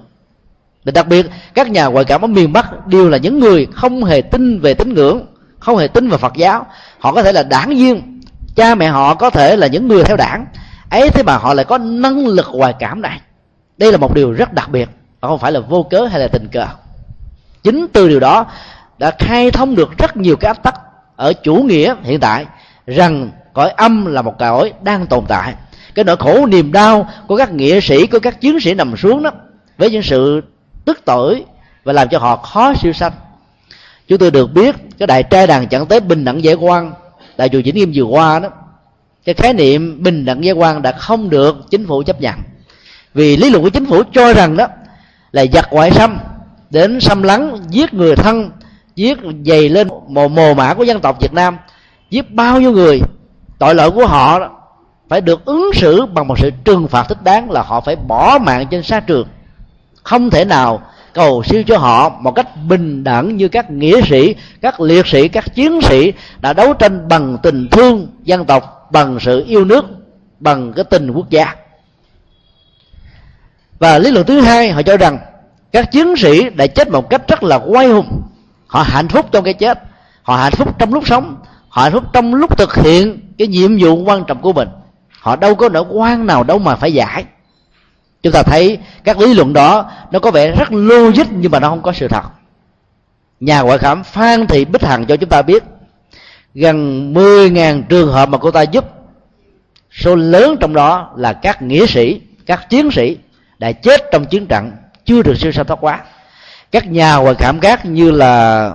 [0.84, 4.04] và đặc biệt, các nhà ngoại cảm ở miền bắc đều là những người không
[4.04, 5.26] hề tin về tín ngưỡng,
[5.60, 6.66] không hề tin vào phật giáo.
[7.00, 8.22] Họ có thể là đảng viên,
[8.56, 10.46] cha mẹ họ có thể là những người theo đảng.
[10.90, 13.22] Ấy thế mà họ lại có năng lực ngoại cảm này.
[13.78, 14.90] Đây là một điều rất đặc biệt
[15.22, 16.68] và không phải là vô cớ hay là tình cờ.
[17.64, 18.46] Chính từ điều đó
[18.98, 20.76] đã khai thông được rất nhiều cái áp tắc
[21.16, 22.46] ở chủ nghĩa hiện tại,
[22.88, 25.54] rằng cõi âm là một cõi đang tồn tại.
[25.96, 29.24] Cái nỗi khổ niềm đau của các nghĩa sĩ, của các chiến sĩ nằm xuống
[29.24, 29.32] đó,
[29.78, 30.42] với những sự
[30.86, 31.46] tức tội
[31.84, 33.12] và làm cho họ khó siêu sanh.
[34.08, 36.94] Chúng tôi được biết cái đại trai đàn chẳng tới bình đẳng giải quan
[37.38, 38.50] tại chùa vĩnh nghiêm vừa qua đó
[39.26, 42.36] cái khái niệm bình đẳng giải quan đã không được chính phủ chấp nhận.
[43.14, 44.68] Vì lý luận của chính phủ cho rằng đó
[45.32, 46.18] là giặc ngoại xâm
[46.70, 48.52] đến xâm lấn giết người thân
[48.96, 51.58] giết dày lên mồ mồ mã của dân tộc việt nam
[52.10, 53.02] giết bao nhiêu người
[53.60, 54.50] tội lỗi của họ đó,
[55.10, 58.40] phải được ứng xử bằng một sự trừng phạt thích đáng là họ phải bỏ
[58.42, 59.28] mạng trên xa trường
[60.04, 60.82] không thể nào
[61.14, 65.28] cầu siêu cho họ một cách bình đẳng như các nghĩa sĩ, các liệt sĩ,
[65.28, 69.86] các chiến sĩ đã đấu tranh bằng tình thương dân tộc, bằng sự yêu nước,
[70.40, 71.56] bằng cái tình quốc gia.
[73.80, 75.20] Và lý luận thứ hai, họ cho rằng
[75.72, 78.22] các chiến sĩ đã chết một cách rất là quay hùng.
[78.68, 79.80] Họ hạnh phúc trong cái chết,
[80.24, 81.38] họ hạnh phúc trong lúc sống,
[81.70, 84.70] họ hạnh phúc trong lúc thực hiện cái nhiệm vụ quan trọng của mình.
[85.20, 87.26] Họ đâu có nỗi quan nào đâu mà phải giải
[88.24, 91.70] chúng ta thấy các lý luận đó, nó có vẻ rất logic nhưng mà nó
[91.70, 92.24] không có sự thật.
[93.40, 95.64] Nhà ngoại cảm phan thị bích hằng cho chúng ta biết,
[96.54, 98.86] gần 10.000 trường hợp mà cô ta giúp,
[99.92, 103.18] số lớn trong đó là các nghĩa sĩ, các chiến sĩ
[103.60, 104.72] đã chết trong chiến trận,
[105.06, 106.00] chưa được siêu sanh thoát quá
[106.72, 108.74] các nhà ngoại cảm khác như là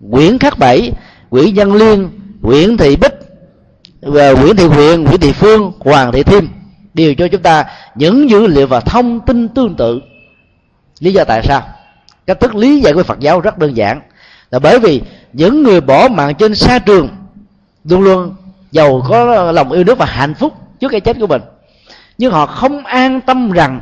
[0.00, 0.92] nguyễn khắc bảy
[1.30, 2.10] nguyễn văn liên,
[2.40, 3.14] nguyễn thị bích,
[4.00, 6.46] và nguyễn thị huyền, nguyễn thị phương, hoàng thị thiêm
[6.96, 7.64] đều cho chúng ta
[7.94, 10.00] những dữ liệu và thông tin tương tự.
[11.00, 11.62] Lý do tại sao?
[12.26, 14.00] Cách thức lý giải của phật giáo rất đơn giản.
[14.50, 15.02] Là bởi vì
[15.32, 17.08] những người bỏ mạng trên xa trường
[17.84, 18.34] luôn luôn
[18.72, 21.42] giàu có lòng yêu nước và hạnh phúc trước cái chết của mình.
[22.18, 23.80] Nhưng họ không an tâm rằng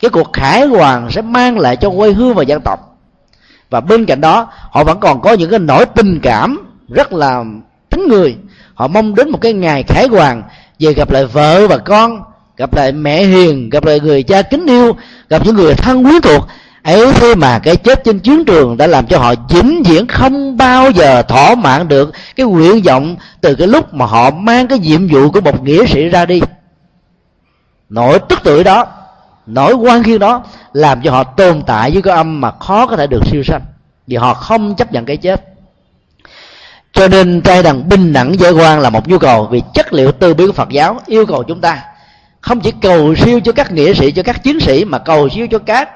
[0.00, 2.98] cái cuộc khải hoàn sẽ mang lại cho quê hương và dân tộc.
[3.70, 6.58] Và bên cạnh đó, họ vẫn còn có những cái nỗi tình cảm
[6.88, 7.44] rất là
[7.90, 8.36] tính người.
[8.74, 10.42] Họ mong đến một cái ngày khải hoàn
[10.78, 12.22] về gặp lại vợ và con
[12.58, 14.96] gặp lại mẹ hiền, gặp lại người cha kính yêu,
[15.28, 16.48] gặp những người thân quyến thuộc.
[16.82, 20.56] Ấy thế mà cái chết trên chiến trường đã làm cho họ vĩnh viễn không
[20.56, 24.78] bao giờ thỏa mãn được cái nguyện vọng từ cái lúc mà họ mang cái
[24.78, 26.40] nhiệm vụ của một nghĩa sĩ ra đi.
[27.88, 28.86] Nỗi tức tuổi đó,
[29.46, 32.96] nỗi quan khiên đó làm cho họ tồn tại với cái âm mà khó có
[32.96, 33.62] thể được siêu sanh,
[34.06, 35.44] vì họ không chấp nhận cái chết.
[36.92, 40.12] Cho nên trai đằng bình đẳng giới quan là một nhu cầu vì chất liệu
[40.12, 41.82] tư bi của phật giáo yêu cầu chúng ta
[42.40, 45.46] không chỉ cầu siêu cho các nghĩa sĩ, cho các chiến sĩ, mà cầu siêu
[45.50, 45.90] cho các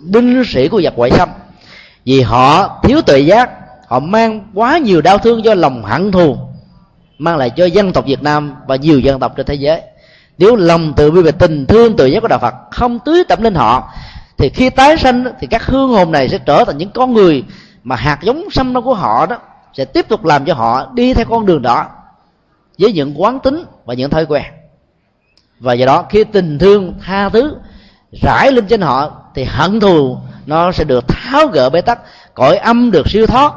[0.00, 1.28] binh sĩ của giặc ngoại xâm.
[2.04, 3.50] Vì họ thiếu tuệ giác,
[3.88, 6.36] họ mang quá nhiều đau thương do lòng hận thù,
[7.18, 9.80] mang lại cho dân tộc Việt Nam và nhiều dân tộc trên thế giới.
[10.38, 13.42] Nếu lòng từ bi về tình thương tự giác của đạo Phật không tưới tẩm
[13.42, 13.90] lên họ,
[14.38, 17.44] thì khi tái sanh, thì các hương hồn này sẽ trở thành những con người
[17.82, 19.38] mà hạt giống xâm nó của họ đó
[19.72, 21.86] sẽ tiếp tục làm cho họ đi theo con đường đó,
[22.78, 24.44] với những quán tính và những thói quen
[25.62, 27.56] và do đó, khi tình thương tha thứ,
[28.22, 30.16] rải lên trên họ, thì hận thù
[30.46, 32.00] nó sẽ được tháo gỡ bế tắc.
[32.34, 33.52] Cõi âm được siêu thoát.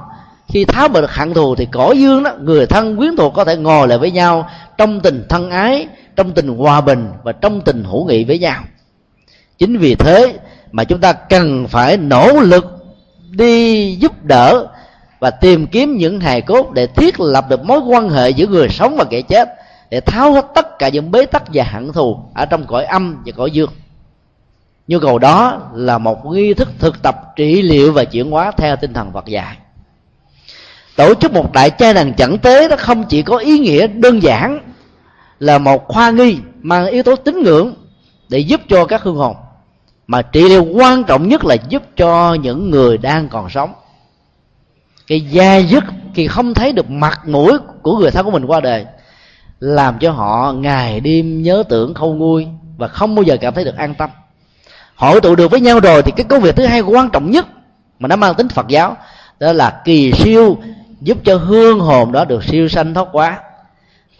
[0.48, 3.46] Khi tháo bờ được hận thù, thì cõi dương đó, người thân quyến thuộc có
[3.46, 7.62] thể ngồi lại với nhau trong tình thân ái, trong tình hòa bình và trong
[7.62, 8.64] tình hữu nghị với nhau.
[9.58, 10.34] Chính vì thế
[10.72, 12.66] mà chúng ta cần phải nỗ lực
[13.30, 14.68] đi giúp đỡ
[15.20, 18.70] và tìm kiếm những hài cốt để thiết lập được mối quan hệ giữa người
[18.70, 19.50] sống và kẻ chết
[19.90, 23.24] để tháo hết tất cả những bế tắc và hận thù ở trong cõi âm
[23.26, 23.70] và cõi dương.
[24.88, 28.76] Nhu cầu đó là một nghi thức thực tập trị liệu và chuyển hóa theo
[28.76, 29.58] tinh thần Phật dạy.
[30.96, 34.24] Tổ chức một đại trai đàn chẩn tế nó không chỉ có ý nghĩa đơn
[34.24, 34.60] giản,
[35.40, 37.76] là một khoa nghi mang yếu tố tín ngưỡng
[38.30, 39.36] để giúp cho các hương hồn,
[40.08, 43.74] mà trị liệu quan trọng nhất là giúp cho những người đang còn sống.
[45.08, 45.84] Cái da dứt
[46.14, 48.86] khi không thấy được mặt mũi của người thân của mình qua đời
[49.60, 53.64] làm cho họ ngày đêm nhớ tưởng không nguôi và không bao giờ cảm thấy
[53.64, 54.10] được an tâm.
[54.96, 57.46] Hội tụ được với nhau rồi thì cái công việc thứ hai quan trọng nhất
[58.00, 58.98] mà nó mang tính phật giáo,
[59.40, 60.58] đó là kỳ siêu
[61.02, 63.40] giúp cho hương hồn đó được siêu sanh thoát quá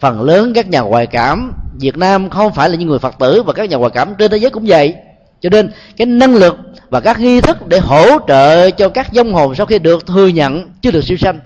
[0.00, 3.42] phần lớn các nhà ngoại cảm việt nam không phải là những người phật tử
[3.42, 4.94] và các nhà ngoại cảm trên thế giới cũng vậy.
[5.40, 6.56] Cho nên cái năng lực
[6.90, 10.28] và các nghi thức để hỗ trợ cho các dông hồn sau khi được thừa
[10.28, 11.38] nhận chưa được siêu sanh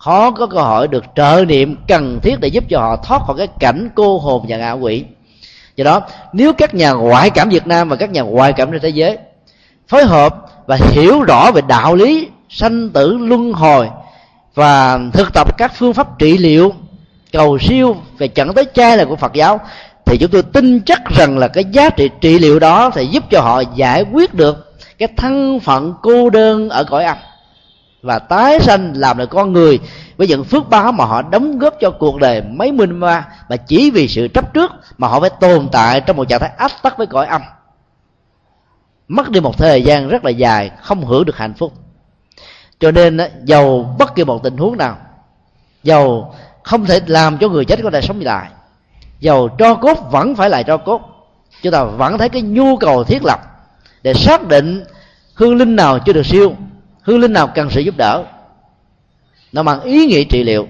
[0.00, 3.36] khó có cơ hội được trợ niệm cần thiết để giúp cho họ thoát khỏi
[3.38, 5.04] cái cảnh cô hồn và ngạ quỷ.
[5.76, 6.02] Do đó,
[6.32, 9.18] nếu các nhà ngoại cảm việt nam và các nhà ngoại cảm trên thế giới
[9.88, 10.36] phối hợp
[10.66, 13.88] và hiểu rõ về đạo lý sanh tử luân hồi
[14.54, 16.72] và thực tập các phương pháp trị liệu,
[17.32, 19.60] cầu siêu về chẳng tới chai là của phật giáo,
[20.06, 23.24] thì chúng tôi tin chắc rằng là cái giá trị trị liệu đó sẽ giúp
[23.30, 27.16] cho họ giải quyết được cái thân phận cô đơn ở cõi âm
[28.02, 29.78] và tái sanh làm được con người
[30.16, 33.24] với những phước báo mà họ đóng góp cho cuộc đời mấy mươi năm qua
[33.48, 36.50] và chỉ vì sự chấp trước mà họ phải tồn tại trong một trạng thái
[36.56, 37.42] áp tắc với cõi âm.
[39.08, 41.72] Mất đi một thời gian rất là dài, không hưởng được hạnh phúc.
[42.80, 44.96] Cho nên dầu bất kỳ một tình huống nào
[45.82, 48.50] dầu không thể làm cho người chết có thể sống lại.
[49.20, 51.00] Dầu cho cốt vẫn phải là cho cốt.
[51.62, 53.40] Chúng ta vẫn thấy cái nhu cầu thiết lập
[54.02, 54.84] để xác định
[55.34, 56.54] hương linh nào chưa được siêu
[57.02, 58.24] hương linh nào cần sự giúp đỡ
[59.52, 60.68] nó mang ý nghĩa trị liệu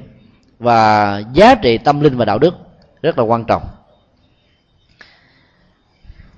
[0.58, 2.54] và giá trị tâm linh và đạo đức
[3.02, 3.62] rất là quan trọng.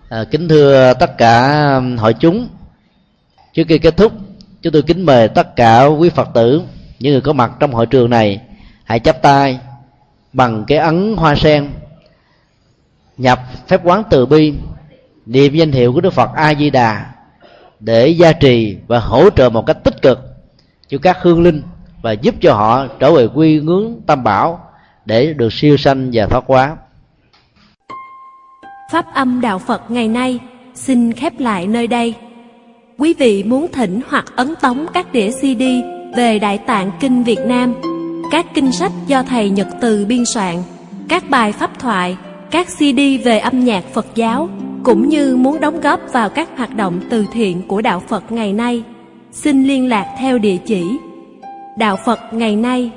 [0.08, 2.48] À, kính thưa tất cả um, hội chúng.
[3.52, 4.12] Trước khi kết thúc
[4.62, 6.62] chúng tôi kính mời tất cả quý phật tử
[6.98, 8.40] những người có mặt trong hội trường này
[8.84, 9.58] hãy chắp tay
[10.32, 11.70] bằng cái ấn hoa sen
[13.18, 14.54] nhập phép quán từ bi
[15.26, 17.11] niệm danh hiệu của đức phật a di đà
[17.84, 20.18] để gia trì và hỗ trợ một cách tích cực
[20.88, 21.62] cho các hương linh
[22.02, 24.60] và giúp cho họ trở về quy ngưỡng tam bảo
[25.04, 26.76] để được siêu sanh và thoát hóa
[28.92, 30.40] Pháp âm Đạo Phật ngày nay
[30.74, 32.14] xin khép lại nơi đây.
[32.98, 35.62] Quý vị muốn thỉnh hoặc ấn tống các đĩa CD
[36.16, 37.74] về Đại Tạng Kinh Việt Nam,
[38.32, 40.56] các kinh sách do Thầy Nhật Từ biên soạn,
[41.08, 42.16] các bài pháp thoại,
[42.50, 44.48] các CD về âm nhạc Phật giáo,
[44.84, 48.52] cũng như muốn đóng góp vào các hoạt động từ thiện của Đạo Phật ngày
[48.52, 48.84] nay,
[49.32, 50.98] xin liên lạc theo địa chỉ
[51.78, 52.90] Đạo Phật ngày nay,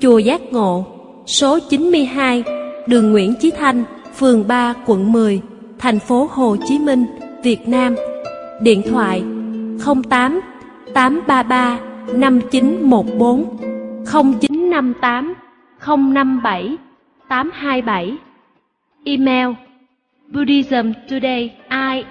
[0.00, 0.86] Chùa Giác Ngộ,
[1.26, 2.44] số 92,
[2.86, 3.84] đường Nguyễn Chí Thanh,
[4.14, 5.40] phường 3, quận 10,
[5.78, 7.06] thành phố Hồ Chí Minh,
[7.42, 7.94] Việt Nam.
[8.60, 9.22] Điện thoại
[9.84, 10.40] 08
[10.94, 11.78] 833
[12.12, 13.56] 5914
[14.04, 15.34] 0958
[15.86, 16.76] 057
[17.28, 18.16] 827
[19.04, 19.63] Email
[20.28, 21.52] Buddhism Today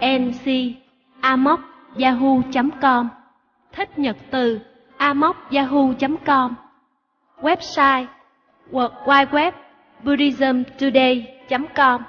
[0.02, 0.74] inc
[1.22, 1.60] Amok
[1.96, 3.10] yahoo.com
[3.72, 4.60] Thích nhật từ
[4.98, 6.56] Amok yahoo.com
[7.42, 8.06] Website
[8.72, 9.54] World Wide Web
[10.04, 11.34] Buddhism Today
[11.76, 12.04] com.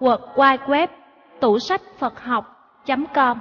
[0.00, 0.90] World Wide Web,
[1.40, 3.38] tủ sách Phật học.com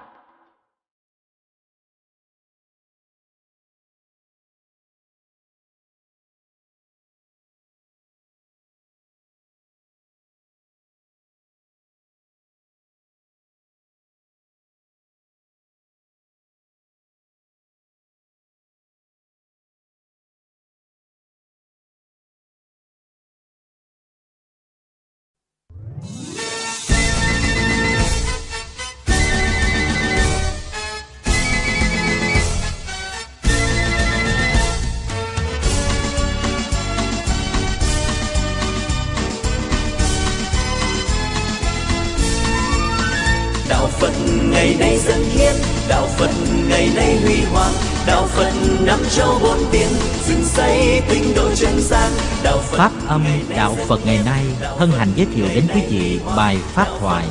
[52.79, 54.45] Pháp âm Đạo Phật ngày nay
[54.77, 57.25] hân hạnh giới thiệu đến quý vị bài Pháp thoại,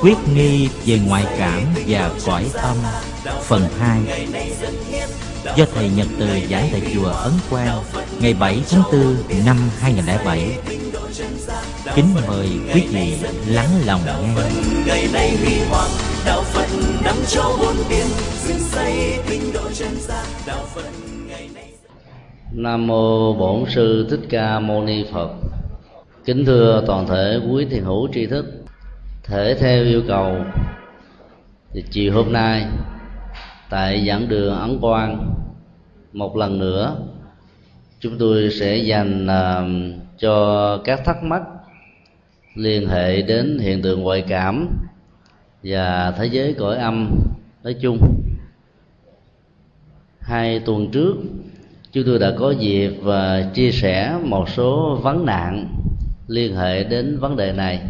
[0.00, 2.76] Quyết nghi về ngoại cảm và cõi âm,
[3.42, 4.00] Phần 2
[5.56, 7.84] Do Thầy Nhật Từ giảng tại chùa Ấn Quang,
[8.20, 9.16] Ngày 7 tháng 4
[9.46, 10.58] năm 2007
[11.94, 13.14] Kính mời quý vị
[13.46, 14.42] lắng lòng nghe.
[14.86, 15.90] Ngày nay huy hoàng,
[16.26, 16.66] đạo phật
[17.04, 18.06] năm châu bốn biển
[18.46, 20.24] dựng xây tinh độ chân gian.
[20.46, 21.01] Đạo phật
[22.54, 25.30] Nam mô Bổn sư Thích Ca Mâu Ni Phật.
[26.24, 28.46] Kính thưa toàn thể quý thiền hữu tri thức.
[29.24, 30.36] Thể theo yêu cầu
[31.72, 32.66] thì chiều hôm nay
[33.70, 35.34] tại giảng đường Ấn Quang
[36.12, 36.96] một lần nữa
[38.00, 41.42] chúng tôi sẽ dành uh, cho các thắc mắc
[42.54, 44.68] liên hệ đến hiện tượng ngoại cảm
[45.62, 47.10] và thế giới cõi âm
[47.62, 47.98] nói chung
[50.20, 51.14] hai tuần trước
[51.92, 55.74] chúng tôi đã có dịp và chia sẻ một số vấn nạn
[56.26, 57.80] liên hệ đến vấn đề này,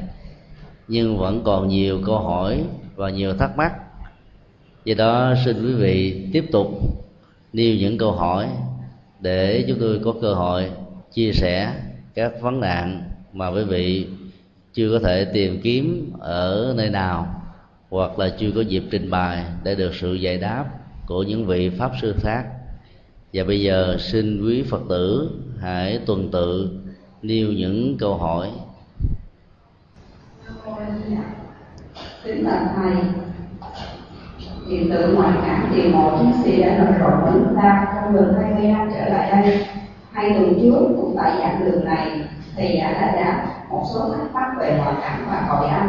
[0.89, 2.65] nhưng vẫn còn nhiều câu hỏi
[2.97, 3.73] và nhiều thắc mắc.
[4.85, 6.69] Do đó, xin quý vị tiếp tục
[7.53, 8.49] nêu những câu hỏi
[9.21, 10.71] để chúng tôi có cơ hội
[11.15, 11.73] chia sẻ
[12.15, 13.03] các vấn nạn
[13.33, 14.07] mà quý vị
[14.75, 17.43] chưa có thể tìm kiếm ở nơi nào
[17.91, 20.65] hoặc là chưa có dịp trình bày để được sự giải đáp
[21.07, 22.45] của những vị pháp sư khác
[23.33, 25.31] và bây giờ xin quý phật tử
[25.61, 26.71] hãy tuần tự
[27.23, 28.49] nêu những câu hỏi.
[32.25, 32.95] Kính bạch thầy
[34.69, 38.15] hiện tượng ngoại cảm thì một chiến sĩ đã nổi rộng với chúng ta trong
[38.15, 39.67] gần 20 năm trở lại đây.
[40.13, 42.21] Hai tuần trước cũng tại giảng đường này
[42.57, 45.89] thầy đã đã đáp một số thắc mắc về ngoại cảm và cõi âm.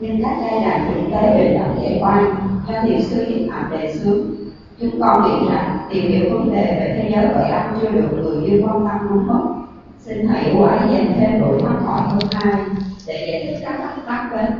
[0.00, 2.36] Nhưng các giai đoạn thực tế về đạo thể quan.
[2.66, 4.35] Theo thiền sư hiện Hạnh đề xướng
[4.80, 8.08] chúng con nghĩ rằng tìm hiểu vấn đề về thế giới cõi âm chưa được
[8.12, 9.66] người dân quan tâm đúng không
[9.98, 12.64] xin hãy quả dành thêm buổi pháp hỏi hôm nay
[13.06, 14.52] để giải thích các thắc mắc đến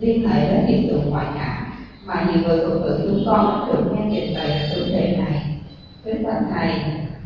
[0.00, 1.72] liên hệ đến hiện tượng ngoại cảm
[2.04, 5.16] mà nhiều người phật tử chúng con đã được nghe trình bày về chủ đề
[5.16, 5.60] này.
[6.04, 6.72] Kính bạch thầy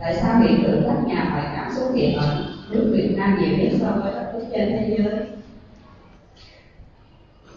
[0.00, 3.58] tại sao hiện tượng các nhà ngoại cảm xuất hiện ở nước Việt Nam nhiều
[3.58, 5.16] nhất so với các nước trên thế giới?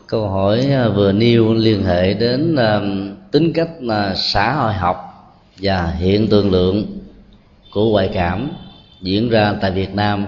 [0.07, 2.79] Câu hỏi à, vừa nêu liên hệ đến à,
[3.31, 5.05] tính cách là xã hội học
[5.61, 6.99] và hiện tượng lượng
[7.73, 8.49] của ngoại cảm
[9.01, 10.27] diễn ra tại Việt Nam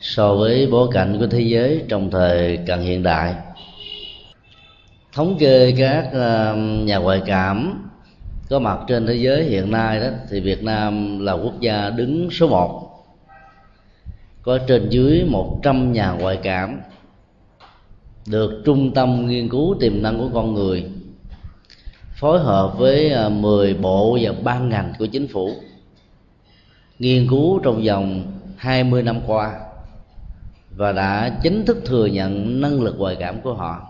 [0.00, 3.34] so với bối cảnh của thế giới trong thời cận hiện đại.
[5.12, 6.10] Thống kê các
[6.84, 7.88] nhà ngoại cảm
[8.50, 12.30] có mặt trên thế giới hiện nay đó, thì Việt Nam là quốc gia đứng
[12.30, 12.88] số 1
[14.42, 16.80] có trên dưới 100 nhà ngoại cảm
[18.26, 20.84] được trung tâm nghiên cứu tiềm năng của con người
[22.22, 25.50] phối hợp với à, 10 bộ và ban ngành của chính phủ
[26.98, 28.22] nghiên cứu trong vòng
[28.56, 29.60] 20 năm qua
[30.76, 33.86] và đã chính thức thừa nhận năng lực ngoại cảm của họ.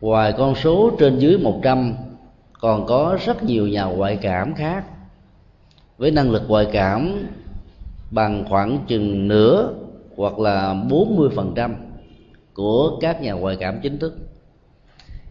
[0.00, 1.94] Ngoài con số trên dưới 100
[2.60, 4.84] còn có rất nhiều nhà ngoại cảm khác
[5.98, 7.26] với năng lực ngoại cảm
[8.10, 9.74] bằng khoảng chừng nửa
[10.16, 11.74] hoặc là 40%
[12.54, 14.18] của các nhà ngoại cảm chính thức.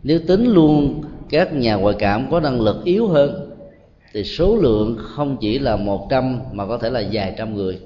[0.03, 3.51] Nếu tính luôn các nhà ngoại cảm có năng lực yếu hơn,
[4.13, 7.79] thì số lượng không chỉ là 100 mà có thể là vài trăm người.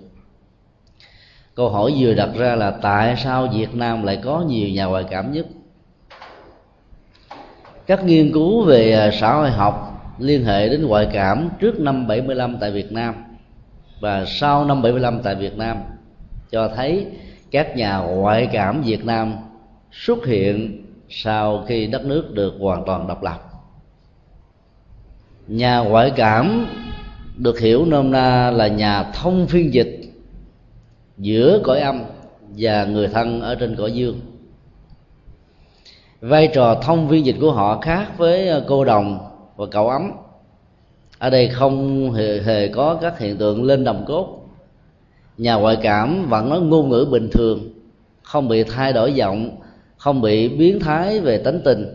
[1.56, 5.04] Câu hỏi vừa đặt ra là tại sao Việt Nam lại có nhiều nhà ngoại
[5.10, 5.46] cảm nhất?
[7.88, 9.90] Các nghiên cứu về à, xã hội học
[10.20, 13.16] liên hệ đến ngoại cảm trước năm 75 tại Việt Nam
[14.00, 15.78] và sau năm 75 tại Việt Nam
[16.52, 17.06] cho thấy
[17.52, 19.34] các nhà ngoại cảm Việt Nam
[19.92, 20.83] xuất hiện
[21.16, 23.54] sau khi đất nước được hoàn toàn độc lập
[25.48, 26.68] nhà ngoại cảm
[27.38, 30.00] được hiểu nôm na là nhà thông phiên dịch
[31.18, 32.04] giữa cõi âm
[32.58, 34.20] và người thân ở trên cõi dương.
[36.22, 39.20] Vai trò thông viên dịch của họ khác với cô đồng
[39.56, 40.12] và cậu ấm.
[41.20, 44.40] Ở đây không hề, hề có các hiện tượng lên đồng cốt.
[45.38, 47.70] Nhà ngoại cảm vẫn nói ngôn ngữ bình thường
[48.24, 49.50] không bị thay đổi giọng
[50.04, 51.86] không bị biến thái về tính tình,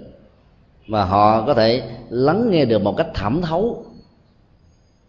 [0.86, 3.84] mà họ có thể lắng nghe được một cách thẩm thấu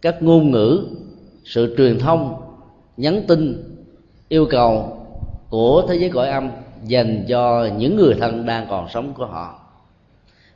[0.01, 0.85] các ngôn ngữ,
[1.45, 2.41] sự truyền thông,
[2.97, 3.63] nhắn tin,
[4.29, 4.97] yêu cầu
[5.49, 6.49] của thế giới cõi âm
[6.83, 9.59] dành cho những người thân đang còn sống của họ.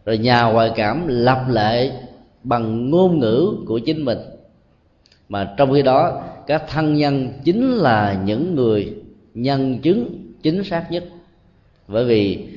[0.05, 1.91] Rồi nhà ngoại cảm lập lệ
[2.43, 4.19] bằng ngôn ngữ của chính mình.
[5.29, 8.93] Mà trong khi đó, các thân nhân chính là những người
[9.33, 11.03] nhân chứng chính xác nhất
[11.87, 12.47] bởi vì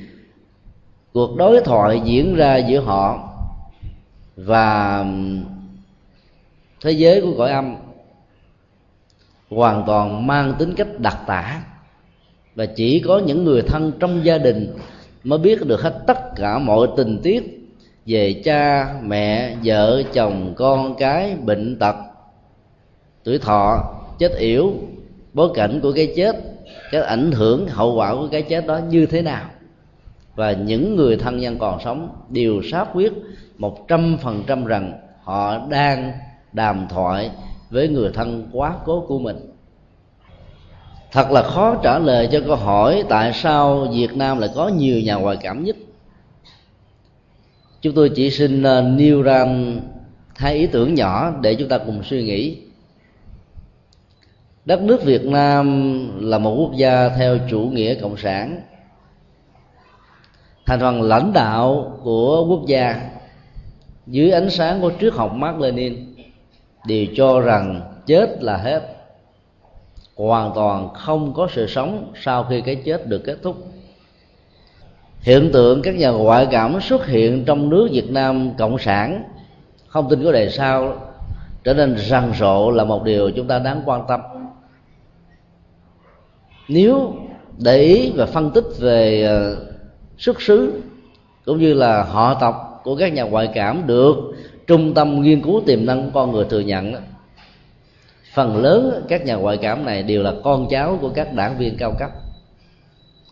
[1.13, 3.29] cuộc đối thoại diễn ra giữa họ
[4.35, 5.05] và
[6.81, 7.75] thế giới của cõi âm
[9.49, 11.61] hoàn toàn mang tính cách đặc tả.
[12.55, 14.73] Và chỉ có những người thân trong gia đình
[15.23, 17.69] mới biết được hết tất cả mọi tình tiết
[18.05, 21.95] về cha, mẹ, vợ, chồng, con cái, bệnh tật,
[23.23, 24.73] tuổi thọ, chết yểu,
[25.33, 26.35] bối cảnh của cái chết
[26.91, 29.45] cái ảnh hưởng hậu quả của cái chết đó như thế nào?
[30.35, 33.13] Và những người thân nhân còn sống đều xác quyết
[33.57, 36.11] một trăm phần trăm rằng họ đang
[36.53, 37.31] đàm thoại
[37.69, 39.37] với người thân quá cố của mình.
[41.11, 45.01] Thật là khó trả lời cho câu hỏi tại sao việt nam lại có nhiều
[45.01, 45.75] nhà ngoại cảm nhất.
[47.81, 49.45] Chúng tôi chỉ xin à, nêu ra
[50.35, 52.57] hai ý tưởng nhỏ để chúng ta cùng suy nghĩ
[54.67, 55.67] đất nước việt nam
[56.21, 58.61] là một quốc gia theo chủ nghĩa cộng sản,
[60.65, 63.09] thành phần lãnh đạo của quốc gia.
[64.07, 66.15] Dưới ánh sáng của triết học Mark Lenin,
[66.87, 68.81] đều cho rằng chết là hết,
[70.15, 73.55] hoàn toàn không có sự sống sau khi cái chết được kết thúc.
[75.19, 79.23] Hiện tượng các nhà ngoại cảm xuất hiện trong nước Việt Nam cộng sản,
[79.87, 80.93] không tin có đề sao,
[81.63, 84.21] trở nên rằn rộ là một điều chúng ta đáng quan tâm
[86.67, 87.15] nếu
[87.57, 89.67] để ý và phân tích về ờ,
[90.17, 90.81] xuất xứ
[91.45, 94.15] cũng như là họ tộc của các nhà ngoại cảm được
[94.67, 96.93] trung tâm nghiên cứu tiềm năng của con người thừa nhận
[98.33, 101.77] phần lớn các nhà ngoại cảm này đều là con cháu của các đảng viên
[101.77, 102.11] cao cấp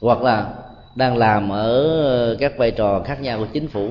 [0.02, 0.54] hoặc là
[0.96, 3.90] đang làm ở các vai trò khác nhau của chính phủ.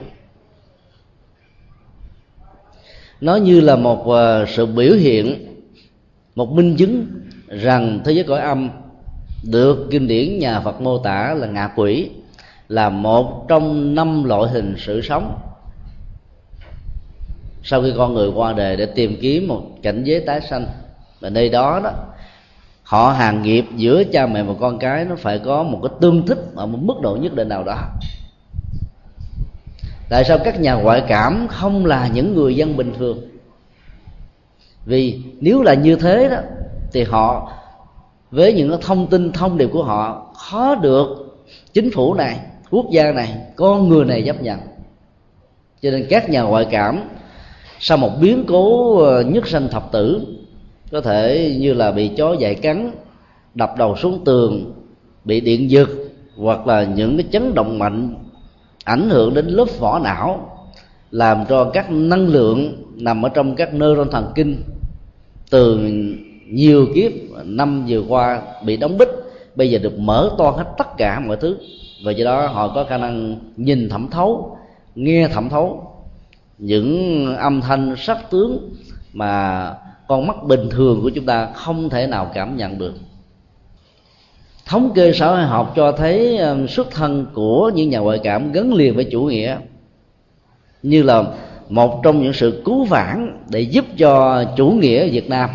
[3.21, 5.47] Nó như là một ờ, sự biểu hiện,
[6.35, 7.07] một minh chứng
[7.49, 8.71] rằng thế giới cõi âm
[9.51, 12.11] được kinh điển nhà Phật mô tả là ngạ quỷ
[12.69, 15.39] là một trong năm loại hình sự sống.
[17.63, 20.67] Sau khi con người qua đời để tìm kiếm một cảnh giới tái sanh
[21.21, 21.91] và nơi đó đó,
[22.83, 26.27] họ hàng nghiệp giữa cha mẹ và con cái nó phải có một cái tương
[26.27, 27.79] thích ở một mức độ nhất định nào đó.
[30.09, 33.21] Tại sao các nhà ngoại cảm không là những người dân bình thường?
[34.85, 36.37] Vì nếu là như thế đó,
[36.93, 37.53] thì họ
[38.35, 41.07] với những thông tin, thông điệp của họ, khó được
[41.73, 42.41] chính phủ này,
[42.71, 44.59] quốc gia này, con người này chấp nhận.
[45.83, 47.01] Cho nên các nhà ngoại cảm
[47.81, 50.27] sau một biến cố ờ, nhất sanh thập tử,
[50.93, 52.91] có thể như là bị chó dại cắn,
[53.55, 54.73] đập đầu xuống tường,
[55.25, 55.89] bị điện giật,
[56.37, 58.15] hoặc là những cái chấn động mạnh
[58.85, 60.59] ảnh hưởng đến lớp vỏ não,
[61.11, 64.63] làm cho các năng lượng nằm ở trong các neuron thần kinh,
[65.51, 65.81] từ
[66.47, 67.13] nhiều kiếp,
[67.45, 69.09] năm vừa qua bị đóng bích
[69.57, 71.57] bây giờ được mở to hết tất cả mọi thứ.
[72.05, 74.59] Và do đó họ có khả năng nhìn thẩm thấu,
[74.95, 75.91] nghe thẩm thấu
[76.59, 78.71] những âm thanh sắc tướng
[79.13, 79.75] mà
[80.09, 82.95] con mắt bình thường của chúng ta không thể nào cảm nhận được.
[84.67, 88.53] Thống kê xã hội học cho thấy um, xuất thân của những nhà ngoại cảm
[88.53, 89.57] gắn liền với chủ nghĩa,
[90.83, 91.25] như là
[91.69, 95.51] một trong những sự cứu vãn để giúp cho chủ nghĩa Việt Nam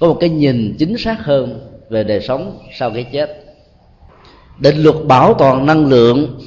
[0.00, 1.60] có một cái nhìn chính xác hơn
[1.90, 3.44] về đời sống sau cái chết.
[4.58, 6.40] Định luật bảo toàn năng lượng,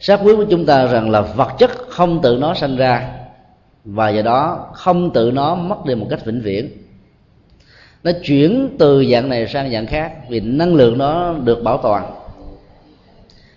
[0.00, 3.10] xác quyết của chúng ta rằng là vật chất không tự nó sanh ra,
[3.84, 6.70] và do đó không tự nó mất đi một cách vĩnh viễn.
[8.04, 12.14] Nó chuyển từ dạng này sang dạng khác, vì năng lượng nó được bảo toàn.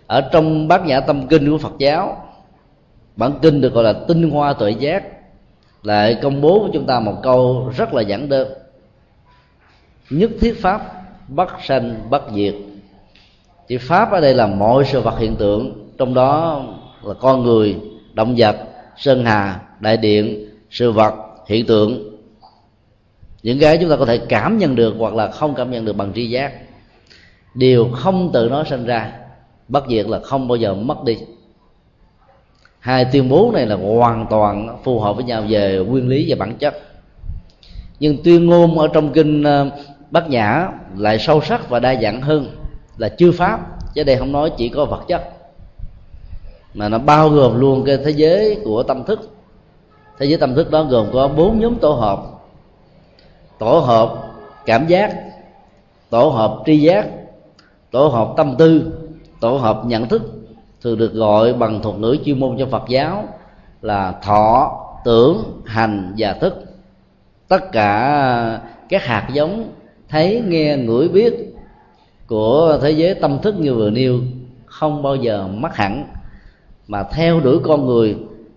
[0.08, 2.24] Ở trong bát nhã tâm kinh của phật giáo,
[3.16, 5.04] bản kinh được gọi là tinh hoa tuệ giác
[5.84, 8.48] lại công bố với chúng ta một câu rất là giản đơn.
[10.10, 10.82] Nhất thiết pháp
[11.28, 12.56] bất sanh bất diệt
[13.68, 16.64] thì pháp ở đây là mọi sự vật hiện tượng, trong đó
[17.04, 17.76] là con người,
[18.14, 18.56] động vật,
[18.98, 21.14] sơn hà, đại điện, sự vật,
[21.48, 22.10] hiện tượng.
[23.44, 25.94] Những cái chúng ta có thể cảm nhận được hoặc là không cảm nhận được
[25.96, 26.54] bằng tri giác.
[27.56, 29.12] Đều không tự nó sinh ra
[29.68, 31.18] bất diệt là không bao giờ mất đi
[32.80, 36.36] hai tuyên bố này là hoàn toàn phù hợp với nhau về nguyên lý và
[36.40, 36.76] bản chất.
[38.00, 39.70] Nhưng tuyên ngôn ở trong kinh ờ,
[40.12, 42.48] bát nhã lại sâu sắc và đa dạng hơn
[42.98, 43.60] là chư pháp,
[43.94, 45.24] chứ đây không nói chỉ có vật chất.
[46.74, 49.30] Mà nó bao gồm luôn cái thế giới của tâm thức.
[50.20, 52.20] Thế giới tâm thức đó gồm có bốn nhóm tổ hợp.
[53.60, 54.16] Tổ hợp
[54.66, 55.16] cảm giác,
[56.10, 57.08] tổ hợp tri giác,
[57.92, 58.92] tổ hợp tâm tư,
[59.42, 60.39] tổ hợp nhận thức
[60.82, 63.28] thường được gọi bằng thuật ngữ chuyên môn trong phật giáo
[63.82, 64.72] là thọ,
[65.06, 66.64] tưởng, hành và thức.
[67.48, 69.72] Tất cả các hạt giống
[70.10, 71.56] thấy, nghe, ngửi, biết
[72.28, 74.20] của thế giới tâm thức như vừa nêu
[74.66, 76.08] không bao giờ mất hẳn.
[76.88, 78.16] Mà theo đuổi con người,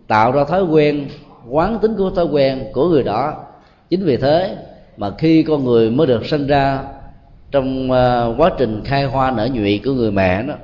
[0.08, 1.08] tạo ra thói quen,
[1.48, 3.34] quán tính của thói quen của người đó.
[3.88, 4.56] Chính vì thế
[4.96, 6.80] mà khi con người mới được sinh ra
[7.50, 10.54] trong à, quá trình khai hoa nở nhụy của người mẹ đó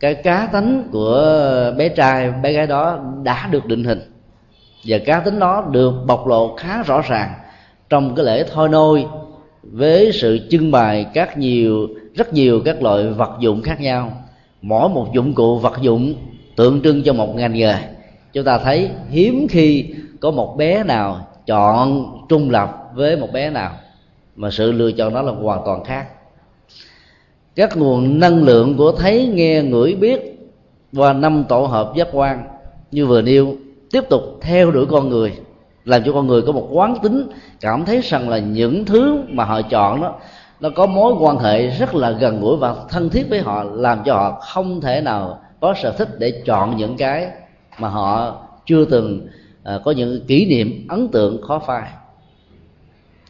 [0.00, 4.00] cái cá tính của bé trai, bé gái đó đã được định hình.
[4.84, 7.30] Và cá tính đó được bộc lộ khá rõ ràng
[7.88, 9.06] trong cái lễ thôi nôi
[9.62, 14.12] với sự trưng bày các nhiều, rất nhiều các loại vật dụng khác nhau.
[14.62, 16.14] Mỗi một dụng cụ vật dụng
[16.56, 17.74] tượng trưng cho một ngành nghề.
[18.32, 23.50] Chúng ta thấy hiếm khi có một bé nào chọn trung lập với một bé
[23.50, 23.70] nào
[24.36, 26.06] mà sự lựa chọn đó là hoàn toàn khác
[27.60, 30.38] các nguồn năng lượng của thấy nghe ngửi biết
[30.96, 32.44] qua năm tổ hợp giác quan
[32.90, 33.54] như vừa nêu
[33.90, 35.32] tiếp tục theo đuổi con người
[35.84, 37.26] làm cho con người có một quán tính
[37.60, 40.14] cảm thấy rằng là những thứ mà họ chọn đó
[40.60, 43.98] nó có mối quan hệ rất là gần gũi và thân thiết với họ làm
[44.04, 47.28] cho họ không thể nào có sở thích để chọn những cái
[47.78, 49.28] mà họ chưa từng
[49.74, 51.88] uh, có những kỷ niệm ấn tượng khó phai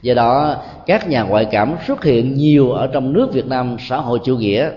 [0.03, 0.57] do đó
[0.87, 4.37] các nhà ngoại cảm xuất hiện nhiều ở trong nước việt nam xã hội chủ
[4.37, 4.71] nghĩa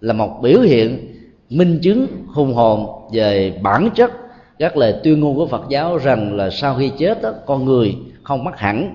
[0.00, 1.14] là một biểu hiện
[1.50, 4.12] minh chứng hùng hồn về bản chất
[4.58, 7.96] các lời tuyên ngôn của phật giáo rằng là sau khi chết đó, con người
[8.22, 8.94] không mất hẳn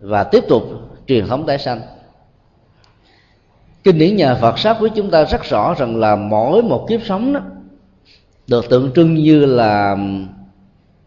[0.00, 0.62] và tiếp tục
[1.06, 1.80] truyền thống tái sanh.
[3.84, 7.00] Kinh điển nhà Phật sát với chúng ta rất rõ rằng là mỗi một kiếp
[7.04, 7.40] sống đó
[8.46, 9.96] được tượng trưng như là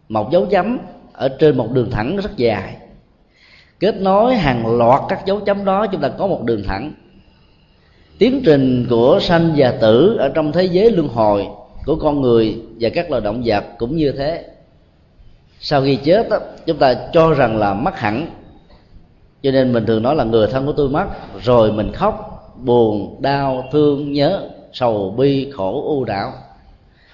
[0.10, 0.78] một dấu chấm
[1.14, 2.78] ở trên một đường thẳng rất dài
[3.80, 6.94] kết nối hàng loạt các dấu chấm đó chúng ta có một đường thẳng.
[8.18, 11.48] Tiến trình của sanh và tử ở trong thế giới luân hồi
[11.86, 14.46] của con người và các loài động vật cũng như thế.
[15.60, 18.28] Sau khi chết đó, chúng ta cho rằng là mất hẳn.
[19.44, 21.06] Cho nên mình thường nói là người thân của tôi mất
[21.44, 22.28] rồi mình khóc
[22.64, 26.34] buồn đau thương nhớ sầu bi khổ u đạo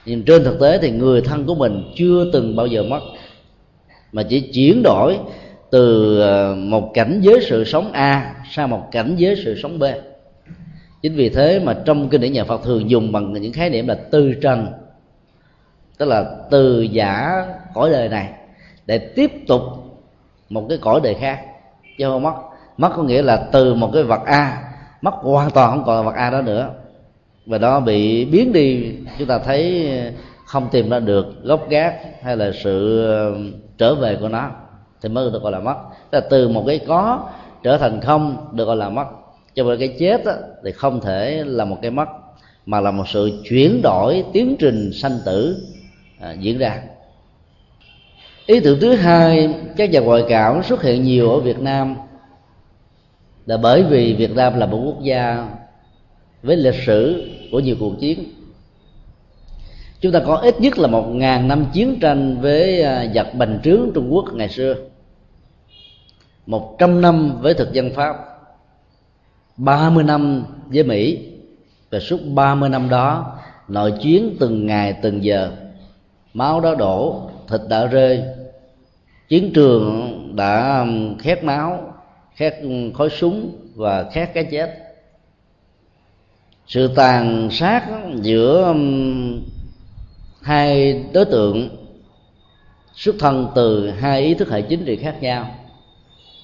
[0.06, 3.00] nhưng trên thực tế thì người thân của mình chưa từng bao giờ mất
[4.12, 5.18] mà chỉ chuyển đổi
[5.74, 9.84] từ ờ, một cảnh giới sự sống a sang một cảnh giới sự sống b.
[11.02, 13.88] Chính vì thế mà trong kinh điển nhà phật thường dùng bằng những khái niệm
[13.88, 14.68] là từ trần,
[15.98, 17.44] tức là từ giả
[17.74, 18.30] cõi đời này,
[18.86, 19.62] để tiếp tục
[20.50, 21.40] một cái cõi đời khác,
[21.98, 22.34] chứ không mất.
[22.78, 24.64] Mất có nghĩa là từ một cái vật a,
[25.02, 26.70] mất hoàn toàn không còn là vật a đó nữa.
[27.46, 29.92] Và đó bị biến đi, chúng ta thấy
[30.46, 33.36] không tìm ra được gốc gác hay là sự ờ,
[33.78, 34.52] trở về của nó
[35.04, 35.76] thì mới được gọi là mất.
[36.12, 37.30] Là từ một cái có
[37.64, 39.06] trở thành không được gọi là mất.
[39.54, 42.10] Cho nên cái chết đó, thì không thể là một cái mất
[42.66, 45.58] mà là một sự chuyển đổi tiến trình sanh tử
[46.20, 46.82] à, diễn ra.
[48.46, 51.96] Ý tưởng thứ hai các nhà ngoại cảm xuất hiện nhiều ở việt nam
[53.46, 55.48] là bởi vì việt nam là một quốc gia
[56.44, 58.24] với lịch sử của nhiều cuộc chiến.
[60.02, 63.60] Chúng ta có ít nhất là một ngàn năm chiến tranh với à, giặc bành
[63.64, 64.76] trướng trung quốc ngày xưa
[66.46, 68.34] một trăm năm với thực dân pháp
[69.58, 71.30] 30 năm với Mỹ,
[71.92, 73.38] và suốt 30 năm đó,
[73.68, 75.52] nội chiến từng ngày từng giờ.
[76.34, 78.24] Máu đã đổ, thịt đã rơi.
[79.28, 81.94] Chiến trường đã um, khét máu,
[82.36, 84.78] khét um, khói súng và khét cái chết.
[86.68, 87.84] Sự tàn sát
[88.16, 89.42] giữa um,
[90.42, 91.70] hai đối tượng
[92.94, 95.56] xuất thân từ hai ý thức hệ chính trị khác nhau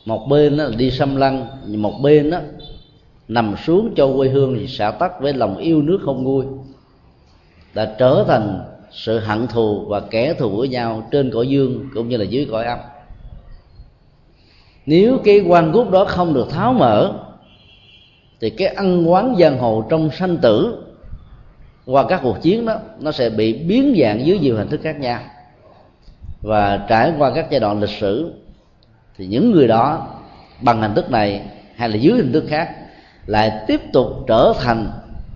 [0.09, 2.39] một bên là đi xâm lăng, một bên đó
[3.27, 6.45] nằm xuống cho quê hương thì xả tắt với lòng yêu nước không nguôi.
[7.73, 8.61] Đã trở thành
[8.91, 12.47] sự hận thù và kẻ thù với nhau trên cõi dương cũng như là dưới
[12.51, 12.79] cõi âm.
[14.85, 17.13] Nếu cái quan gút đó không được tháo mở,
[18.41, 20.83] thì cái ăn quán giang hồ trong sanh tử
[21.85, 24.99] qua các cuộc chiến đó, nó sẽ bị biến dạng dưới nhiều hình thức khác
[24.99, 25.21] nhau.
[26.41, 28.33] Và trải qua các giai đoạn lịch sử
[29.19, 30.07] thì những người đó
[30.61, 31.41] bằng hình thức này
[31.75, 32.75] hay là dưới hình thức khác
[33.25, 34.91] lại tiếp tục trở thành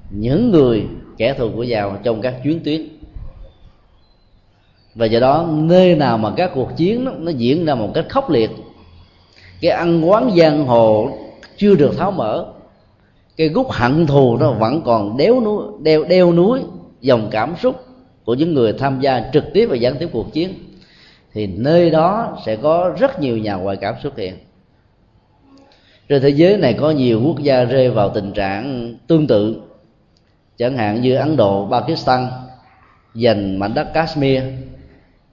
[0.09, 0.85] những người
[1.17, 2.87] kẻ thù của giàu trong các chuyến tuyến.
[4.95, 8.05] Và do đó nơi nào mà các cuộc chiến đó, nó diễn ra một cách
[8.09, 8.49] khốc liệt
[9.61, 11.09] cái ăn quán giang hồ
[11.57, 12.45] chưa được tháo mở
[13.37, 16.59] cái gút hận thù nó vẫn còn đéo núi đeo đeo núi
[17.01, 17.85] dòng cảm xúc
[18.25, 20.53] của những người tham gia trực tiếp và gián tiếp cuộc chiến
[21.33, 24.37] thì nơi đó sẽ có rất nhiều nhà ngoại cảm xuất hiện.
[26.09, 29.61] Trên thế giới này có nhiều quốc gia rơi vào tình trạng tương tự.
[30.57, 32.27] Chẳng hạn như ấn độ pakistan
[33.15, 34.43] giành mảnh đất kashmir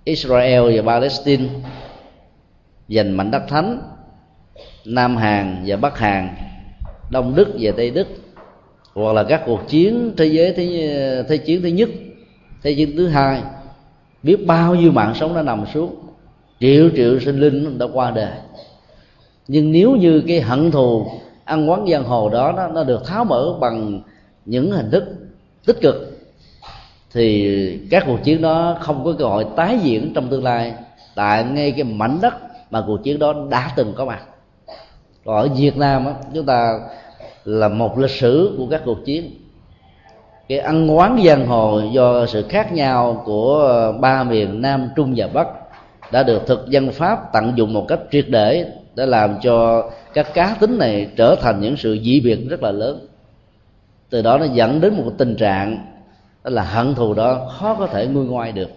[0.05, 1.45] israel và palestine
[2.89, 3.83] giành mảnh đất thánh
[4.85, 6.35] nam hàn và bắc hàn
[7.11, 8.07] đông đức và tây đức
[8.95, 11.89] hoặc là các cuộc chiến thế giới thế, thế chiến thứ nhất
[12.63, 13.43] thế chiến thứ hai
[14.23, 15.97] biết bao nhiêu mạng sống đã nằm xuống.
[16.61, 18.35] Triệu triệu sinh linh đã qua đời.
[19.49, 21.07] Nhưng nếu như cái hận thù
[21.45, 24.01] ăn quán giang hồ đó nó, nó được tháo mở bằng
[24.45, 25.05] những hình thức
[25.67, 26.19] tích cực
[27.13, 30.75] thì các cuộc chiến đó không có cơ hội tái diễn trong tương lai.
[31.15, 32.35] Tại ngay cái mảnh đất
[32.71, 34.23] mà cuộc chiến đó đã từng có mặt.
[35.25, 36.79] Còn ở Việt Nam đó, chúng ta
[37.45, 39.31] là một lịch sử của các cuộc chiến
[40.51, 45.27] cái ăn quán giang hồ do sự khác nhau của ba miền Nam, Trung và
[45.27, 45.49] Bắc
[46.13, 50.35] đã được thực dân Pháp tận dụng một cách triệt để để làm cho các
[50.35, 53.07] cá tính này trở thành những sự dị biệt rất là lớn.
[54.11, 55.87] Từ đó nó dẫn đến một tình trạng
[56.45, 58.71] đó là hận thù đó khó có thể nguôi ngoai được.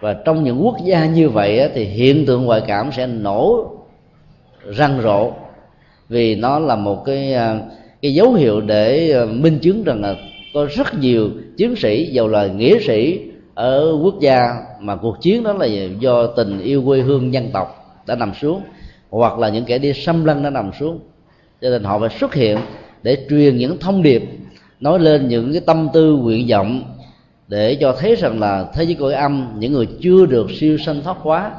[0.00, 3.70] Và trong những quốc gia như vậy thì hiện tượng ngoại cảm sẽ nổ
[4.66, 5.32] răng rộ
[6.08, 7.58] vì nó là một cái à,
[8.02, 10.14] cái dấu hiệu để à, minh chứng rằng là
[10.54, 13.20] có rất nhiều chiến sĩ giàu là nghĩa sĩ
[13.54, 15.66] ở quốc gia mà cuộc chiến đó là
[16.00, 18.62] do tình yêu quê hương dân tộc đã nằm xuống,
[19.10, 21.00] hoặc là những kẻ đi xâm lăng đã nằm xuống.
[21.60, 22.58] Cho nên họ phải xuất hiện
[23.02, 24.22] để truyền những thông điệp,
[24.80, 26.82] nói lên những cái tâm tư nguyện vọng
[27.48, 31.02] để cho thấy rằng là thế giới cõi âm, những người chưa được siêu sanh
[31.02, 31.50] thoát hóa,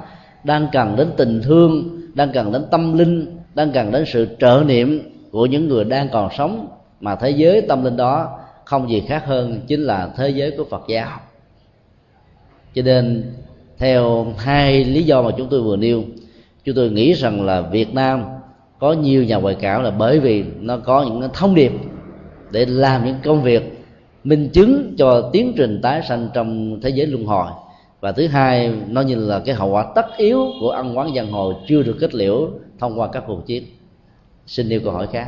[0.43, 4.63] đang cần đến tình thương, đang cần đến tâm linh, đang cần đến sự trợ
[4.67, 6.67] niệm của những người đang còn sống
[7.01, 8.37] mà thế giới tâm linh đó
[8.71, 11.19] không gì khác hơn chính là thế giới của Phật giáo
[12.75, 13.23] cho nên,
[13.77, 16.03] theo hai lý do mà chúng tôi vừa nêu,
[16.63, 18.23] chúng tôi nghĩ rằng là Việt Nam
[18.79, 21.71] có nhiều nhà ngoại cảm là bởi vì nó có những thông điệp
[22.51, 23.83] để làm những công việc
[24.23, 27.47] minh chứng cho tiến trình tái sanh trong thế giới luân hồi.
[27.99, 31.31] Và thứ hai, nó như là cái hậu quả tất yếu của ăn quán giang
[31.31, 32.49] hồ chưa được kết liễu
[32.79, 33.63] thông qua các cuộc chiến.
[34.47, 35.27] Xin nêu câu hỏi khác.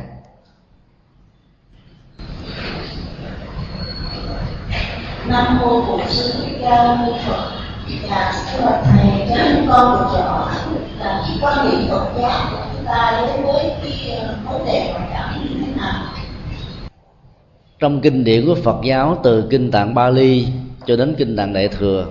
[5.28, 7.50] Nam mô bổn sư thích ca mâu ni phật.
[8.08, 10.50] Dạ thưa thầy cho chúng con được rõ
[10.98, 14.92] là cái quan niệm phật giáo của chúng ta đối với cái ờ, vấn đề
[14.92, 16.02] ngoại cảm như thế nào?
[17.78, 20.46] Trong kinh điển của Phật giáo, từ kinh tạng Bali
[20.86, 22.06] cho đến kinh tạng Đại thừa,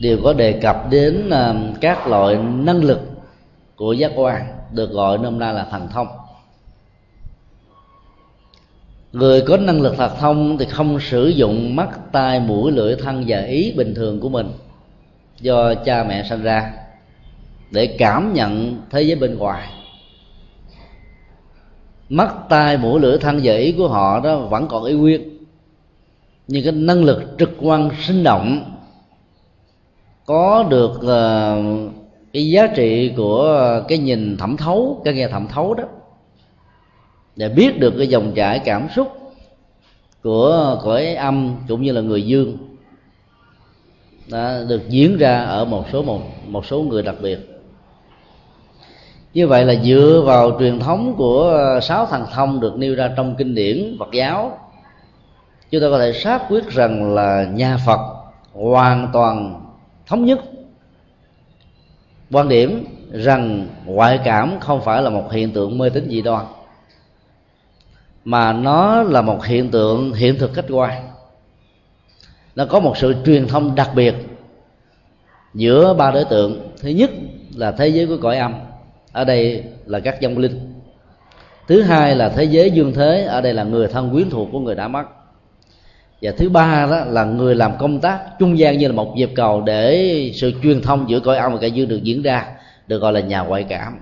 [0.00, 3.00] đều có đề cập đến ờ, các loại năng lực
[3.76, 6.06] của giác quan, được gọi nôm na là thần thông
[9.12, 13.24] người có năng lực thật thông thì không sử dụng mắt tai mũi lưỡi thân
[13.26, 14.46] và ý bình thường của mình
[15.40, 16.72] do cha mẹ sinh ra
[17.70, 19.68] để cảm nhận thế giới bên ngoài.
[22.08, 25.36] Mắt tai mũi lưỡi thân và ý của họ đó vẫn còn ý nguyên
[26.48, 28.76] nhưng cái năng lực trực quan sinh động
[30.26, 31.92] có được uh,
[32.32, 35.84] cái giá trị của cái nhìn thẩm thấu cái nghe thẩm thấu đó
[37.36, 39.08] để biết được cái dòng chảy cảm xúc
[40.22, 42.56] của cõi âm cũng như là người dương
[44.30, 47.38] đã được diễn ra ở một số một một số người đặc biệt.
[49.34, 53.34] Như vậy là dựa vào truyền thống của sáu thần thông được nêu ra trong
[53.38, 54.58] kinh điển Phật giáo,
[55.70, 58.00] chúng ta có thể xác quyết rằng là nhà Phật
[58.52, 59.60] hoàn toàn
[60.06, 60.38] thống nhất.
[62.30, 66.46] Quan điểm rằng ngoại cảm không phải là một hiện tượng mê tín dị đoan
[68.26, 71.08] mà nó là một hiện tượng, hiện thực khách quan.
[72.56, 74.14] Nó có một sự truyền thông đặc biệt
[75.54, 76.68] giữa ba đối tượng.
[76.80, 77.10] Thứ nhất
[77.56, 78.54] là thế giới của cõi âm,
[79.12, 80.72] ở đây là các vong linh.
[81.68, 84.60] Thứ hai là thế giới dương thế, ở đây là người thân quyến thuộc của
[84.60, 85.04] người đã mất.
[86.22, 89.30] Và thứ ba đó là người làm công tác trung gian như là một dịp
[89.34, 92.46] cầu để sự truyền thông giữa cõi âm và cõi dương được diễn ra,
[92.86, 93.98] được gọi là nhà ngoại cảm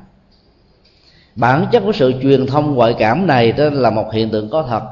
[1.36, 4.62] bản chất của sự truyền thông ngoại cảm này đó là một hiện tượng có
[4.62, 4.82] thật.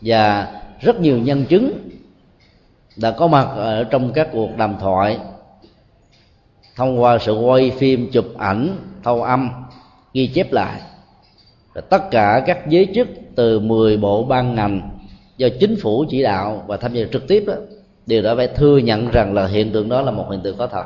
[0.00, 0.48] Và
[0.80, 1.88] rất nhiều nhân chứng
[2.96, 5.18] đã có mặt ở trong các cuộc đàm thoại
[6.76, 9.50] thông qua sự quay phim chụp ảnh thâu âm
[10.14, 10.80] ghi chép lại.
[11.74, 14.90] Và tất cả các giới chức từ 10 bộ ban ngành
[15.36, 17.54] do chính phủ chỉ đạo và tham gia trực tiếp đó,
[18.06, 20.66] đều đã phải thừa nhận rằng là hiện tượng đó là một hiện tượng có
[20.66, 20.84] thật.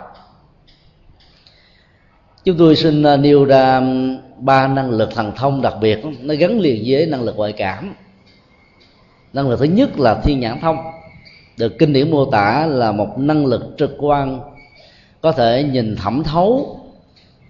[2.44, 3.82] Chúng tôi xin à, nêu ra
[4.42, 7.94] ba năng lực thần thông đặc biệt nó gắn liền với năng lực ngoại cảm.
[9.32, 10.76] Năng lực thứ nhất là thiên nhãn thông.
[11.56, 14.40] Được kinh điển mô tả là một năng lực trực quan
[15.20, 16.78] có thể nhìn thẩm thấu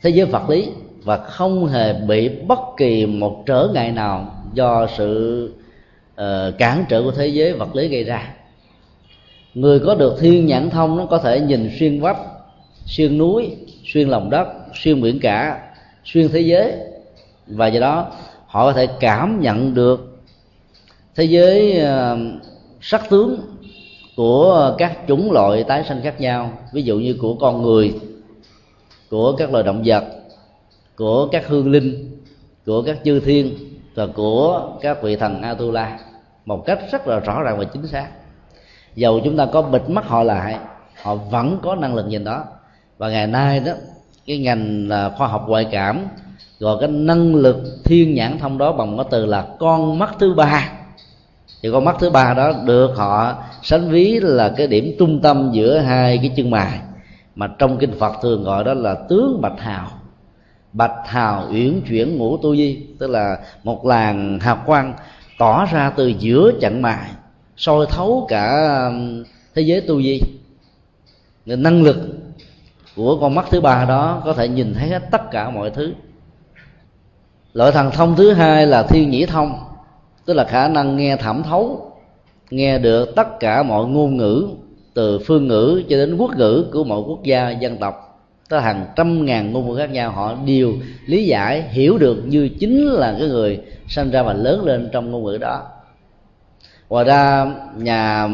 [0.03, 0.69] thế giới vật lý
[1.05, 5.45] và không hề bị bất kỳ một trở ngại nào do sự
[6.21, 8.33] uh, cản trở của thế giới vật lý gây ra.
[9.55, 12.19] Người có được thiên nhãn thông nó có thể nhìn xuyên vách
[12.87, 15.72] xuyên núi xuyên lòng đất xuyên biển cả
[16.05, 16.75] xuyên thế giới.
[17.47, 18.13] Và do đó,
[18.47, 20.19] họ có thể cảm nhận được
[21.15, 22.19] thế giới ờ,
[22.81, 23.41] sắc tướng
[24.17, 26.59] của các chủng loại tái sanh khác nhau.
[26.73, 27.95] Ví dụ như của con người,
[29.11, 30.05] của các loài động vật,
[30.97, 32.21] của các hương linh,
[32.67, 33.55] của các chư thiên
[33.95, 35.99] và của các vị thần Atula
[36.45, 38.09] một cách rất là rõ ràng và chính xác.
[38.95, 40.59] Dầu chúng ta có bịt mắt họ lại,
[41.03, 42.45] họ vẫn có năng lực nhìn đó.
[42.99, 43.73] Và ngày nay đó
[44.27, 46.05] cái ngành là khoa học ngoại cảm
[46.59, 50.35] gọi cái năng lực thiên nhãn thông đó bằng cái từ là con mắt thứ
[50.35, 50.73] ba.
[51.63, 55.51] Thì con mắt thứ ba đó được họ sánh ví là cái điểm trung tâm
[55.53, 56.81] giữa hai cái chân mày.
[57.35, 59.91] Mà trong kinh phật thường gọi đó là tướng bạch hào.
[60.73, 64.95] Bạch hào uyển chuyển ngũ tu di, tức là một làn hào quang
[65.39, 67.09] tỏ ra từ giữa chặng mài
[67.57, 68.69] soi thấu cả
[69.55, 70.21] thế giới tu di.
[71.47, 71.97] Năng lực
[72.97, 75.95] của con mắt thứ ba đó có thể nhìn thấy hết tất cả mọi thứ.
[77.53, 79.59] Loại thần thông thứ hai là thiên nhĩ thông,
[80.25, 81.93] tức là khả năng nghe thẩm thấu,
[82.51, 84.49] nghe được tất cả mọi ngôn ngữ,
[84.95, 88.09] từ phương ngữ cho đến quốc ngữ của mọi quốc gia, dân tộc.
[88.49, 90.73] Tới hàng trăm ngàn ngôn ngữ khác nhau, họ đều
[91.07, 95.11] lý giải, hiểu được như chính là cái người sinh ra và lớn lên trong
[95.11, 95.63] ngôn ngữ đó.
[96.89, 97.47] Ngoài ra,
[97.77, 98.29] nhà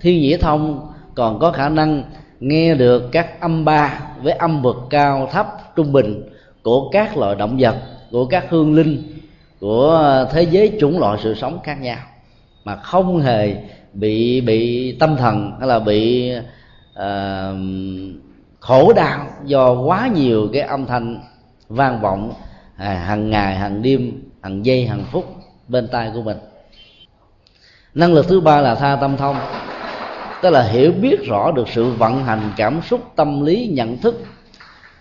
[0.00, 2.02] thiên nhĩ thông còn có khả năng
[2.40, 5.46] nghe được các âm ba với âm vực cao thấp
[5.76, 6.28] trung bình
[6.62, 7.76] của các loại động vật
[8.10, 9.02] của các hương linh
[9.60, 11.98] của thế giới chủng loại sự sống khác nhau
[12.64, 13.56] mà không hề
[13.92, 16.32] bị bị tâm thần hay là bị
[16.92, 17.56] uh,
[18.60, 21.20] khổ đau do quá nhiều cái âm thanh
[21.68, 22.32] vang vọng
[22.76, 24.12] à, hàng ngày hàng đêm
[24.42, 25.36] hàng giây hàng phút
[25.68, 26.36] bên tai của mình.
[27.94, 29.36] Năng lực thứ ba là tha tâm thông
[30.44, 34.24] tức là hiểu biết rõ được sự vận hành cảm xúc tâm lý nhận thức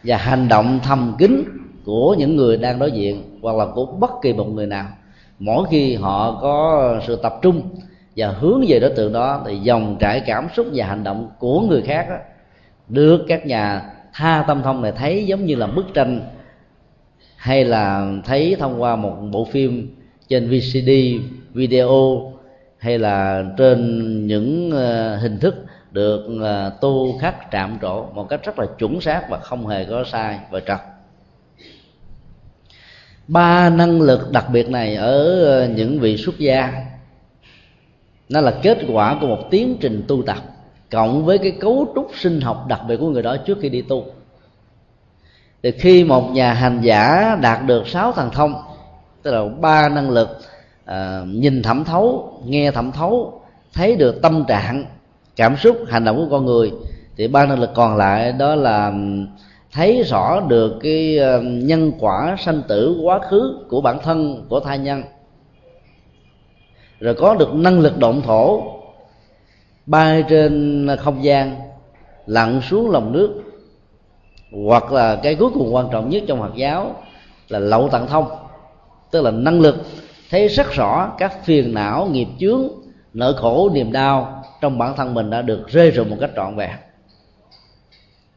[0.04, 1.44] và hành động thầm kín
[1.86, 4.88] của những người đang đối diện hoặc là của bất kỳ một người nào.
[5.40, 7.62] Mỗi khi họ có sự tập trung
[8.16, 11.62] và hướng về đối tượng đó thì dòng trải cảm xúc và hành động của
[11.62, 12.16] người khác đó,
[12.88, 13.82] được các nhà
[14.14, 16.22] tha tâm thông này thấy giống như là bức tranh
[17.36, 19.96] hay là thấy thông qua một bộ phim
[20.28, 20.90] trên VCD
[21.54, 22.33] video
[22.84, 25.56] hay là trên những ờ, hình thức
[25.92, 29.86] được ờ, tu khắc trạm trổ một cách rất là chuẩn xác và không hề
[29.86, 30.80] có sai và trật.
[33.28, 36.86] Ba năng lực đặc biệt này ở ờ, những vị xuất gia,
[38.30, 40.38] nó là kết quả của một tiến trình tu tập
[40.92, 43.82] cộng với cái cấu trúc sinh học đặc biệt của người đó trước khi đi
[43.82, 44.06] tu.
[45.64, 48.54] Thì khi một nhà hành giả đạt được sáu thần thông,
[49.22, 50.30] tức là ba năng lực
[50.86, 53.42] à, nhìn thẩm thấu nghe thẩm thấu
[53.74, 54.86] thấy được tâm trạng
[55.36, 56.72] cảm xúc hành động của con người
[57.18, 58.94] thì ba năng lực còn lại đó là
[59.72, 64.60] thấy rõ được cái ờ, nhân quả sanh tử quá khứ của bản thân của
[64.60, 65.04] thai nhân.
[67.00, 68.64] Rồi có được năng lực động thổ
[69.86, 71.56] bay trên không gian
[72.26, 73.42] lặn xuống lòng nước
[74.66, 76.96] hoặc là cái cuối cùng quan trọng nhất trong Phật giáo
[77.50, 78.28] là lậu tặng thông
[79.12, 79.76] tức là năng lực
[80.34, 82.68] thấy rất rõ các phiền não, nghiệp chướng,
[83.14, 86.56] nỗi khổ, niềm đau trong bản thân mình đã được rơi rụng một cách trọn
[86.56, 86.72] vẹn.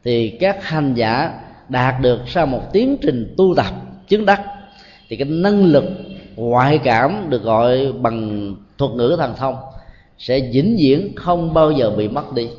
[0.03, 1.33] Thì các hành giả
[1.69, 3.73] đạt được sau một tiến trình tu tập,
[4.07, 4.41] chứng đắc,
[5.09, 5.83] thì cái năng lực,
[6.35, 9.55] ngoại cảm được gọi bằng thuật ngữ thần thông
[10.17, 12.49] sẽ vĩnh viễn không bao giờ bị mất đi.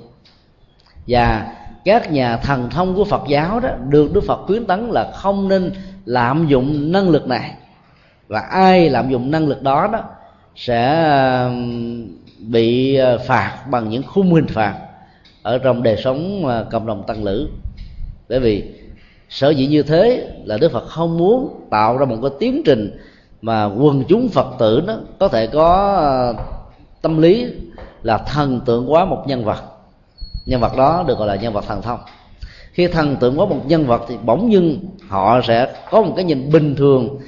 [1.07, 1.53] Và
[1.85, 5.49] các nhà thần thông của Phật giáo đó, được Đức Phật khuyến tấn là không
[5.49, 5.73] nên
[6.05, 7.55] lạm dụng năng lực này
[8.29, 10.03] và ai lạm dụng năng lực đó đó
[10.57, 11.05] sẽ
[11.45, 14.75] um, bị ờ, phạt bằng những khung hình phạt
[15.43, 17.49] ở trong đời sống ờ, cộng đồng tăng lữ.
[18.29, 18.65] Bởi vì
[19.29, 22.99] sở dĩ như thế là đức phật không muốn tạo ra một cái tiến trình
[23.43, 26.35] mà quần chúng phật tử nó có thể có ờ,
[27.03, 27.47] tâm lý
[28.03, 29.63] là thần tượng quá một nhân vật.
[30.47, 32.01] Nhân vật đó được gọi là nhân vật thần thông.
[32.73, 34.79] Khi thần tượng quá một nhân vật thì bỗng dưng
[35.09, 37.19] họ sẽ có một cái nhìn bình thường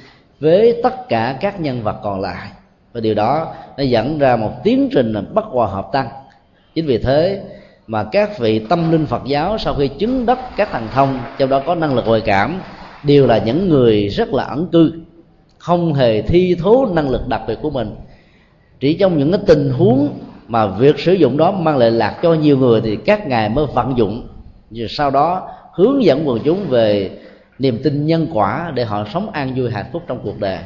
[0.41, 2.47] với tất cả các nhân vật còn lại.
[2.93, 6.07] Và điều đó nó dẫn ra một tiến trình bất hòa hợp tăng.
[6.75, 7.41] Chính vì thế
[7.87, 11.49] mà các vị tâm linh Phật giáo sau khi chứng đắc các thần thông, trong
[11.49, 12.61] đó có năng lực hồi cảm,
[13.03, 14.93] đều là những người rất là ẩn cư,
[15.57, 17.95] không hề thi thố năng lực đặc biệt của mình.
[18.79, 20.09] Chỉ trong những cái tình huống
[20.47, 23.65] mà việc sử dụng đó mang lại lạc cho nhiều người thì các ngài mới
[23.73, 24.27] vận dụng.
[24.71, 27.09] Rồi sau đó hướng dẫn quần chúng về
[27.61, 30.59] niềm tin nhân quả để họ sống an vui hạnh phúc trong cuộc đời.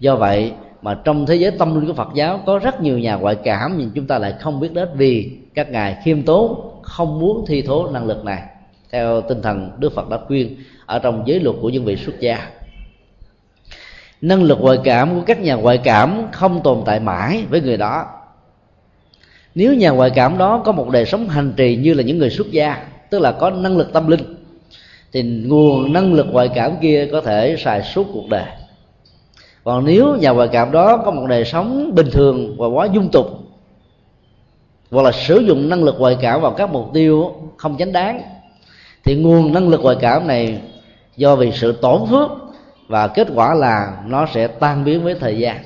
[0.00, 0.52] Do vậy
[0.82, 3.74] mà trong thế giới tâm linh của Phật giáo có rất nhiều nhà ngoại cảm
[3.78, 7.62] nhưng chúng ta lại không biết đến vì các ngài khiêm tốn, không muốn thi
[7.62, 8.42] thố năng lực này.
[8.90, 10.56] Theo tinh thần Đức Phật đã khuyên
[10.86, 12.46] ở trong giới luật của những vị xuất gia,
[14.20, 17.76] năng lực ngoại cảm của các nhà ngoại cảm không tồn tại mãi với người
[17.76, 18.06] đó.
[19.54, 22.30] Nếu nhà ngoại cảm đó có một đời sống hành trì như là những người
[22.30, 24.41] xuất gia, tức là có năng lực tâm linh
[25.12, 28.46] thì nguồn năng lực ngoại cảm kia có thể xài suốt cuộc đời.
[29.64, 33.08] Còn nếu nhà ngoại cảm đó có một đời sống bình thường và quá dung
[33.08, 33.26] tục,
[34.90, 38.22] hoặc là sử dụng năng lực ngoại cảm vào các mục tiêu không chánh đáng,
[39.04, 40.60] thì nguồn năng lực ngoại cảm này
[41.16, 42.30] do vì sự tổn phước
[42.88, 45.56] và kết quả là nó sẽ tan biến với thời gian.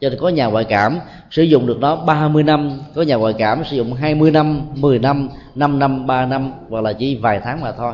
[0.00, 0.98] Cho nên có nhà ngoại cảm
[1.30, 4.98] sử dụng được nó 30 năm, có nhà ngoại cảm sử dụng 20 năm 10
[4.98, 7.92] năm 5 năm 3 năm, hoặc là chỉ vài tháng mà thôi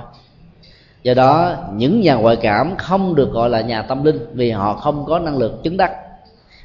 [1.02, 4.74] do đó, những nhà ngoại cảm không được gọi là nhà tâm linh vì họ
[4.74, 5.92] không có năng lực chứng đắc.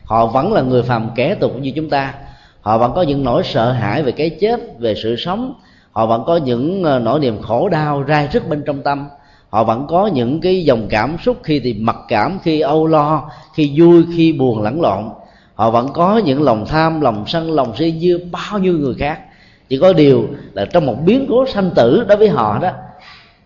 [0.03, 2.13] Họ vẫn là người phàm kẻ tục như chúng ta.
[2.61, 5.53] Họ vẫn có những nỗi sợ hãi về cái chết, về sự sống.
[5.91, 9.07] Họ vẫn có những ờ, nỗi niềm khổ đau rai rứt bên trong tâm.
[9.49, 13.31] Họ vẫn có những cái dòng cảm xúc khi thì mặc cảm, khi âu lo,
[13.53, 15.03] khi vui, khi buồn lẫn lộn.
[15.55, 19.19] Họ vẫn có những lòng tham, lòng sân, lòng si như bao nhiêu người khác.
[19.69, 22.69] Chỉ có điều là trong một biến cố sanh tử đối với họ đó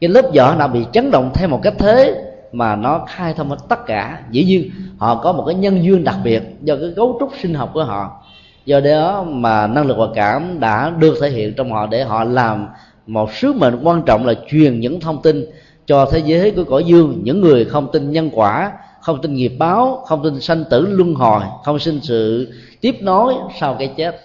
[0.01, 3.49] cái lớp vỏ đã bị chấn động theo một cách thế mà nó khai thông
[3.49, 4.19] hết tất cả.
[4.31, 7.53] Dĩ nhiên, họ có một cái nhân duyên đặc biệt do cái cấu trúc sinh
[7.53, 8.23] học của họ.
[8.65, 12.23] Do đó mà năng lực ngoại cảm đã được thể hiện trong họ để họ
[12.23, 12.67] làm
[13.07, 15.45] một sứ mệnh quan trọng là truyền những thông tin
[15.85, 17.21] cho thế giới của cõi dương.
[17.23, 18.71] Những người không tin nhân quả,
[19.01, 23.33] không tin nghiệp báo, không tin sanh tử luân hồi, không sinh sự tiếp nối
[23.59, 24.19] sau cái chết.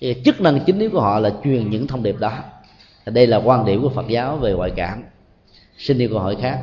[0.00, 2.32] Thì chức năng chính yếu của họ là truyền những thông điệp đó.
[3.06, 5.02] Đây là quan điểm của phật giáo về ngoại cảm
[5.82, 6.58] xin đi câu hỏi khác.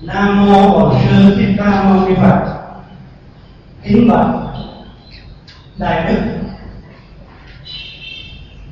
[0.00, 2.54] Nam mô bổn sư thích ca mâu ni phật.
[3.82, 4.26] Kính bạch
[5.76, 6.20] đại đức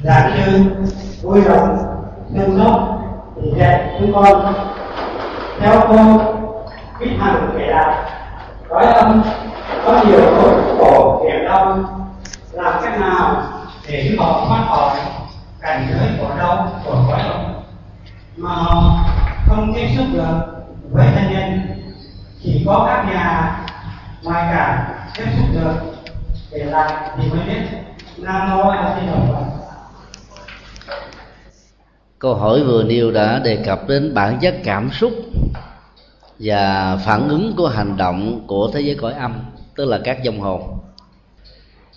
[0.03, 0.63] giảng sư
[1.23, 1.77] vui lòng
[2.31, 3.01] nâng đốc
[3.37, 4.55] thì dạy chúng con.
[5.61, 6.21] Theo cô
[7.01, 8.11] biết hằng kẻ lại
[8.71, 9.23] nói âm,
[9.85, 11.79] có nhiều nỗi khổ hiểm đau
[12.53, 13.43] làm cách nào
[13.89, 14.97] để họ thoát khỏi
[15.61, 17.56] cảnh giới của đau của cõi ông
[18.37, 19.05] mà họ
[19.47, 20.41] không tiếp xúc được
[20.91, 21.61] với thân nhân,
[22.43, 23.57] chỉ có các nhà
[24.23, 25.75] ngoài cả tiếp xúc được
[26.53, 27.79] để lại thì mới biết
[28.17, 29.45] nam mô a di đà phật.
[32.19, 35.13] Câu hỏi vừa nêu đã đề cập đến bản chất cảm xúc
[36.39, 39.35] và phản ứng của hành động của thế giới cõi âm,
[39.77, 40.79] tức là các dòng hồn.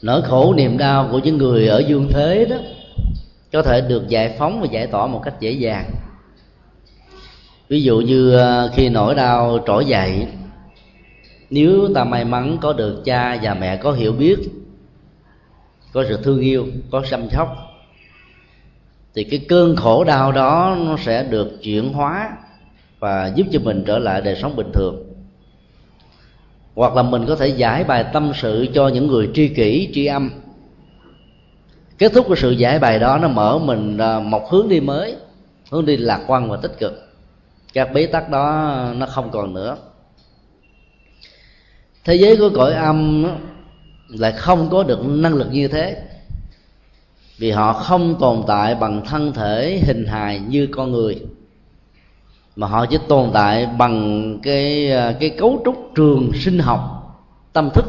[0.01, 2.55] Nỗi khổ niềm đau của những người ở dương thế đó,
[3.53, 5.85] có thể được giải phóng và giải tỏa một cách dễ dàng
[7.69, 10.27] ví dụ như ờ, khi nỗi đau trỗi dậy,
[11.49, 14.37] nếu ta may mắn có được cha và mẹ có hiểu biết,
[15.93, 17.55] có sự thương yêu, có chăm sóc,
[19.15, 22.29] thì cái cơn khổ đau đó nó sẽ được chuyển hóa
[22.99, 25.03] và giúp cho mình trở lại đời sống bình thường.
[26.75, 30.05] Hoặc là mình có thể giải bài tâm sự cho những người tri kỷ, tri
[30.05, 30.29] âm.
[31.97, 35.15] Kết thúc của sự giải bài đó, nó mở mình ờ, một hướng đi mới,
[35.71, 37.08] hướng đi lạc quan và tích cực
[37.73, 39.77] các bế tắc đó nó không còn nữa.
[42.05, 43.25] Thế giới của cõi âm
[44.07, 45.97] lại không có được năng lực như thế.
[47.37, 51.21] Vì họ không tồn tại bằng thân thể hình hài như con người,
[52.55, 56.81] mà họ chỉ tồn tại bằng cái à, cái cấu trúc trường sinh học,
[57.53, 57.85] tâm thức.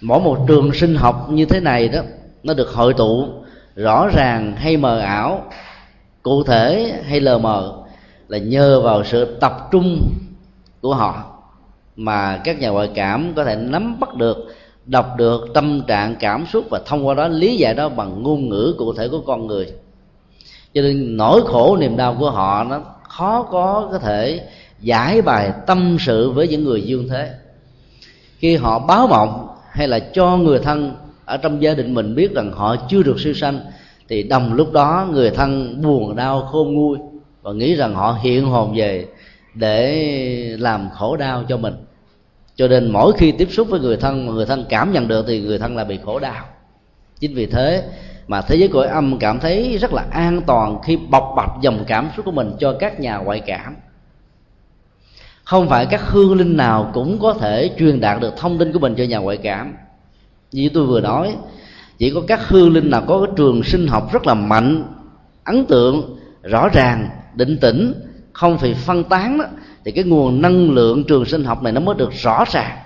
[0.00, 2.00] Mỗi một trường sinh học như thế này đó,
[2.42, 3.28] nó được hội tụ
[3.76, 5.44] rõ ràng hay mờ ảo,
[6.22, 7.85] cụ thể hay lờ mờ
[8.28, 10.08] là nhờ vào sự tập trung
[10.80, 11.24] của họ
[11.96, 14.36] mà các nhà ngoại cảm có thể nắm bắt được,
[14.86, 18.48] đọc được tâm trạng, cảm xúc và thông qua đó lý giải đó bằng ngôn
[18.48, 19.72] ngữ cụ thể của con người.
[20.74, 24.48] Cho nên nỗi khổ niềm đau của họ nó khó có có thể
[24.80, 27.30] giải bài tâm sự với những người dương thế.
[28.38, 30.94] Khi họ báo mộng hay là cho người thân
[31.24, 33.60] ở trong gia đình mình biết rằng họ chưa được siêu sanh,
[34.08, 36.98] thì đồng lúc đó người thân buồn đau, khôn nguôi
[37.46, 39.06] và nghĩ rằng họ hiện hồn về
[39.54, 41.74] để làm khổ đau cho mình.
[42.56, 45.24] Cho nên mỗi khi tiếp xúc với người thân mà người thân cảm nhận được
[45.28, 46.44] thì người thân là bị khổ đau.
[47.20, 47.84] Chính vì thế
[48.28, 51.84] mà thế giới cõi âm cảm thấy rất là an toàn khi bộc bạch dòng
[51.86, 53.76] cảm xúc của mình cho các nhà ngoại cảm.
[55.44, 58.78] Không phải các hương linh nào cũng có thể truyền đạt được thông tin của
[58.78, 59.74] mình cho nhà ngoại cảm.
[60.52, 61.36] Như tôi vừa nói,
[61.98, 64.84] chỉ có các hương linh nào có cái trường sinh học rất là mạnh,
[65.44, 67.94] ấn tượng, rõ ràng định tĩnh
[68.32, 69.44] không phải phân tán đó,
[69.84, 72.76] thì cái nguồn năng lượng trường sinh học này nó mới được rõ ràng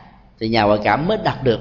[0.40, 1.60] thì nhà ngoại cảm mới đạt được.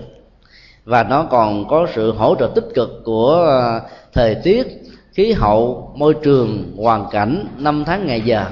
[0.86, 3.82] Và nó còn có sự hỗ trợ tích cực của ờ,
[4.14, 4.68] thời tiết
[5.14, 8.46] khí hậu môi trường hoàn cảnh năm tháng ngày giờ.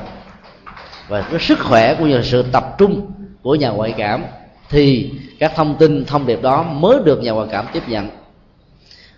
[1.08, 3.12] Và cái sức khỏe cũng như sự tập trung
[3.42, 4.24] của nhà ngoại cảm
[4.70, 8.10] thì các thông tin thông điệp đó mới được nhà ngoại cảm tiếp nhận.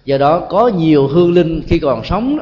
[0.05, 2.39] Do đó có nhiều hương linh khi còn sống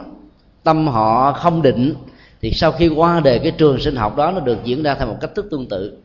[0.64, 1.94] tâm họ không định
[2.41, 5.07] thì sau khi qua đề cái trường sinh học đó, nó được diễn ra theo
[5.07, 5.97] một cách thức tương tự.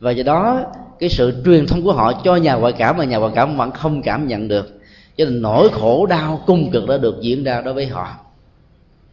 [0.00, 0.60] Và do đó,
[0.98, 3.70] cái sự truyền thông của họ cho nhà ngoại cảm mà nhà ngoại cảm vẫn
[3.70, 4.80] không cảm nhận được.
[5.16, 8.08] Cho nên nỗi khổ đau cung cực đã được diễn ra đối với họ.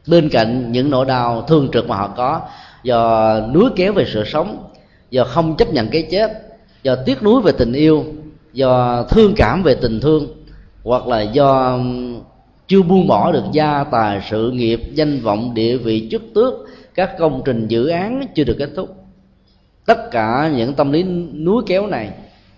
[0.07, 2.41] Bên cạnh những nỗi đau thương trực mà họ có,
[2.84, 4.69] do núi kéo về sự sống,
[5.10, 6.31] do không chấp nhận cái chết,
[6.84, 8.06] do tiếc nuối về tình yêu,
[8.53, 10.27] do thương cảm về tình thương,
[10.84, 11.80] hoặc là do
[12.70, 16.54] chưa buông bỏ được gia tài, sự nghiệp, danh vọng, địa vị, chức tước,
[16.96, 18.96] các công trình dự án chưa được kết thúc.
[19.86, 22.10] Tất cả những tâm lý núi kéo này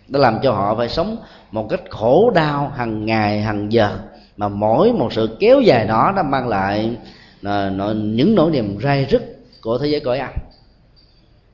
[0.08, 1.18] đã làm cho họ phải sống
[1.52, 3.98] một cách khổ đau hàng ngày, hàng giờ.
[4.38, 6.96] Mà mỗi một sự kéo dài đó đã mang lại
[7.44, 10.30] à, những nỗi niềm rai rứt của thế giới cõi âm.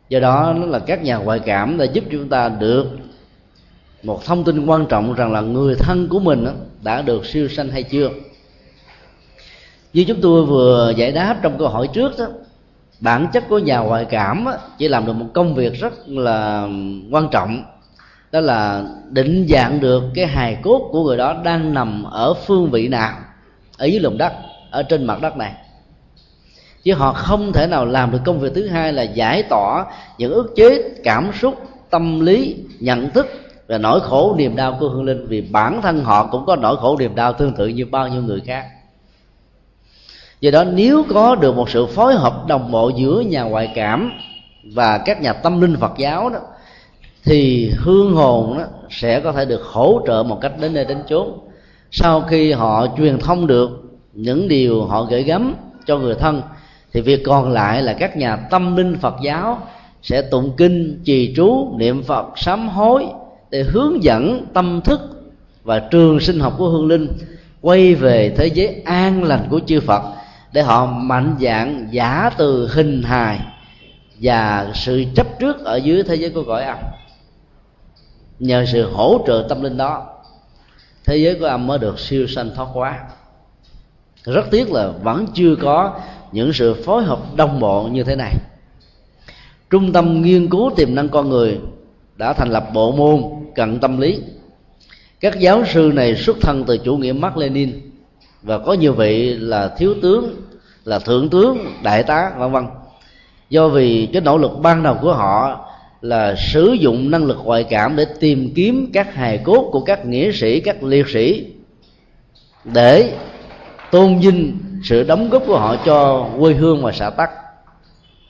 [0.10, 2.88] Do đó nó là các nhà ngoại cảm đã giúp chúng ta được
[4.04, 6.48] một thông tin quan trọng rằng là người thân của mình
[6.84, 8.10] đã được siêu sanh hay chưa
[9.94, 12.26] như chúng tôi vừa giải đáp trong câu hỏi trước đó,
[13.00, 14.46] bản chất của nhà ngoại cảm
[14.78, 16.68] chỉ làm được một công việc rất là
[17.12, 17.64] quan trọng.
[18.32, 22.72] Đó là định dạng được cái hài cốt của người đó đang nằm ở phương
[22.72, 23.14] vị nào,
[23.78, 24.34] ở dưới lòng đất,
[24.72, 25.54] ở trên mặt đất này.
[26.84, 29.86] Chứ họ không thể nào làm được công việc thứ hai là giải tỏa
[30.18, 31.56] những ức chế cảm xúc,
[31.90, 33.28] tâm lý, nhận thức
[33.68, 35.28] và nỗi khổ niềm đau của hương linh.
[35.28, 38.22] Vì bản thân họ cũng có nỗi khổ niềm đau tương tự như bao nhiêu
[38.22, 38.66] người khác
[40.42, 44.12] do đó, nếu có được một sự phối hợp đồng bộ giữa nhà ngoại cảm
[44.74, 46.40] và các nhà tâm linh phật giáo đó,
[47.24, 50.98] thì hương hồn đó sẽ có thể được hỗ trợ một cách đến nơi đến
[51.08, 51.40] chốn.
[51.92, 53.70] Sau khi họ truyền thông được
[54.14, 55.56] những điều họ gửi gắm
[55.86, 56.42] cho người thân,
[56.94, 59.62] thì việc còn lại là các nhà tâm linh phật giáo
[60.02, 63.06] sẽ tụng kinh, trì chú niệm phật, sám hối
[63.50, 65.00] để hướng dẫn tâm thức
[65.64, 67.08] và trường sinh học của hương linh
[67.62, 70.02] quay về thế giới an lành của chư phật
[70.58, 73.40] để họ mạnh dạng giả từ hình hài
[74.22, 76.78] và sự chấp trước ở dưới thế giới của cõi âm.
[78.40, 80.06] Nhờ sự hỗ trợ tâm linh đó,
[81.06, 83.00] thế giới của âm mới được siêu sanh thoát hóa.
[84.24, 86.00] Rất tiếc là vẫn chưa có
[86.32, 88.34] những sự phối hợp đồng bộ như thế này.
[89.70, 91.60] Trung tâm nghiên cứu tiềm năng con người
[92.16, 93.24] đã thành lập bộ môn
[93.56, 94.20] cận tâm lý.
[95.20, 97.87] Các giáo sư này xuất thân từ chủ nghĩa Mark Lenin
[98.48, 100.36] và có nhiều vị là thiếu tướng,
[100.86, 102.66] là thượng tướng, đại tá, vân vân.
[103.50, 105.66] Do vì cái nỗ lực ban đầu của họ
[106.02, 110.06] là sử dụng năng lực ngoại cảm để tìm kiếm các hài cốt của các
[110.06, 111.46] nghĩa sĩ, các liệt sĩ
[112.64, 113.14] để
[113.92, 117.30] tôn vinh sự đóng góp của họ cho quê hương và xã tắc.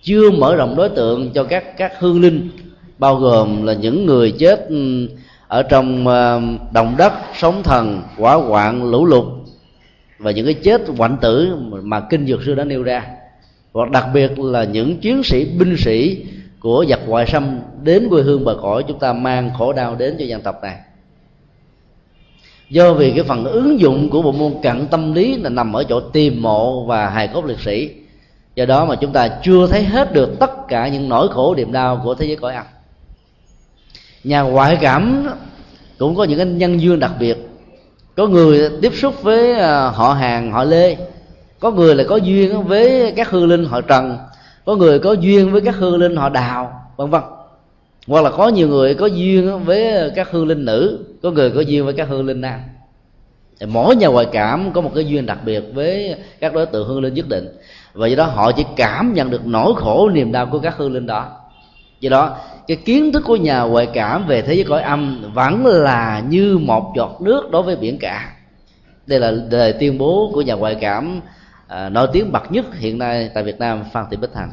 [0.01, 2.49] Chưa mở rộng đối tượng cho các các hương linh,
[2.97, 5.07] bao gồm là những người chết ừ,
[5.47, 9.36] ở trong ờ, đồng động đất, sóng thần, quả hoạn lũ lụt
[10.19, 13.07] và những cái chết hoạn tử mà kinh dược sư đã nêu ra.
[13.73, 16.25] Hoặc đặc biệt là những chiến sĩ, binh sĩ
[16.59, 20.15] của giặc ngoại xâm đến quê hương bờ cõi chúng ta mang khổ đau đến
[20.19, 20.77] cho dân tộc này.
[22.69, 25.83] Do vì cái phần ứng dụng của bộ môn cận tâm lý là nằm ở
[25.83, 27.91] chỗ tìm mộ và hài cốt liệt sĩ.
[28.55, 31.71] Do đó mà chúng ta chưa thấy hết được tất cả những nỗi khổ niềm
[31.71, 32.65] đau của thế giới cõi âm.
[34.23, 35.27] Nhà ngoại cảm
[35.97, 37.37] cũng có những cái nhân duyên đặc biệt
[38.17, 40.97] có người tiếp xúc với à, họ hàng, họ lê.
[41.59, 44.17] Có người là có duyên với các hương linh họ trần.
[44.65, 47.21] Có người có duyên với các hương linh họ đào, vân vân.
[48.07, 51.61] Hoặc là có nhiều người có duyên với các hương linh nữ, có người có
[51.61, 52.59] duyên với các hương linh nam.
[53.67, 57.01] Mỗi nhà ngoại cảm có một cái duyên đặc biệt với các đối tượng hương
[57.01, 57.47] linh nhất định.
[57.93, 60.93] Và do đó họ chỉ cảm nhận được nỗi khổ niềm đau của các hương
[60.93, 61.27] linh đó.
[61.99, 62.37] Do đó
[62.67, 66.57] cái kiến thức của nhà ngoại cảm về thế giới cõi âm vẫn là như
[66.57, 68.33] một giọt nước đối với biển cả.
[69.07, 71.21] Đây là lời tuyên bố của nhà ngoại cảm
[71.67, 74.49] à, nổi tiếng bậc nhất hiện nay tại Việt Nam Phan Thị Bích Thành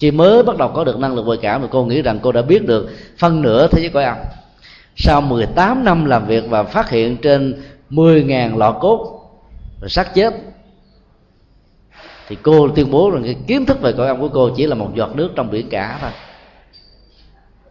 [0.00, 2.32] chỉ mới bắt đầu có được năng lực ngoại cảm thì cô nghĩ rằng cô
[2.32, 4.16] đã biết được phân nửa thế giới cõi âm.
[4.96, 9.20] Sau 18 năm làm việc và phát hiện trên 10.000 lọ cốt
[9.88, 10.34] xác chết
[12.28, 14.74] thì cô tuyên bố rằng cái kiến thức về cõi âm của cô chỉ là
[14.74, 16.10] một giọt nước trong biển cả thôi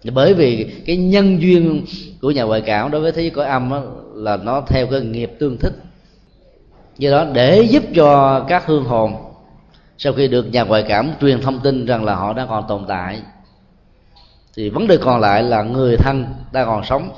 [0.04, 1.86] bởi vì cái nhân duyên
[2.22, 5.02] của nhà ngoại cảm đối với thế giới cõi âm đó, là nó theo cái
[5.02, 5.74] nghiệp tương thích.
[6.98, 9.14] Do đó để giúp cho các hương hồn
[9.98, 12.86] sau khi được nhà ngoại cảm truyền thông tin rằng là họ đang còn tồn
[12.88, 13.22] tại
[14.56, 17.10] thì vấn đề còn lại là người thân đang còn sống.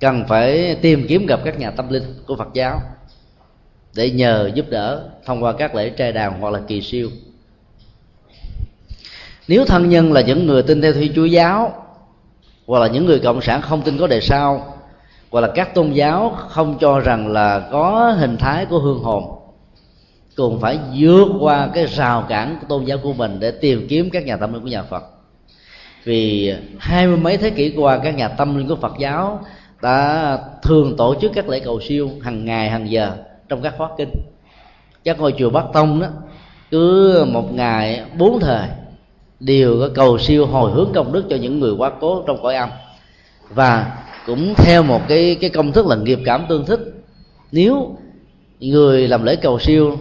[0.00, 2.80] Cần phải tìm kiếm gặp các nhà tâm linh của phật giáo
[3.94, 7.10] để nhờ giúp đỡ thông qua các lễ trai đàn hoặc là kỳ siêu
[9.48, 11.72] nếu thân nhân là những người tin theo thi chúa giáo,
[12.66, 14.74] hoặc là những người cộng sản không tin có đề sau,
[15.30, 19.24] hoặc là các tôn giáo không cho rằng là có hình thái của hương hồn,
[20.36, 24.10] cùng phải vượt qua cái rào cản của tôn giáo của mình để tìm kiếm
[24.10, 25.04] các nhà tâm linh của nhà Phật.
[26.04, 29.40] Vì hai mươi mấy thế kỷ qua, các nhà tâm linh của Phật giáo
[29.82, 33.12] đã thường tổ chức các lễ cầu siêu hàng ngày, hàng giờ
[33.48, 34.10] trong các khóa kinh.
[35.04, 36.06] Các ngôi chùa Bắc Tông đó,
[36.70, 38.68] cứ một ngày, bốn thời
[39.40, 42.54] đều có cầu siêu hồi hướng công đức cho những người quá cố trong cõi
[42.54, 42.68] âm.
[43.54, 46.80] Và cũng theo một cái cái công thức là nghiệp cảm tương thích.
[47.52, 47.96] Nếu
[48.60, 49.98] người làm lễ cầu siêu,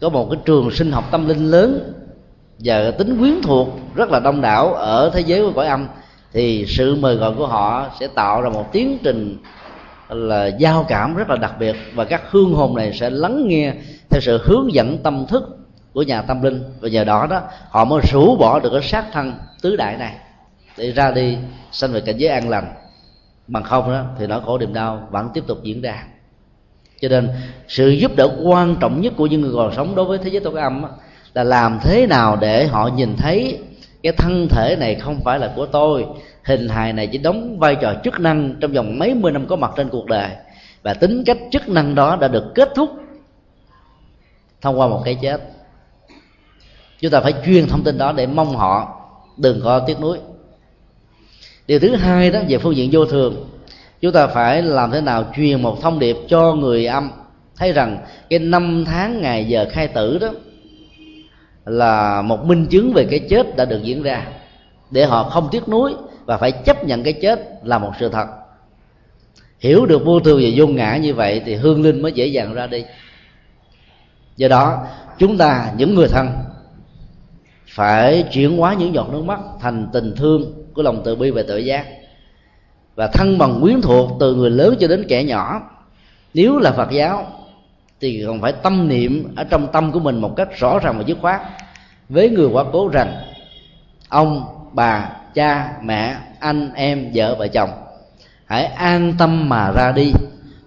[0.00, 1.92] có một cái trường sinh học tâm linh lớn
[2.58, 5.88] và tính quyến thuộc rất là đông đảo ở thế giới của cõi âm,
[6.32, 9.36] thì sự mời gọi của họ sẽ tạo ra một tiến trình
[10.08, 11.76] là giao cảm rất là đặc biệt.
[11.94, 13.74] Và các hương hồn này sẽ lắng nghe
[14.10, 15.59] theo sự hướng dẫn tâm thức
[15.94, 16.62] của nhà tâm linh.
[16.80, 20.14] Và nhờ đó đó, họ mới rũ bỏ được cái sát thân tứ đại này.
[20.76, 21.36] Để ra đi
[21.72, 22.74] sanh về cảnh giới an lành.
[23.46, 26.04] Bằng không đó, thì nỗi khổ niềm đau vẫn tiếp tục diễn ra.
[27.00, 27.28] Cho nên,
[27.68, 30.40] sự giúp đỡ quan trọng nhất của những người còn sống đối với thế giới
[30.40, 30.84] tối âm
[31.34, 33.58] là làm thế nào để họ nhìn thấy
[34.02, 36.06] cái thân thể này không phải là của tôi.
[36.44, 39.56] Hình hài này chỉ đóng vai trò chức năng trong vòng mấy mươi năm có
[39.56, 40.30] mặt trên cuộc đời.
[40.82, 42.90] Và tính cách chức năng đó đã được kết thúc
[44.60, 45.40] thông qua một cái chết
[47.00, 49.00] chúng ta phải truyền thông tin đó để mong họ
[49.36, 50.18] đừng có tiếc nuối.
[51.66, 53.48] Điều thứ hai đó, về phương diện vô thường,
[54.00, 57.10] chúng ta phải làm thế nào truyền một thông điệp cho người âm.
[57.56, 57.98] Thấy rằng
[58.30, 60.28] cái năm tháng ngày giờ khai tử đó
[61.64, 64.26] là một minh chứng về cái chết đã được diễn ra.
[64.90, 65.94] Để họ không tiếc nuối
[66.24, 68.26] và phải chấp nhận cái chết là một sự thật.
[69.58, 72.54] Hiểu được vô thường và vô ngã như vậy thì hương linh mới dễ dàng
[72.54, 72.84] ra đi.
[74.36, 74.86] Do đó,
[75.18, 76.28] chúng ta, những người thân
[77.70, 81.42] phải chuyển hóa những giọt nước mắt thành tình thương của lòng từ bi và
[81.48, 81.86] tự giác.
[82.94, 85.60] Và thân bằng quyến thuộc từ người lớn cho đến kẻ nhỏ.
[86.34, 87.26] Nếu là phật giáo,
[88.00, 91.04] thì còn phải tâm niệm ở trong tâm của mình một cách rõ ràng và
[91.06, 91.40] dứt khoát.
[92.08, 93.14] Với người quá cố rằng,
[94.08, 97.70] ông, bà, cha, mẹ, anh, em, vợ và chồng,
[98.46, 100.12] hãy an tâm mà ra đi.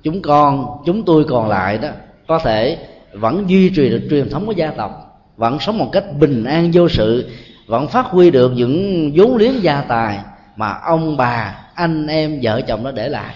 [0.04, 1.90] Chúng con, chúng tôi còn lại đó,
[2.28, 2.78] có thể
[3.14, 6.72] vẫn duy trì được truyền thống của gia tộc vẫn sống một cách bình an
[6.74, 7.30] vô sự
[7.68, 10.20] vẫn phát huy được những vốn liếng gia tài
[10.56, 13.36] mà ông bà anh em vợ chồng nó để lại.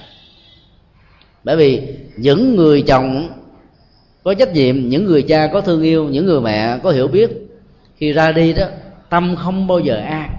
[1.43, 3.29] Bởi vì những người chồng
[4.23, 7.29] có trách nhiệm những người cha có thương yêu những người mẹ có hiểu biết
[7.97, 8.65] khi ra đi đó
[9.09, 10.29] tâm không bao giờ an.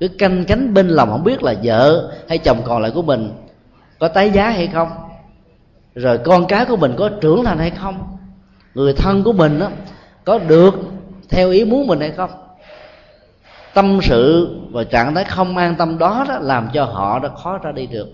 [0.00, 3.30] Cứ canh cánh bên lòng không biết là vợ hay chồng còn lại của mình
[3.98, 4.88] có tái giá hay không
[5.94, 8.16] rồi con cái của mình có trưởng thành hay không
[8.74, 9.70] người thân của mình đó,
[10.24, 10.74] có được
[11.28, 12.30] theo ý muốn mình hay không?
[13.74, 17.58] Tâm sự và trạng thái không an tâm đó, đó làm cho họ đã khó
[17.58, 18.08] ra đi được.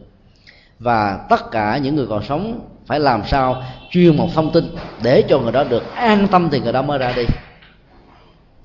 [0.78, 4.64] Và tất cả những người còn sống phải làm sao chuyên một thông tin
[5.02, 7.24] để cho người đó được an tâm thì người đó mới ra đi.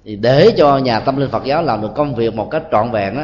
[0.06, 2.92] Thì để cho nhà tâm linh Phật giáo làm được công việc một cách trọn
[2.92, 3.24] vẹn đó,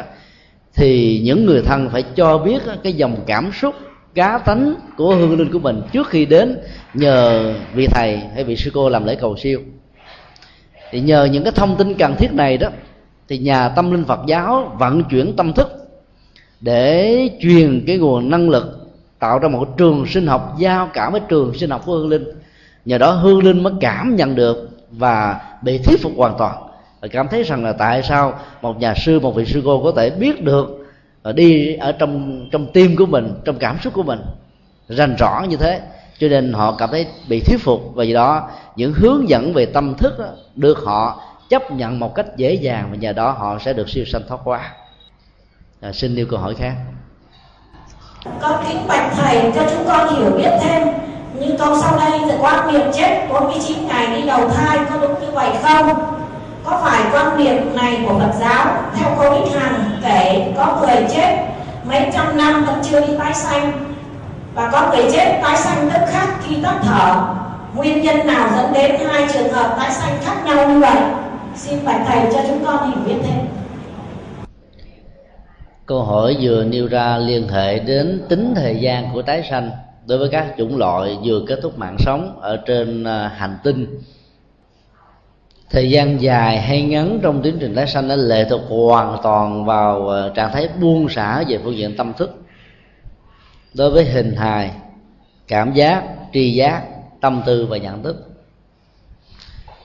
[0.75, 3.75] thì những người thân phải cho biết cái dòng cảm xúc
[4.15, 6.57] cá tánh của hương linh của mình trước khi đến
[6.93, 9.61] nhờ vị thầy hay vị sư cô làm lễ cầu siêu
[10.91, 12.67] thì nhờ những cái thông tin cần thiết này đó,
[13.27, 15.81] thì nhà tâm linh Phật giáo vận chuyển tâm thức
[16.61, 18.89] để truyền cái nguồn năng lực,
[19.19, 22.25] tạo ra một trường sinh học giao cảm với trường sinh học của hương linh.
[22.85, 26.55] Nhờ đó hương linh mới cảm nhận được và bị thuyết phục hoàn toàn.
[27.01, 29.91] Và cảm thấy rằng là tại sao một nhà sư, một vị sư cô có
[29.91, 30.87] thể biết được
[31.21, 34.19] ờ, đi ở trong trong tim của mình, trong cảm xúc của mình,
[34.87, 35.79] rành rõ như thế
[36.21, 38.49] cho nên họ cảm thấy bị thuyết phục và do đó.
[38.75, 40.25] Những hướng dẫn về tâm thức đó,
[40.55, 44.05] được họ chấp nhận một cách dễ dàng và nhờ đó họ sẽ được siêu
[44.05, 44.73] sanh thoát qua
[45.81, 46.73] à, xin nêu câu hỏi khác.
[48.41, 50.87] Con kính bạch thầy cho chúng con hiểu biết thêm
[51.39, 55.21] như câu sau đây thì quan niệm chết 49 ngày đi đầu thai có đúng
[55.21, 55.87] như vậy không?
[56.63, 61.05] Có phải quan niệm này của Phật giáo theo cô Bích Hằng kể có người
[61.13, 61.47] chết
[61.83, 63.90] mấy trăm năm vẫn chưa đi tái sanh?
[64.53, 67.33] Và có người chết, tái sanh tức khác khi tắt thở.
[67.75, 70.97] Nguyên nhân nào dẫn đến hai trường hợp tái sanh khác nhau như vậy?
[71.55, 73.45] Xin bạch thầy cho chúng con hiểu biết thêm.
[75.85, 79.71] Câu hỏi vừa nêu ra liên hệ đến tính thời gian của tái sanh
[80.05, 83.99] đối với các chủng loại vừa kết thúc mạng sống ở trên à, hành tinh.
[85.69, 89.65] Thời gian dài hay ngắn trong tiến trình tái sanh nó lệ thuộc hoàn toàn
[89.65, 92.40] vào à, trạng thái buông xả về phương diện tâm thức
[93.73, 94.71] đối với hình hài,
[95.47, 96.03] cảm giác,
[96.33, 96.83] tri giác,
[97.21, 98.27] tâm tư và nhận thức.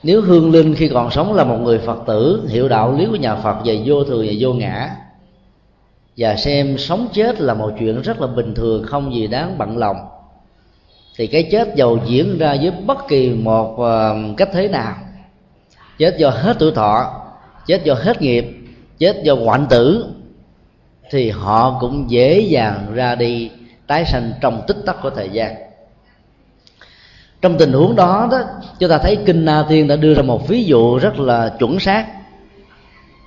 [0.03, 3.15] Nếu hương linh khi còn sống là một người phật tử, hiểu đạo lý của
[3.15, 4.89] nhà phật về vô thường và vô ngã,
[6.17, 9.77] và xem sống chết là một chuyện rất là bình thường, không gì đáng bận
[9.77, 9.97] lòng,
[11.15, 14.95] thì cái chết dầu diễn ra với bất kỳ một ờ, cách thế nào.
[15.97, 17.21] Chết do hết tuổi thọ,
[17.67, 18.45] chết do hết nghiệp,
[18.97, 20.05] chết do hoạn tử,
[21.11, 23.49] thì họ cũng dễ dàng ra đi
[23.87, 25.55] tái sanh trong tích tắc của thời gian.
[27.41, 28.41] Trong tình huống đó đó,
[28.79, 31.79] chúng ta thấy kinh na tiên đã đưa ra một ví dụ rất là chuẩn
[31.79, 32.05] xác.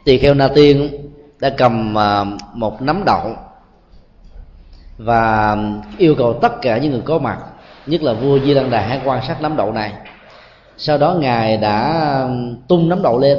[0.04, 0.90] Tỳ kheo na tiên
[1.40, 2.24] đã cầm à,
[2.54, 3.36] một nắm đậu
[4.98, 5.56] và
[5.98, 7.38] yêu cầu tất cả những người có mặt,
[7.86, 9.92] nhất là vua di Lăng đà hãy quan sát nắm đậu này.
[10.76, 12.04] Sau đó ngài đã
[12.68, 13.38] tung nắm đậu lên.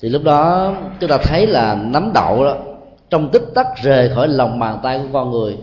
[0.00, 2.56] Thì lúc đó chúng ta thấy là nắm đậu đó
[3.10, 5.56] trong tích tắc rời khỏi lòng bàn tay của con người,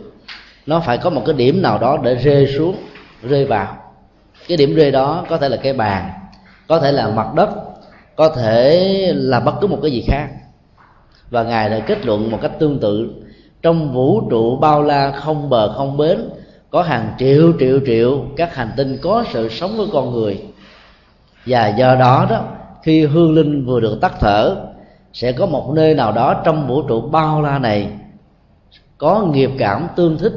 [0.65, 2.75] nó phải có một cái điểm nào đó để rơi xuống,
[3.23, 3.77] rơi vào.
[4.47, 6.09] Cái điểm rơi đó có thể là cái bàn,
[6.67, 7.49] có thể là mặt đất,
[8.15, 10.27] có thể là bất cứ một cái gì khác.
[11.29, 13.09] Và ngài đã kết luận một cách tương tự.
[13.61, 16.29] Trong vũ trụ bao la không bờ không bến,
[16.69, 20.41] có hàng triệu triệu triệu các hành tinh có sự sống của con người.
[21.45, 22.43] Và do đó đó,
[22.83, 24.55] khi hương linh vừa được tắt thở
[25.15, 27.89] sẽ có một nơi nào đó trong vũ trụ bao la này
[28.97, 30.33] có nghiệp cảm tương thích,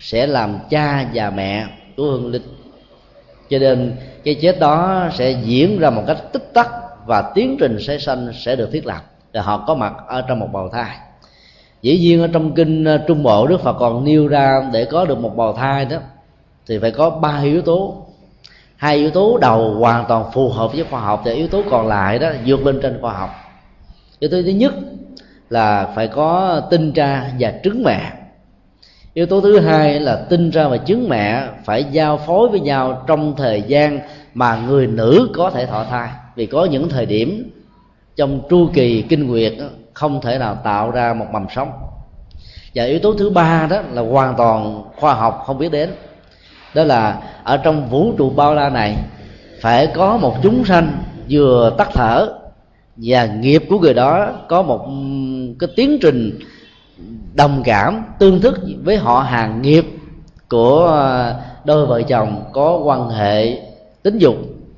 [0.00, 1.66] sẽ làm cha và mẹ
[1.96, 2.42] của hương linh.
[3.50, 6.70] Cho nên cái chết đó sẽ diễn ra một cách tích tắc
[7.06, 9.02] và tiến trình sẽ sanh sẽ được thiết lập
[9.32, 10.96] là họ có mặt ở trong một bào thai.
[11.82, 15.04] Dĩ nhiên ở trong kinh ờ, trung bộ đức phật còn nêu ra để có
[15.04, 15.98] được một bào thai đó,
[16.66, 18.07] thì phải có ba yếu tố
[18.78, 21.86] hai yếu tố đầu hoàn toàn phù hợp với khoa học, và yếu tố còn
[21.86, 23.30] lại đó vượt lên trên khoa học.
[24.18, 24.74] Yếu tố thứ nhất
[25.50, 28.12] là phải có tinh tra và trứng mẹ.
[29.14, 33.04] Yếu tố thứ hai là tinh ra và trứng mẹ phải giao phối với nhau
[33.06, 34.00] trong thời gian
[34.34, 36.08] mà người nữ có thể thọ thai.
[36.34, 37.50] Vì có những thời điểm
[38.16, 39.52] trong chu kỳ kinh nguyệt
[39.94, 41.70] không thể nào tạo ra một mầm sống.
[42.74, 45.90] Và yếu tố thứ ba đó là hoàn toàn khoa học không biết đến
[46.78, 48.96] đó là ở trong vũ trụ bao la này
[49.60, 50.92] phải có một chúng sanh
[51.30, 52.28] vừa tắt thở
[52.96, 54.88] và nghiệp của người đó có một
[55.58, 56.38] cái tiến trình
[57.34, 59.84] đồng cảm, tương thức với họ hàng nghiệp
[60.48, 61.34] của ờ,
[61.64, 63.58] đôi vợ chồng có quan hệ
[64.02, 64.36] tính dục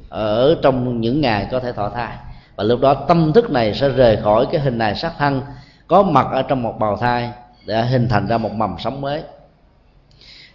[0.08, 2.16] ở trong những ngày có thể thọ thai.
[2.56, 5.42] Và lúc đó tâm thức này sẽ rời khỏi cái hình này sắc thân,
[5.88, 7.30] có mặt ở trong một bào thai
[7.66, 9.22] để hình thành ra một mầm sống mới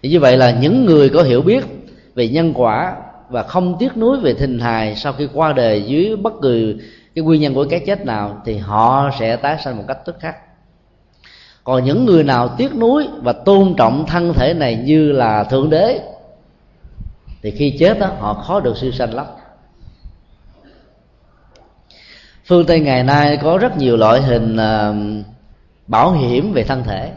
[0.05, 1.65] thì như vậy là những người có hiểu biết
[2.15, 2.95] về nhân quả
[3.29, 6.77] và không tiếc nuối về thình hài sau khi qua đời dưới bất cứ
[7.15, 10.15] cái nguyên nhân của cái chết nào thì họ sẽ tái sanh một cách tức
[10.19, 10.35] khắc.
[11.63, 15.69] Còn những người nào tiếc nuối và tôn trọng thân thể này như là thượng
[15.69, 15.99] đế,
[17.41, 19.25] thì khi chết đó họ khó được siêu sanh lắm.
[22.45, 24.93] Phương tây ngày nay có rất nhiều loại hình à,
[25.87, 27.11] bảo hiểm về thân thể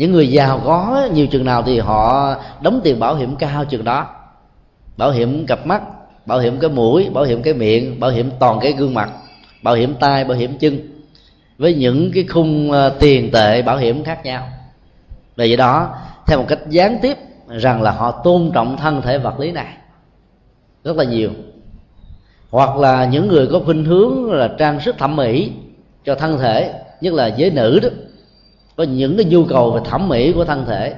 [0.00, 3.84] những người giàu có, nhiều chừng nào thì họ đóng tiền bảo hiểm cao chừng
[3.84, 4.06] đó.
[4.96, 5.82] Bảo hiểm cặp mắt,
[6.26, 9.10] bảo hiểm cái mũi, bảo hiểm cái miệng, bảo hiểm toàn cái gương mặt,
[9.62, 10.78] bảo hiểm tay, bảo hiểm chân.
[11.58, 14.48] Với những cái khung ờ, tiền tệ bảo hiểm khác nhau.
[15.36, 15.94] Vì vậy đó,
[16.26, 17.16] theo một cách gián tiếp
[17.48, 19.74] rằng là họ tôn trọng thân thể vật lý này
[20.84, 21.30] rất là nhiều.
[22.50, 25.52] Hoặc là những người có khuynh hướng là trang sức thẩm mỹ
[26.04, 27.88] cho thân thể, nhất là giới nữ đó
[28.80, 30.94] có những cái nhu cầu về thẩm mỹ của thân thể.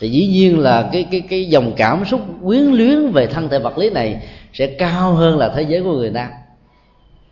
[0.00, 3.58] Thì dĩ nhiên là cái cái cái dòng cảm xúc quyến luyến về thân thể
[3.58, 4.22] vật lý này
[4.52, 6.28] sẽ cao hơn là thế giới của người nam.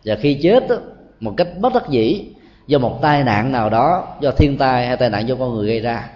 [0.05, 0.75] Và khi chết đó,
[1.19, 2.25] một cách bất đắc dĩ
[2.67, 5.67] do một tai nạn nào đó do thiên tai hay tai nạn do con người
[5.67, 6.09] gây ra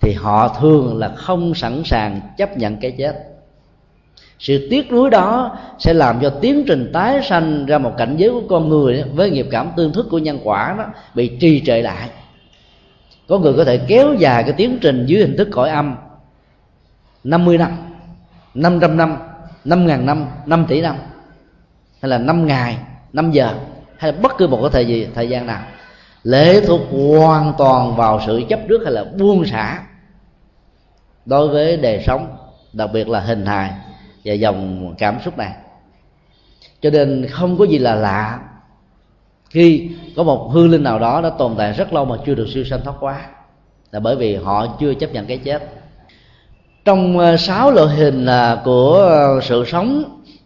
[0.00, 3.24] thì họ thường là không sẵn sàng chấp nhận cái chết.
[4.38, 8.30] Sự tiếc nuối đó sẽ làm cho tiến trình tái sanh ra một cảnh giới
[8.30, 11.82] của con người với nghiệp cảm tương thức của nhân quả đó bị trì trệ
[11.82, 12.08] lại
[13.28, 15.96] có người có thể kéo dài cái tiến trình dưới hình thức cõi âm.
[17.24, 17.76] 50 năm
[18.54, 19.16] 500 năm
[19.64, 20.96] 5 ngàn năm 5 tỷ năm.
[22.02, 22.78] Hay là 5 ngày
[23.12, 23.54] 5 giờ.
[23.96, 25.62] Hay là bất cứ một cái thời gì, thời gian nào.
[26.22, 29.82] Lệ thuộc hoàn toàn vào sự chấp trước hay là buông xả
[31.26, 32.36] đối với đời sống,
[32.72, 33.70] đặc biệt là hình hài
[34.24, 35.52] và dòng cảm xúc này.
[36.80, 38.40] Cho nên không có gì là lạ
[39.50, 42.46] khi có một hư linh nào đó đã tồn tại rất lâu mà chưa được
[42.54, 43.20] siêu sanh thoát quá
[43.90, 45.62] là bởi vì họ chưa chấp nhận cái chết.
[46.84, 50.04] Trong ờ, sáu loại hình à, của ờ, sự sống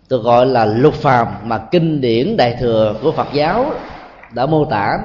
[0.09, 3.71] được gọi là lục phàm mà kinh điển đại thừa của Phật giáo
[4.35, 4.99] đã mô tả,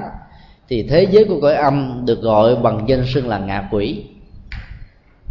[0.68, 4.04] thì thế giới của cõi âm được gọi bằng danh xưng là ngạ quỷ.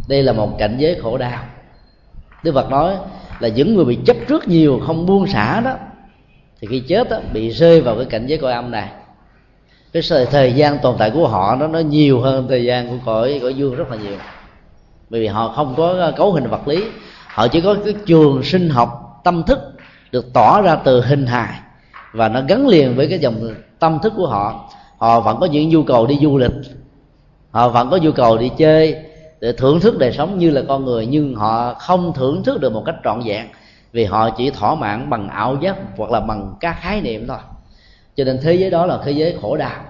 [0.08, 1.44] Đây là một cảnh giới khổ đau.
[2.42, 2.96] Đức Phật nói
[3.40, 5.74] là những người bị chấp trước nhiều không buông xả đó
[6.60, 8.88] thì khi chết đó, bị rơi vào cái cảnh giới cõi âm này.
[9.92, 12.96] Cái thời, thời gian tồn tại của họ nó nó nhiều hơn thời gian của
[13.06, 14.16] cõi cõi dương rất là nhiều.
[15.10, 16.84] Bởi vì họ không có ờ, cấu hình vật lý.
[17.26, 19.58] Họ chỉ có cái trường sinh học tâm thức
[20.12, 21.60] được tỏ ra từ hình hài.
[22.12, 24.70] Và nó gắn liền với cái dòng tâm thức của họ.
[24.98, 26.52] Họ vẫn có những nhu cầu đi du lịch.
[27.50, 28.96] Họ vẫn có nhu cầu đi chơi
[29.40, 31.06] để thưởng thức đời sống như là con người.
[31.06, 33.46] Nhưng họ không thưởng thức được một cách trọn vẹn
[33.92, 37.38] vì họ chỉ thỏa mãn bằng ảo giác hoặc là bằng các khái niệm thôi.
[38.16, 39.80] Cho nên thế giới đó là thế giới khổ đau.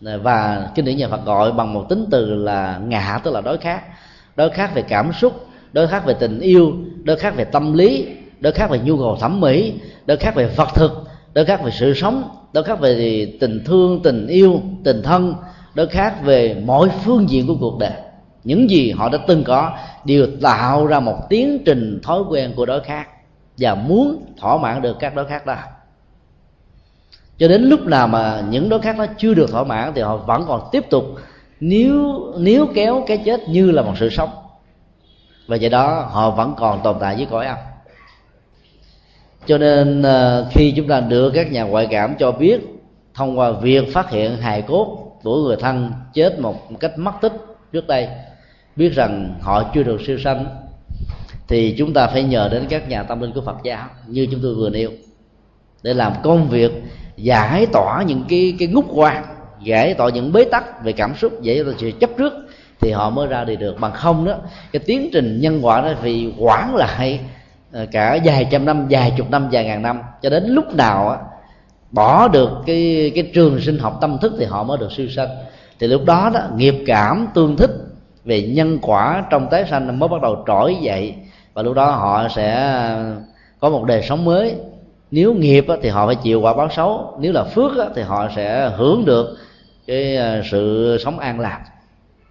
[0.00, 3.58] Và kinh điển nhà Phật gọi bằng một tính từ là ngạ tức là đối
[3.58, 3.82] khác.
[4.36, 6.72] Đối khác về cảm xúc, đối khác về tình yêu,
[7.04, 8.06] đối khác về tâm lý,
[8.40, 9.74] đối khác về nhu cầu thẩm mỹ,
[10.06, 14.00] đối khác về vật thực, đối khác về sự sống, đối khác về tình thương,
[14.02, 15.34] tình yêu, tình thân,
[15.74, 17.92] đối khác về mọi phương diện của cuộc đời.
[18.44, 19.72] Những gì họ đã từng có
[20.04, 23.08] đều tạo ra một tiến trình thói quen của đối khác
[23.58, 25.56] và muốn thỏa mãn được các đối khác đó.
[27.38, 30.16] Cho đến lúc nào mà những đối khác nó chưa được thỏa mãn thì họ
[30.16, 31.04] vẫn còn tiếp tục
[31.60, 34.30] nếu nếu kéo cái chết như là một sự sống.
[35.46, 37.58] Và vậy đó họ vẫn còn tồn tại với cõi âm.
[39.46, 42.60] Cho nên ờ, khi chúng ta được các nhà ngoại cảm cho biết
[43.14, 47.32] thông qua việc phát hiện hài cốt của người thân chết một cách mất tích
[47.72, 48.08] trước đây,
[48.76, 50.63] biết rằng họ chưa được siêu sanh
[51.48, 54.40] thì chúng ta phải nhờ đến các nhà tâm linh của Phật giáo như chúng
[54.42, 54.90] tôi vừa nêu
[55.82, 56.72] để làm công việc
[57.16, 59.24] giải tỏa những cái cái ngút quan
[59.62, 62.32] giải tỏa những bế tắc về cảm xúc dễ sự chấp trước
[62.80, 63.80] thì họ mới ra đi được.
[63.80, 64.34] Bằng không đó
[64.72, 67.20] cái tiến trình nhân quả đó vì quản lại
[67.72, 71.08] ờ, cả vài trăm năm vài chục năm vài ngàn năm cho đến lúc nào
[71.08, 71.18] á,
[71.90, 75.28] bỏ được cái cái trường sinh học tâm thức thì họ mới được siêu sanh.
[75.78, 77.70] Thì lúc đó đó nghiệp cảm tương thích
[78.24, 81.14] về nhân quả trong tái sanh mới bắt đầu trỗi dậy
[81.54, 82.78] và lúc đó họ sẽ
[83.60, 84.54] có một đời sống mới.
[85.10, 87.16] Nếu nghiệp thì họ phải chịu quả báo xấu.
[87.20, 89.36] Nếu là phước thì họ sẽ hưởng được
[89.86, 91.60] cái à, sự sống an lạc.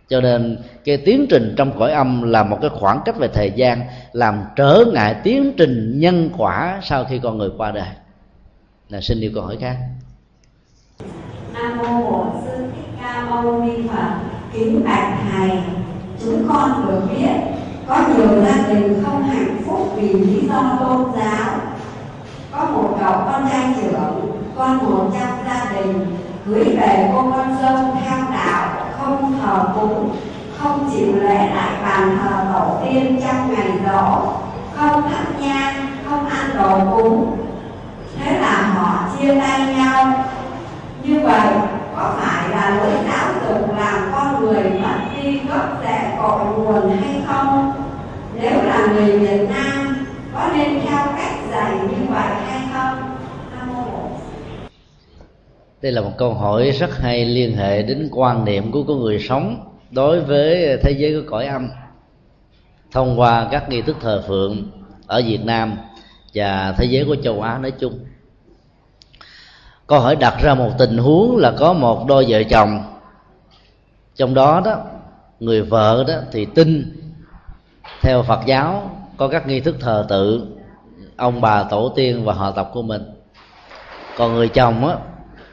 [0.09, 3.51] Cho nên cái tiến trình trong cõi âm là một cái khoảng cách về thời
[3.51, 3.81] gian
[4.11, 7.87] làm trở ngại tiến trình nhân quả sau khi con người qua đời.
[8.89, 9.77] Là xin yêu câu hỏi khác.
[11.53, 14.13] Nam mô bổn sư thích ca mâu ni phật.
[14.53, 15.49] Kính bạch thầy,
[16.21, 21.11] chúng con được biết có nhiều gia đình không hạnh phúc vì lý do tôn
[21.15, 21.49] giáo.
[22.51, 27.55] Có một cậu con trai trưởng con một trong gia đình gửi về cô con
[27.61, 30.15] dâu theo đạo, không thờ cúng,
[30.57, 34.33] không chịu lễ lại bàn thờ tổ tiên trong ngày đó.
[34.75, 37.37] Không thắp nhang, không ăn đồ cúng.
[38.19, 40.13] Thế là họ chia tay nhau.
[41.03, 41.47] Như vậy
[41.95, 46.97] có phải là lỗi giáo dục làm con người mất đi gốc rễ cội nguồn
[46.97, 47.73] hay không?
[48.41, 53.17] Nếu là người việt nam, có nên theo cách dạy như vậy hay không?
[55.81, 59.19] Đây là một câu hỏi rất hay liên hệ đến quan niệm của con người
[59.19, 61.69] sống đối với thế giới của cõi âm.
[62.91, 64.71] Thông qua các nghi thức thờ phượng
[65.07, 65.77] ở Việt Nam
[66.33, 67.99] và thế giới của châu Á nói chung
[69.87, 72.83] câu hỏi đặt ra một tình huống là có một đôi vợ chồng.
[74.15, 74.77] Trong đó đó,
[75.39, 76.97] người vợ đó thì tin
[78.01, 80.47] theo Phật giáo, có các nghi thức thờ tự.
[81.17, 83.03] Ông bà tổ tiên và họ tộc của mình.
[84.17, 84.95] Còn người chồng á,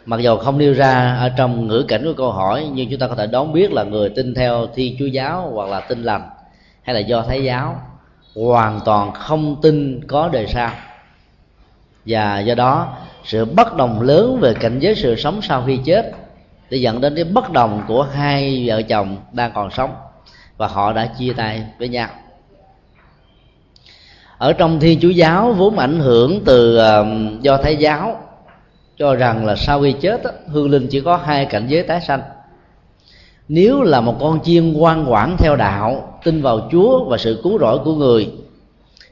[0.07, 3.09] mặc dù không nêu ra ở trong ngữ cảnh của câu hỏi, nhưng chúng ta
[3.09, 6.31] có thể đoán biết là người tin theo thiên chúa giáo hoặc là tin lành,
[6.83, 7.83] hay là do thái giáo.
[8.35, 10.71] Hoàn toàn không tin có đời sau.
[12.07, 16.13] Và do đó sự bất đồng lớn về cảnh giới sự sống sau khi chết
[16.71, 19.91] để dẫn đến cái bất đồng của hai vợ chồng đang còn sống
[20.57, 22.09] và họ đã chia tay với nhau.
[24.39, 28.17] Ở trong thiên chúa giáo vốn ảnh hưởng từ uh, do thái giáo
[28.99, 32.21] cho rằng là sau khi chết hương linh chỉ có hai cảnh giới tái sanh.
[33.49, 37.59] Nếu là một con chiên ngoan quản theo đạo tin vào chúa và sự cứu
[37.59, 38.33] rỗi của người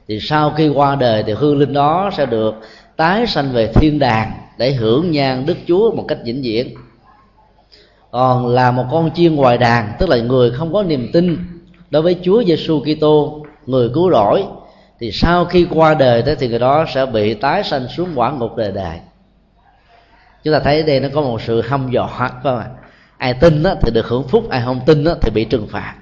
[0.09, 2.55] thì sau khi qua đời thì hương linh đó sẽ được
[2.99, 6.75] tái sanh về thiên đàng để hưởng nhan đức chúa một cách vĩnh viễn.
[8.11, 11.39] Còn là một con chiên ngoài đàn tức là người không có niềm tin
[11.91, 14.45] đối với chúa giêsu kitô người cứu rỗi
[15.01, 18.31] thì sau khi qua đời đó thì người đó sẽ bị tái sanh xuống quả
[18.31, 18.99] ngục đời đời.
[20.45, 22.67] Chúng ta thấy đây nó có một sự hâm dọa phải không ạ
[23.19, 25.95] ai tin đó, thì được hưởng phúc ai không tin đó, thì bị trừng phạt.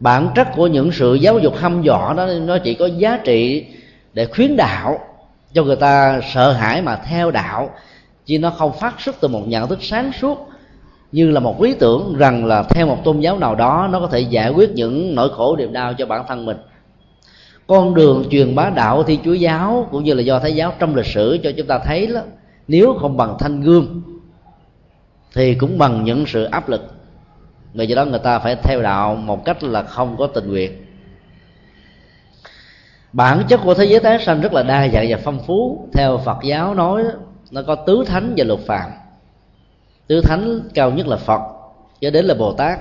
[0.00, 3.66] Bản chất của những sự giáo dục hâm dọa đó nó chỉ có giá trị
[4.12, 5.07] để khuyến đạo
[5.52, 7.70] cho người ta sợ hãi mà theo đạo,
[8.26, 10.48] chứ nó không phát xuất từ một nhận thức sáng suốt,
[11.12, 14.06] như là một lý tưởng rằng là theo một tôn giáo nào đó, nó có
[14.06, 16.56] thể giải quyết những nỗi khổ, niềm đau cho bản thân mình.
[17.66, 20.94] Con đường truyền bá đạo thi chúa giáo, cũng như là do thái giáo trong
[20.94, 22.20] lịch sử cho chúng ta thấy đó,
[22.68, 24.02] nếu không bằng thanh gươm,
[25.34, 26.94] thì cũng bằng những sự áp lực.
[27.74, 30.72] Vì do đó người ta phải theo đạo một cách là không có tình nguyện
[33.12, 35.88] bản chất của thế giới tái sanh rất là đa dạng và phong phú.
[35.92, 37.02] Theo phật giáo nói,
[37.50, 38.90] nó có tứ thánh và lục phạm.
[40.06, 41.40] Tứ thánh cao nhất là phật
[42.00, 42.78] cho đến là bồ tát.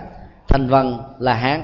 [0.47, 1.61] Thanh văn la hán.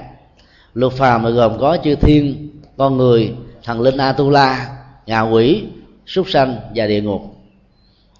[0.74, 4.68] Lục phàm gồm có chư thiên, con người, thần linh atula,
[5.06, 5.64] ngạ quỷ,
[6.06, 7.22] súc sanh và địa ngục.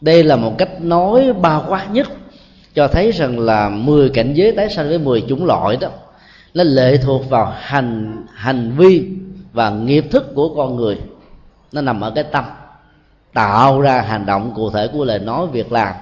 [0.00, 2.08] Đây là một cách nói bao quát nhất
[2.74, 5.88] cho thấy rằng là 10 cảnh giới tái sanh với 10 chủng loại đó,
[6.54, 9.08] nó lệ thuộc vào hành hành vi
[9.54, 10.98] và nghiệp thức của con người,
[11.72, 12.44] nó nằm ở cái tâm,
[13.32, 15.94] tạo ra hành động cụ thể của lời nói, việc làm,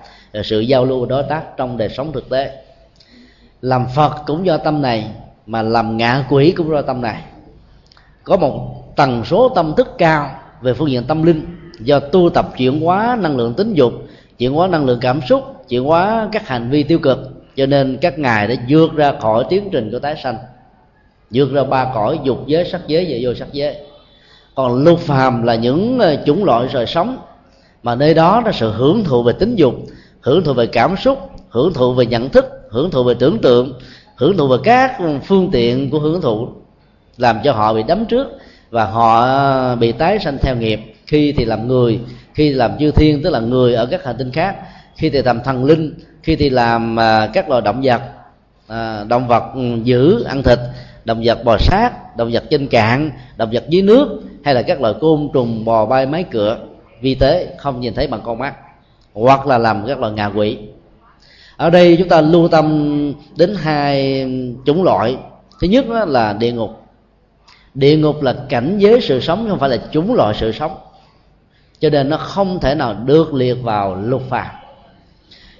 [0.44, 2.64] sự giao lưu, đối tác trong đời sống thực tế.
[3.60, 5.10] Làm phật cũng do tâm này,
[5.46, 7.22] mà làm ngạ quỷ cũng do tâm này.
[8.24, 10.30] Có một tần số tâm thức cao
[10.60, 13.92] về phương diện tâm linh, do tu tập chuyển hóa năng lượng tính dục,
[14.38, 17.18] chuyển hóa năng lượng cảm xúc, chuyển hóa các hành vi tiêu cực.
[17.56, 20.36] Cho nên các ngài đã vượt ra khỏi tiến trình của tái sanh
[21.32, 23.76] vượt ra ba cõi, dục giới, sắc giới và vô sắc giới.
[24.54, 27.18] Còn lục phàm là những ờ, chủng loại rời sống.
[27.82, 29.74] Mà nơi đó là sự hưởng thụ về tính dục,
[30.20, 33.72] hưởng thụ về cảm xúc, hưởng thụ về nhận thức, hưởng thụ về tưởng tượng,
[34.16, 36.48] hưởng thụ về các phương tiện của hưởng thụ,
[37.16, 38.28] làm cho họ bị đấm trước
[38.70, 40.80] và họ ờ, bị tái sanh theo nghiệp.
[41.06, 42.00] Khi thì làm người,
[42.34, 44.56] khi làm chư thiên, tức là người ở các hành tinh khác.
[44.96, 48.00] Khi thì làm thần linh, khi thì làm ờ, các loài động vật
[49.08, 50.58] động vật ừ, giữ ăn thịt
[51.04, 54.80] động vật bò sát, động vật trên cạn, động vật dưới nước, hay là các
[54.80, 56.58] loài côn trùng bò bay máy cửa.
[57.00, 58.54] Vi tế không nhìn thấy bằng con mắt,
[59.12, 60.58] hoặc là làm các loài ngạ quỷ.
[61.56, 64.26] Ở đây chúng ta lưu tâm đến hai
[64.66, 65.16] chủng loại.
[65.60, 66.70] Thứ nhất là địa ngục.
[67.74, 70.76] Địa ngục là cảnh giới sự sống, không phải là chủng loại sự sống.
[71.80, 74.46] Cho nên nó không thể nào được liệt vào lục phàm.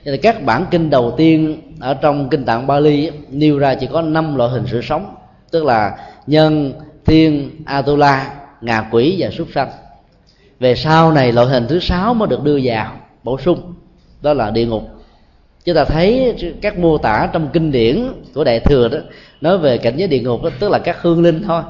[0.05, 4.03] Nên các bản kinh đầu tiên ở trong kinh tạng Bali nêu ra chỉ có
[4.03, 5.15] năm loại hình sự sống
[5.53, 5.97] tức là
[6.27, 6.73] nhân
[7.05, 9.71] thiên atula ngạ quỷ và súc sanh.
[10.61, 13.75] Về sau này loại hình thứ sáu mới được đưa vào bổ sung.
[14.23, 14.83] Đó là địa ngục.
[15.65, 18.99] Chúng ta thấy các mô tả trong kinh điển của đại thừa đó
[19.41, 21.63] nói về cảnh giới địa ngục đó, tức là các hương linh thôi.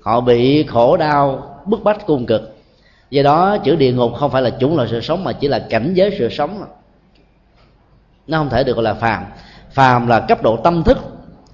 [0.00, 2.56] Họ bị khổ đau bức bách cung cực.
[3.10, 5.58] Do đó chữ địa ngục không phải là chủng loại sự sống mà chỉ là
[5.70, 6.64] cảnh giới sự sống.
[8.26, 9.24] Nó không thể được gọi là phàm.
[9.70, 10.98] Phàm là cấp độ tâm thức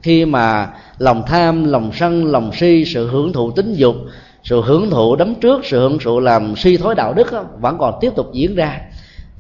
[0.03, 3.95] khi mà lòng tham, lòng sân, lòng si, sự hưởng thụ tính dục,
[4.43, 7.27] sự hưởng thụ đấm trước, sự hưởng thụ làm suy thoái đạo đức
[7.61, 8.81] vẫn còn tiếp tục diễn ra,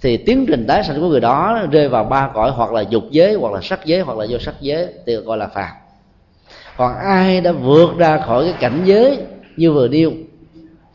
[0.01, 3.05] thì tiến trình tái sanh của người đó rơi vào ba cõi hoặc là dục
[3.11, 5.71] giới, hoặc là sắc giới, hoặc là vô sắc giới, thì gọi là phàm.
[6.77, 9.19] Còn ai đã vượt ra khỏi cái cảnh giới
[9.57, 10.13] như vừa điêu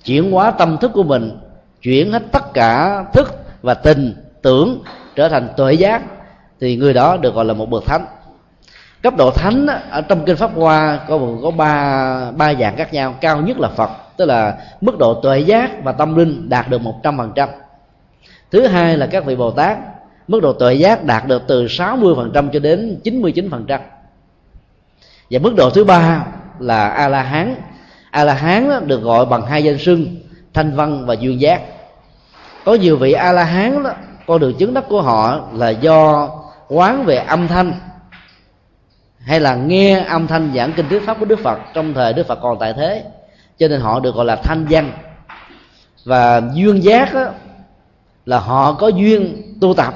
[0.05, 1.39] chuyển hóa tâm thức của mình,
[1.81, 4.79] chuyển hết tất cả thức và tình, tưởng
[5.15, 6.01] trở thành tuệ giác,
[6.59, 8.05] thì người đó được gọi là một bậc thánh
[9.01, 13.15] cấp độ thánh ở trong kinh pháp hoa có có ba ba dạng khác nhau.
[13.21, 16.81] Cao nhất là phật, tức là mức độ tuệ giác và tâm linh đạt được
[16.81, 17.49] một trăm phần trăm.
[18.51, 19.77] Thứ hai là các vị bồ tát,
[20.27, 23.79] mức độ tuệ giác đạt được từ 60% cho đến 99%
[25.31, 26.25] và mức độ thứ ba
[26.59, 27.55] là a la hán
[28.11, 30.15] a la hán được gọi bằng hai danh xưng,
[30.53, 31.61] thanh văn và duyên giác.
[32.65, 33.91] Có nhiều vị a la hán đó
[34.27, 36.29] con đường chứng đắc của họ là do
[36.69, 37.73] quán về âm thanh
[39.25, 42.27] hay là nghe âm thanh giảng kinh thuyết pháp của đức phật trong thời đức
[42.27, 43.03] phật còn tại thế.
[43.57, 44.91] Cho nên họ được gọi là thanh văn.
[46.05, 47.25] Và duyên giác đó,
[48.25, 49.93] là họ có duyên tu tập.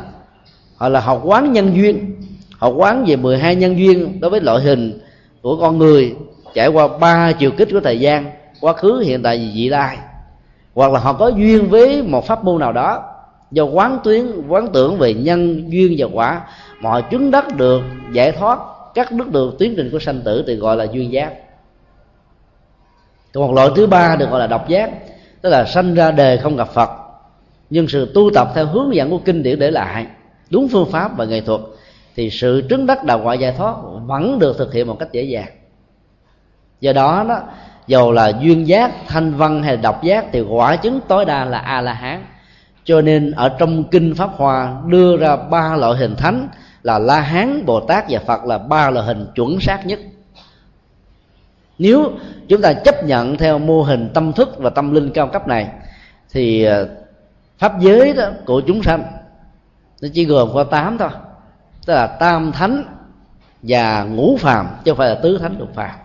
[0.77, 2.15] Họ là học quán nhân duyên.
[2.57, 4.99] Học quán về 12 nhân duyên đối với loại hình
[5.41, 6.15] của con người
[6.53, 8.31] trải qua ba chiều kích của thời gian
[8.61, 9.97] quá khứ hiện tại và vị lai.
[10.75, 13.03] Hoặc là họ có duyên với một pháp môn nào đó
[13.51, 16.41] do quán tuyến quán tưởng về nhân duyên và quả
[16.81, 17.81] mọi chứng đắc được
[18.11, 18.59] giải thoát
[18.99, 21.33] cắt đứt được tiến trình của sanh tử thì gọi là duyên giác.
[23.33, 24.91] Còn một loại thứ ba được gọi là độc giác,
[25.41, 26.89] tức là sanh ra đời không gặp phật,
[27.69, 30.07] nhưng sự tu tập theo hướng dẫn của kinh điển để lại,
[30.49, 31.61] đúng phương pháp và nghệ thuật,
[32.15, 35.23] thì sự trứng đắc đạo ngoại giải thoát vẫn được thực hiện một cách dễ
[35.23, 35.49] dàng.
[36.81, 37.41] Do đó đó,
[37.87, 41.45] dầu là duyên giác, thanh văn hay là độc giác thì quả chứng tối đa
[41.45, 42.25] là a la hán.
[42.83, 46.47] Cho nên ở trong kinh pháp hoa đưa ra ba loại hình thánh
[46.83, 49.99] là la hán, bồ tát và phật là ba loại hình chuẩn xác nhất.
[51.77, 52.11] Nếu
[52.47, 55.69] chúng ta chấp nhận theo mô hình tâm thức và tâm linh cao cấp này,
[56.31, 56.89] thì ờ,
[57.57, 59.03] pháp giới đó của chúng sanh,
[60.01, 61.09] nó chỉ gồm có tám thôi.
[61.85, 62.83] Tức là tam thánh
[63.63, 65.95] và ngũ phàm, chứ không phải là tứ thánh lục phàm.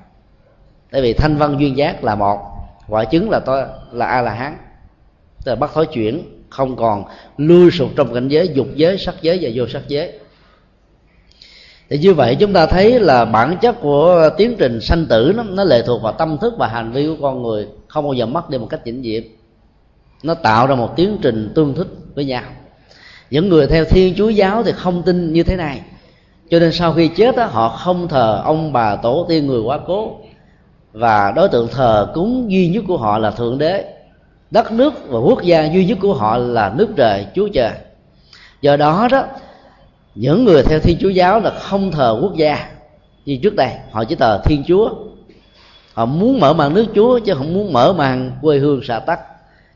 [0.91, 2.39] Tại vì thanh văn duyên giác là một,
[2.89, 4.57] quả chứng là tôi là a la hán
[5.45, 7.05] tức là bắt thói chuyển, không còn
[7.37, 10.19] lui sụt trong cảnh giới, dục giới, sắc giới và vô sắc giới
[11.91, 15.43] thì như vậy chúng ta thấy là bản chất của tiến trình sanh tử nó,
[15.43, 18.27] nó lệ thuộc vào tâm thức và hành vi của con người không bao giờ
[18.27, 19.25] mất đi một cách vĩnh viễn.
[20.23, 22.43] Nó tạo ra một tiến trình tương thích với nhau.
[23.31, 25.81] Những người theo thiên chúa giáo thì không tin như thế này.
[26.51, 29.79] Cho nên sau khi chết đó, họ không thờ ông bà tổ tiên người quá
[29.87, 30.17] cố.
[30.93, 33.85] Và đối tượng thờ cúng duy nhất của họ là thượng đế.
[34.51, 37.73] Đất nước và quốc gia duy nhất của họ là nước trời chúa trời.
[38.61, 39.25] Do đó đó
[40.15, 42.69] những người theo thiên chúa giáo là không thờ quốc gia
[43.27, 43.71] như trước đây.
[43.91, 44.91] Họ chỉ thờ thiên chúa.
[45.95, 49.21] Họ muốn mở màn nước chúa chứ không muốn mở màn quê hương xã tắc.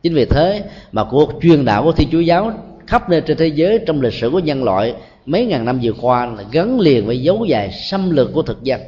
[0.02, 0.62] Chính vì thế
[0.92, 2.52] mà cuộc truyền đạo của thiên chúa giáo
[2.86, 4.94] khắp nơi trên thế giới trong lịch sử của nhân loại
[5.26, 8.62] mấy ngàn năm vừa qua là gắn liền với dấu dài xâm lược của thực
[8.62, 8.80] dân.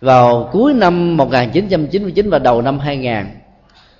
[0.00, 3.12] Vào cuối năm 1999 và đầu năm 2000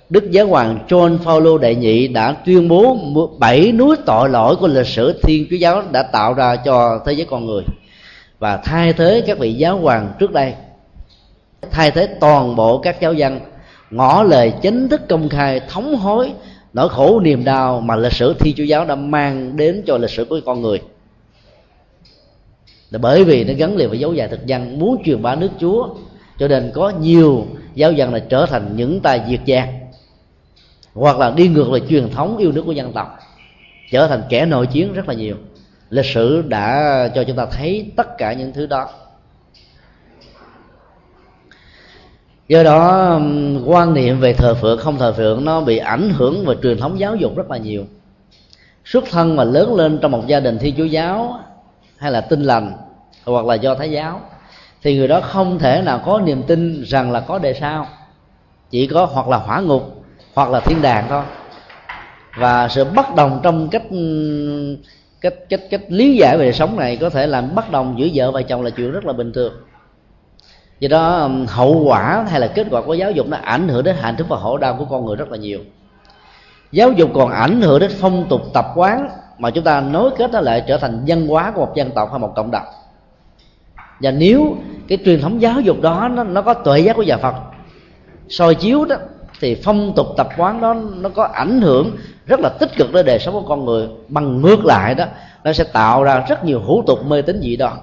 [0.09, 2.97] Đức Giáo hoàng John Paul đệ nhị đã tuyên bố
[3.37, 7.13] bảy núi tội lỗi của lịch sử Thiên Chúa giáo đã tạo ra cho thế
[7.13, 7.63] giới con người.
[8.39, 10.53] Và thay thế các vị giáo hoàng trước đây,
[11.71, 13.39] thay thế toàn bộ các giáo dân,
[13.91, 16.31] ngỏ lời chính thức công khai, thống hối
[16.73, 20.09] nỗi khổ niềm đau mà lịch sử Thiên Chúa giáo đã mang đến cho lịch
[20.09, 20.81] sử của con người.
[22.91, 25.49] Là bởi vì nó gắn liền với dấu dài thực dân, muốn truyền bá nước
[25.59, 25.87] Chúa,
[26.39, 29.82] cho nên có nhiều giáo dân là trở thành những tài diệt giang
[30.93, 33.19] hoặc là đi ngược lại truyền thống yêu nước của dân tộc,
[33.91, 35.35] trở thành kẻ nội chiến rất là nhiều.
[35.89, 38.89] Lịch sử đã cho chúng ta thấy tất cả những thứ đó.
[42.47, 43.19] Do đó
[43.65, 46.99] quan niệm về thờ phượng, không thờ phượng nó bị ảnh hưởng về truyền thống
[46.99, 47.85] giáo dục rất là nhiều.
[48.85, 51.39] Xuất thân mà lớn lên trong một gia đình thi chúa giáo
[51.97, 52.71] hay là tinh lành
[53.25, 54.21] hoặc là do thái giáo,
[54.81, 57.87] thì người đó không thể nào có niềm tin rằng là có đề sao.
[58.69, 59.92] Chỉ có hoặc là hỏa ngục
[60.33, 61.23] hoặc là thiên đàng thôi.
[62.37, 63.83] Và sự bất đồng trong cách
[65.21, 68.07] cách cách cách lý giải về đời sống này có thể làm bất đồng giữa
[68.13, 69.53] vợ và chồng là chuyện rất là bình thường.
[70.79, 73.83] Do đó um, hậu quả hay là kết quả của giáo dục nó ảnh hưởng
[73.83, 75.59] đến hạnh phúc và khổ đau của con người rất là nhiều.
[76.71, 80.31] Giáo dục còn ảnh hưởng đến phong tục tập quán mà chúng ta nối kết
[80.31, 82.65] nó lại trở thành văn hóa của một dân tộc hay một cộng đồng.
[84.01, 84.57] Và nếu
[84.87, 87.35] cái truyền thống giáo dục đó nó, nó có tuệ giác của nhà phật
[88.29, 88.95] soi chiếu đó
[89.43, 91.91] thì phong tục tập quán đó nó có ảnh hưởng
[92.25, 93.87] rất là tích cực đến đời sống của con người.
[94.07, 95.05] Bằng ngược lại đó,
[95.43, 97.73] nó sẽ tạo ra rất nhiều hủ tục mê tín dị đoan.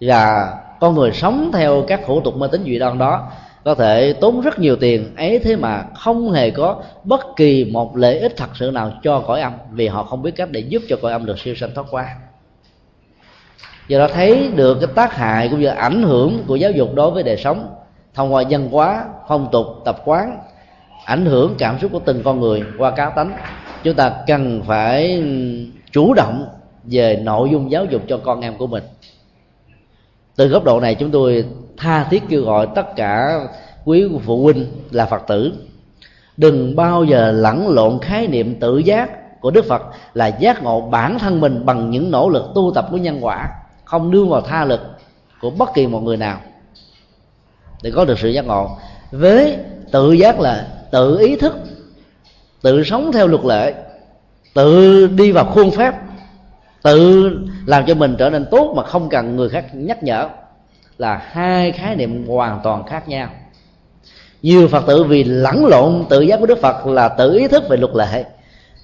[0.00, 3.28] Và con người sống theo các hủ tục mê tín dị đoan đó,
[3.64, 5.14] có thể tốn rất nhiều tiền.
[5.16, 9.20] Ấy thế mà không hề có bất kỳ một lợi ích thật sự nào cho
[9.20, 11.70] cõi âm, vì họ không biết cách để giúp cho cõi âm được siêu sanh
[11.74, 12.06] thoát qua.
[13.88, 17.10] Do đó thấy được cái tác hại cũng như ảnh hưởng của giáo dục đối
[17.10, 17.74] với đời sống
[18.14, 20.38] thông qua dân hóa, phong tục, tập quán
[21.06, 23.32] ảnh hưởng cảm xúc của từng con người qua cá tánh.
[23.82, 25.24] Chúng ta cần phải
[25.92, 26.46] chủ động
[26.84, 28.84] về nội dung giáo dục cho con em của mình.
[30.36, 31.44] Từ góc độ này chúng tôi
[31.76, 33.40] tha thiết kêu gọi tất cả
[33.84, 35.52] quý phụ huynh là phật tử,
[36.36, 39.82] đừng bao giờ lẫn lộn khái niệm tự giác của đức phật
[40.14, 43.48] là giác ngộ bản thân mình bằng những nỗ lực tu tập của nhân quả,
[43.84, 44.80] không đưa vào tha lực
[45.40, 46.40] của bất kỳ một người nào.
[47.82, 48.70] Để có được sự giác ngộ,
[49.10, 49.56] với
[49.92, 50.66] tự giác là
[50.96, 51.54] tự ý thức,
[52.62, 53.74] tự sống theo luật lệ,
[54.54, 55.94] tự đi vào khuôn phép,
[56.82, 57.30] tự
[57.66, 60.28] làm cho mình trở nên tốt mà không cần người khác nhắc nhở
[60.98, 63.28] là hai khái niệm hoàn toàn khác nhau.
[64.42, 67.62] Nhiều phật tử vì lẫn lộn tự giác của đức phật là tự ý thức
[67.68, 68.24] về luật lệ,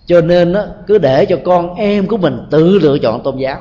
[0.07, 0.55] cho nên
[0.87, 3.61] cứ để cho con em của mình tự lựa chọn tôn giáo.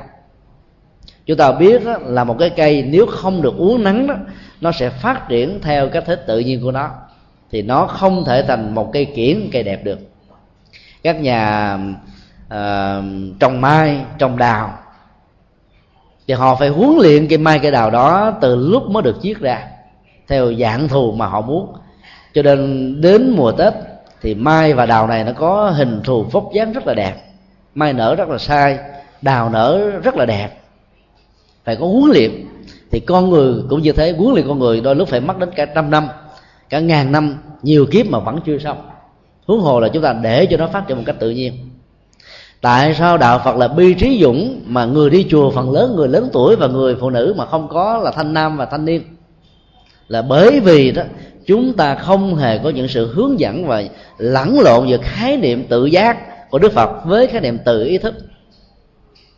[1.26, 4.14] Chúng ta biết là một cái cây, nếu không được uống nắng đó,
[4.60, 6.90] nó sẽ phát triển theo cách thế tự nhiên của nó
[7.52, 9.98] thì nó không thể thành một cây kiển cây đẹp được.
[11.02, 11.74] Các nhà
[12.46, 13.04] uh,
[13.40, 14.78] trồng mai trồng đào
[16.26, 19.38] thì họ phải huấn luyện cây mai cây đào đó từ lúc mới được chiết
[19.38, 19.66] ra
[20.28, 21.72] theo dạng thù mà họ muốn.
[22.34, 23.72] Cho nên đến mùa tết
[24.22, 27.14] thì mai và đào này nó có hình thù vóc dáng rất là đẹp.
[27.74, 28.78] Mai nở rất là sai
[29.22, 30.48] đào nở rất là đẹp.
[31.64, 32.30] Phải có huấn luyện.
[32.90, 35.50] Thì con người cũng như thế huấn luyện con người đôi lúc phải mất đến
[35.56, 36.08] cả trăm năm
[36.72, 38.76] cả ngàn năm, nhiều kiếp mà vẫn chưa xong.
[39.46, 41.52] Huống hồ là chúng ta để cho nó phát triển một cách tự nhiên.
[42.60, 46.08] Tại sao đạo phật là bi trí dũng mà người đi chùa phần lớn, người
[46.08, 49.02] lớn tuổi và người phụ nữ mà không có là thanh nam và thanh niên?
[50.08, 51.02] Là bởi vì đó,
[51.46, 53.82] chúng ta không hề có những sự hướng dẫn và
[54.18, 57.98] lẫn lộn giữa khái niệm tự giác của đức phật với khái niệm tự ý
[57.98, 58.14] thức.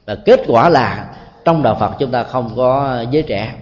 [0.06, 1.14] Và kết quả là
[1.44, 3.54] trong đạo phật chúng ta không có giới trẻ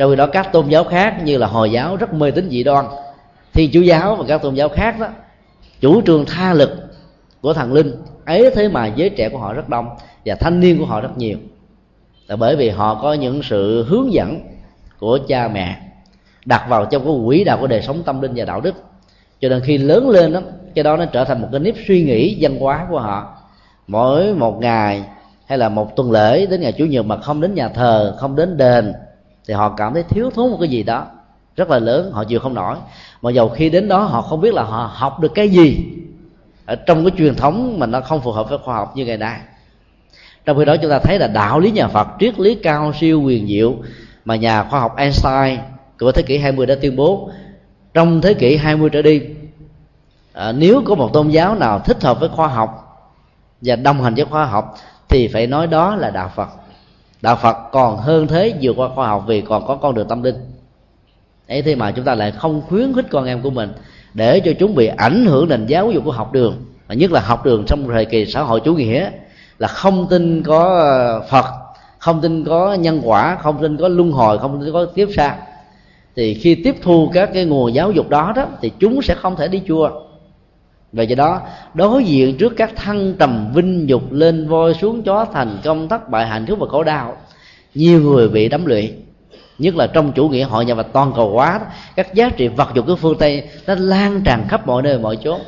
[0.00, 2.62] trong khi đó các tôn giáo khác như là hồi giáo rất mê tín dị
[2.62, 2.84] đoan
[3.52, 5.08] thiên chúa giáo và các tôn giáo khác đó,
[5.80, 6.70] chủ trương tha lực
[7.40, 7.92] của thần linh,
[8.24, 9.88] ấy thế mà giới trẻ của họ rất đông
[10.26, 11.38] và thanh niên của họ rất nhiều.
[12.26, 14.40] Là bởi vì họ có những sự hướng dẫn
[14.98, 15.80] của cha mẹ,
[16.44, 18.74] đặt vào trong cái quỹ đạo của đời sống tâm linh và đạo đức.
[19.40, 20.40] Cho nên khi lớn lên đó,
[20.74, 23.36] cái đó nó trở thành một cái nếp suy nghĩ văn hóa của họ.
[23.86, 25.04] Mỗi một ngày
[25.46, 28.36] hay là một tuần lễ đến ngày chủ nhật mà không đến nhà thờ, không
[28.36, 28.92] đến đền
[29.50, 31.06] thì họ cảm thấy thiếu thốn một cái gì đó
[31.56, 32.76] rất là lớn họ chịu không nổi.
[33.22, 35.84] Mà dầu khi đến đó họ không biết là họ học được cái gì
[36.66, 39.16] ở trong cái truyền thống mà nó không phù hợp với khoa học như ngày
[39.16, 39.40] nay.
[40.44, 43.22] Trong khi đó chúng ta thấy là đạo lý nhà Phật triết lý cao siêu
[43.22, 43.74] quyền diệu
[44.24, 45.58] mà nhà khoa học Einstein
[46.00, 47.30] của thế kỷ 20 đã tuyên bố
[47.94, 49.22] trong thế kỷ 20 trở đi
[50.32, 52.70] à, nếu có một tôn giáo nào thích hợp với khoa học
[53.60, 54.74] và đồng hành với khoa học
[55.08, 56.48] thì phải nói đó là đạo Phật
[57.22, 60.22] đạo Phật còn hơn thế, vượt qua khoa học vì còn có con đường tâm
[60.22, 60.36] linh.
[61.48, 63.72] Ấy thế mà chúng ta lại không khuyến khích con em của mình
[64.14, 66.64] để cho chúng bị ảnh hưởng nền giáo dục của học đường.
[66.88, 69.10] Và nhất là học đường trong thời kỳ xã hội chủ nghĩa,
[69.58, 71.44] là không tin có ờ, phật,
[71.98, 75.36] không tin có nhân quả, không tin có luân hồi, không tin có tiếp xa.
[76.16, 79.36] Thì khi tiếp thu các cái nguồn giáo dục đó đó, thì chúng sẽ không
[79.36, 79.90] thể đi chùa
[80.92, 81.40] và do đó,
[81.74, 86.08] đối diện trước các thăng trầm vinh nhục lên voi xuống chó thành công thất
[86.08, 87.16] bại hạnh phúc và khổ đau,
[87.74, 88.92] nhiều người bị đắm lụy.
[89.58, 91.60] Nhất là trong chủ nghĩa hội nhập và toàn cầu hóa,
[91.96, 95.18] các giá trị vật dụng của phương tây nó lan tràn khắp mọi nơi, mọi
[95.24, 95.38] chỗ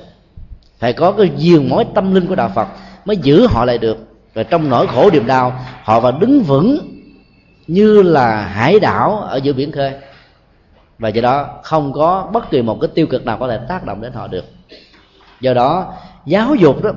[0.78, 2.68] phải có cái giường mối tâm linh của đạo phật
[3.04, 3.98] mới giữ họ lại được.
[4.34, 6.78] Và trong nỗi khổ niềm đau, họ và đứng vững
[7.66, 9.92] như là hải đảo ở giữa biển khơi.
[10.98, 13.86] Và do đó, không có bất kỳ một cái tiêu cực nào có thể tác
[13.86, 14.44] động đến họ được
[15.42, 15.94] do đó,
[16.26, 16.90] giáo dục đó,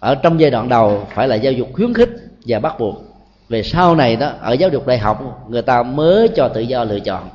[0.00, 2.10] ở trong giai đoạn đầu phải là giáo dục khuyến khích
[2.46, 3.02] và bắt buộc.
[3.48, 6.84] Về sau này đó, ở giáo dục đại học, người ta mới cho tự do
[6.84, 7.28] lựa chọn.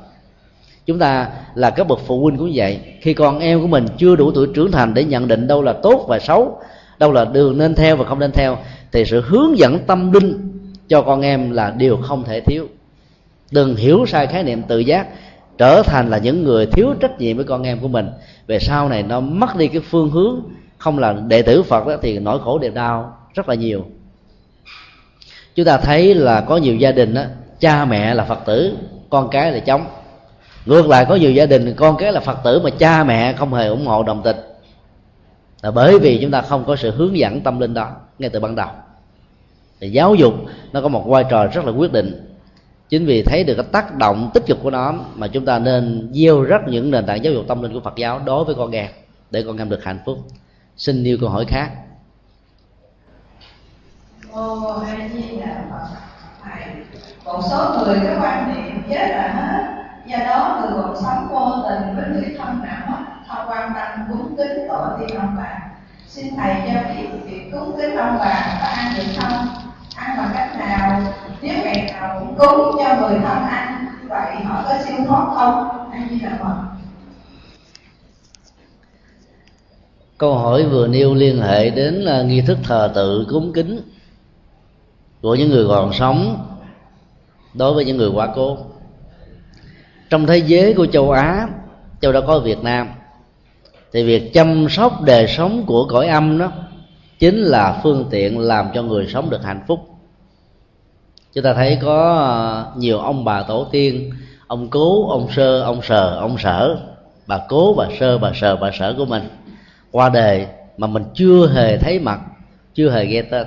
[0.86, 2.80] Chúng ta là các bậc phụ huynh cũng vậy.
[3.00, 5.72] Khi con em của mình chưa đủ tuổi trưởng thành để nhận định đâu là
[5.72, 6.58] tốt và xấu,
[6.98, 8.58] đâu là đường nên theo và không nên theo,
[8.92, 12.68] thì sự hướng dẫn tâm linh cho con em là điều không thể thiếu.
[13.50, 15.06] Đừng hiểu sai khái niệm tự giác,
[15.58, 18.08] trở thành là những người thiếu trách nhiệm với con em của mình
[18.46, 20.40] về sau này nó mất đi cái phương hướng
[20.78, 23.84] không là đệ tử phật đó thì nỗi khổ niềm đau rất là nhiều.
[25.54, 27.22] Chúng ta thấy là có nhiều gia đình đó,
[27.60, 28.76] cha mẹ là phật tử
[29.10, 29.86] con cái là chống
[30.66, 33.54] ngược lại có nhiều gia đình con cái là phật tử mà cha mẹ không
[33.54, 34.36] hề ủng hộ đồng tình
[35.62, 38.40] là bởi vì chúng ta không có sự hướng dẫn tâm linh đó ngay từ
[38.40, 38.68] ban đầu.
[39.80, 40.34] Thì giáo dục
[40.72, 42.33] nó có một vai trò rất là quyết định
[42.88, 46.10] chính vì thấy được cái tác động tích cực của nó mà chúng ta nên
[46.12, 48.70] gieo rất những nền tảng giáo dục tâm linh của phật giáo đối với con
[48.70, 48.90] em,
[49.30, 50.18] để con em được hạnh phúc.
[50.76, 51.70] Xin nêu câu hỏi khác.
[54.32, 55.64] Ô hay gì là
[57.24, 59.84] một số người cái quan niệm chết là hết.
[60.06, 64.06] Do đó người còn sống vô tình với người thân nào mất không quan tâm
[64.08, 65.58] cúng kính tổ tiên ông bà
[66.08, 69.63] xin thầy cho biết việc cúng kính ông bà và ăn được không
[69.96, 71.02] ăn bằng cách nào,
[71.42, 75.68] nếu ngày nào cũng cúng cho người thân ăn vậy họ có siêu thoát không?
[75.92, 76.54] Anh như là phật.
[80.18, 83.80] Câu hỏi vừa nêu liên hệ đến là nghi thức thờ tự cúng kính
[85.22, 86.46] của những người còn sống
[87.54, 88.58] đối với những người quá cố.
[90.10, 91.48] Trong thế giới của châu á,
[92.00, 92.88] châu đã có việt nam,
[93.92, 96.52] thì việc chăm sóc đời sống của cõi âm đó
[97.18, 99.80] chính là phương tiện làm cho người sống được hạnh phúc.
[101.32, 104.10] Chúng ta thấy có nhiều ông bà tổ tiên,
[104.46, 106.76] ông cố ông sơ, ông sờ, ông sở.
[107.26, 109.22] Bà cố, bà sơ, bà sờ, bà sở của mình.
[109.90, 110.46] Qua đời
[110.78, 112.20] mà mình chưa hề thấy mặt,
[112.74, 113.46] chưa hề nghe tên.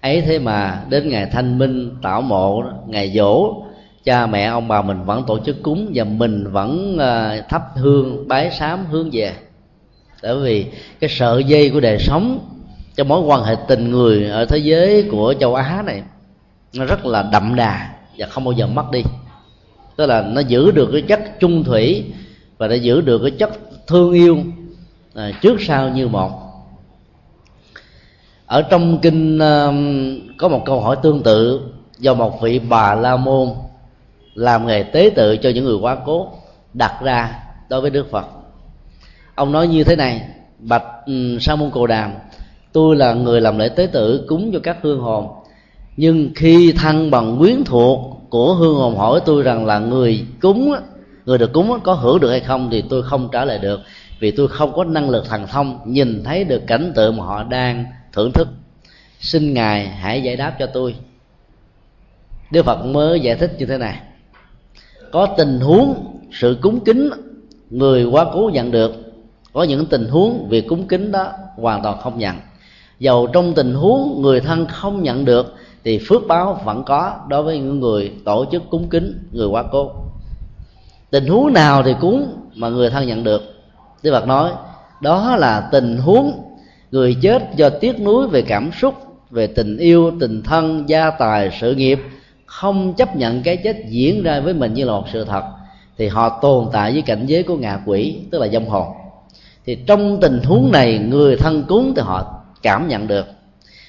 [0.00, 3.54] Ấy thế mà đến ngày thanh minh, tảo mộ, ngày dỗ,
[4.04, 8.28] cha mẹ, ông bà mình vẫn tổ chức cúng và mình vẫn ờ, thắp hương,
[8.28, 9.32] bái sám hướng về.
[10.22, 10.66] Bởi vì
[11.00, 12.38] cái sợi dây của đời sống
[12.96, 16.02] cho mối quan hệ tình người ở thế giới của châu á này
[16.72, 19.02] nó rất là đậm đà và không bao giờ mất đi.
[19.96, 22.04] Tức là nó giữ được cái chất chung thủy
[22.58, 23.50] và nó giữ được cái chất
[23.86, 24.38] thương yêu
[25.14, 26.42] à, trước sau như một.
[28.46, 29.74] Ở trong kinh uh,
[30.38, 31.60] có một câu hỏi tương tự
[31.98, 33.48] do một vị bà la môn
[34.34, 36.28] làm nghề tế tự cho những người quá cố
[36.74, 38.26] đặt ra đối với đức phật.
[39.34, 40.20] Ông nói như thế này
[40.58, 42.12] bạch ừ, sa môn cồ đàm
[42.76, 45.28] tôi là người làm lễ tế tự cúng cho các hương hồn.
[45.96, 50.74] Nhưng khi thân bằng quyến thuộc của hương hồn hỏi tôi rằng là người cúng
[51.26, 53.80] người được cúng có hưởng được hay không thì tôi không trả lời được.
[54.20, 57.42] Vì tôi không có năng lực thần thông nhìn thấy được cảnh tượng mà họ
[57.42, 58.48] đang thưởng thức.
[59.20, 60.94] Xin ngài hãy giải đáp cho tôi.
[62.50, 64.00] Đức phật mới giải thích như thế này.
[65.12, 65.94] Có tình huống
[66.32, 67.10] sự cúng kính
[67.70, 68.94] người quá cố nhận được.
[69.52, 72.36] Có những tình huống việc cúng kính đó hoàn toàn không nhận
[72.98, 77.42] dầu trong tình huống người thân không nhận được, thì phước báo vẫn có đối
[77.42, 79.90] với những người tổ chức cúng kính, người quá cố.
[81.10, 83.42] Tình huống nào thì cúng mà người thân nhận được?
[84.02, 84.50] Đức Phật nói,
[85.00, 86.42] đó là tình huống.
[86.90, 88.94] Người chết do tiếc nuối về cảm xúc,
[89.30, 92.00] về tình yêu, tình thân, gia tài, sự nghiệp,
[92.46, 95.42] không chấp nhận cái chết diễn ra với mình như là một sự thật,
[95.98, 98.86] thì họ tồn tại với cảnh giới của ngạ quỷ, tức là dâm hồn.
[99.66, 102.35] Thì trong tình huống này người thân cúng thì họ
[102.66, 103.26] cảm nhận được.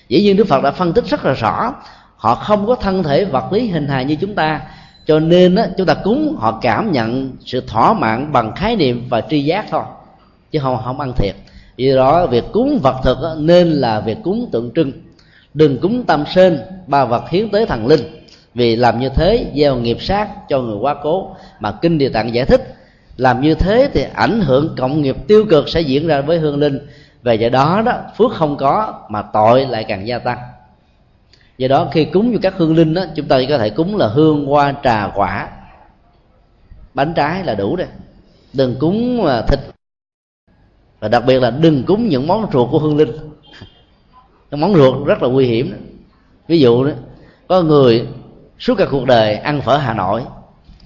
[0.09, 1.73] Dĩ nhiên đức phật đã phân tích rất là rõ
[2.15, 4.61] họ không có thân thể vật lý hình hài như chúng ta
[5.05, 9.07] cho nên á, chúng ta cúng họ cảm nhận sự thỏa mãn bằng khái niệm
[9.09, 9.83] và tri giác thôi
[10.51, 11.35] chứ không không ăn thiệt.
[11.77, 14.91] Vì đó việc cúng vật thực á, nên là việc cúng tượng trưng.
[15.53, 18.01] Đừng cúng tâm sên ba vật hiến tế thần linh.
[18.53, 21.35] Vì làm như thế gieo nghiệp sát cho người quá cố.
[21.59, 22.75] Mà kinh địa tạng giải thích
[23.17, 26.59] làm như thế thì ảnh hưởng cộng nghiệp tiêu cực sẽ diễn ra với hương
[26.59, 26.79] linh
[27.23, 30.37] về do đó đó, phước không có mà tội lại càng gia tăng.
[31.57, 33.97] Do đó khi cúng cho các hương linh đó, chúng ta chỉ có thể cúng
[33.97, 35.49] là hương, hoa, trà, quả.
[36.93, 37.87] Bánh trái là đủ rồi.
[38.53, 39.59] Đừng cúng thịt.
[40.99, 43.11] Và đặc biệt là đừng cúng những món ruột của hương linh.
[44.51, 45.77] Cái món ruột rất là nguy hiểm đó.
[46.47, 46.91] ví dụ đó,
[47.47, 48.07] có người
[48.59, 50.21] suốt cả cuộc đời ăn phở hà nội.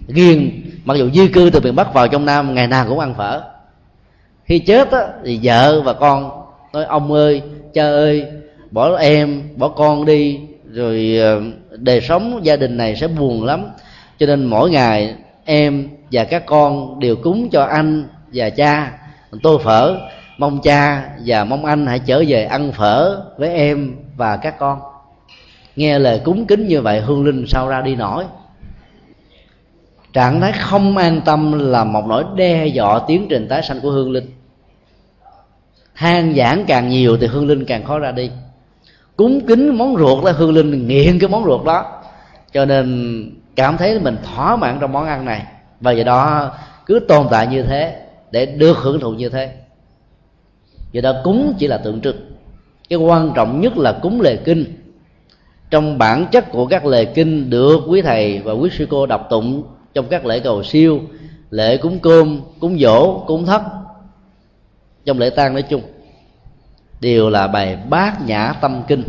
[0.08, 3.14] Ghiền mặc dù di cư từ miền bắc vào trong nam, ngày nào cũng ăn
[3.14, 3.51] phở
[4.52, 6.32] khi chết á, thì vợ và con
[6.74, 7.42] nói ông ơi
[7.74, 8.26] cha ơi
[8.72, 10.40] bỏ em bỏ con đi
[10.72, 13.66] rồi ờ, đời sống gia đình này sẽ buồn lắm.
[14.20, 15.16] Cho nên mỗi ngày
[15.46, 18.92] em và các con đều cúng cho anh và cha.
[19.44, 19.98] Tô phở
[20.38, 24.80] mong cha và mong anh hãy trở về ăn phở với em và các con.
[25.76, 28.24] Nghe lời cúng kính như vậy hương linh sao ra đi nổi.
[30.14, 33.92] Trạng thái không an tâm là một nỗi đe dọa tiến trình tái sanh của
[33.92, 34.41] hương linh
[36.02, 38.32] than giảng càng nhiều thì hương linh càng khó ra đi.
[39.16, 42.02] Cúng kính món ruột là hương linh nghiện cái món ruột đó.
[42.54, 45.44] Cho nên cảm thấy mình thỏa mãn trong món ăn này.
[45.82, 46.52] Và do đó
[46.86, 49.52] cứ tồn tại như thế để được hưởng thụ như thế.
[50.92, 52.16] Do đó cúng chỉ là tượng trưng.
[52.90, 54.66] Cái quan trọng nhất là cúng lề kinh.
[55.70, 59.28] Trong bản chất của các lề kinh được quý thầy và quý sư cô đọc
[59.30, 59.64] tụng
[59.94, 61.00] trong các lễ cầu siêu,
[61.50, 63.62] lễ cúng cơm, cúng dỗ, cúng thất,
[65.06, 65.82] trong lễ tang nói chung
[67.02, 69.04] đều là bài bát nhã tâm kinh.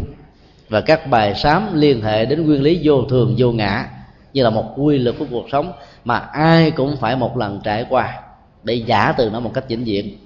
[0.68, 3.88] Và các bài sám liên hệ đến nguyên lý vô thường, vô ngã,
[4.32, 5.72] như là một quy luật của cuộc sống
[6.04, 8.20] mà ai cũng phải một lần trải qua
[8.62, 10.16] để giả từ nó một cách vĩnh viễn.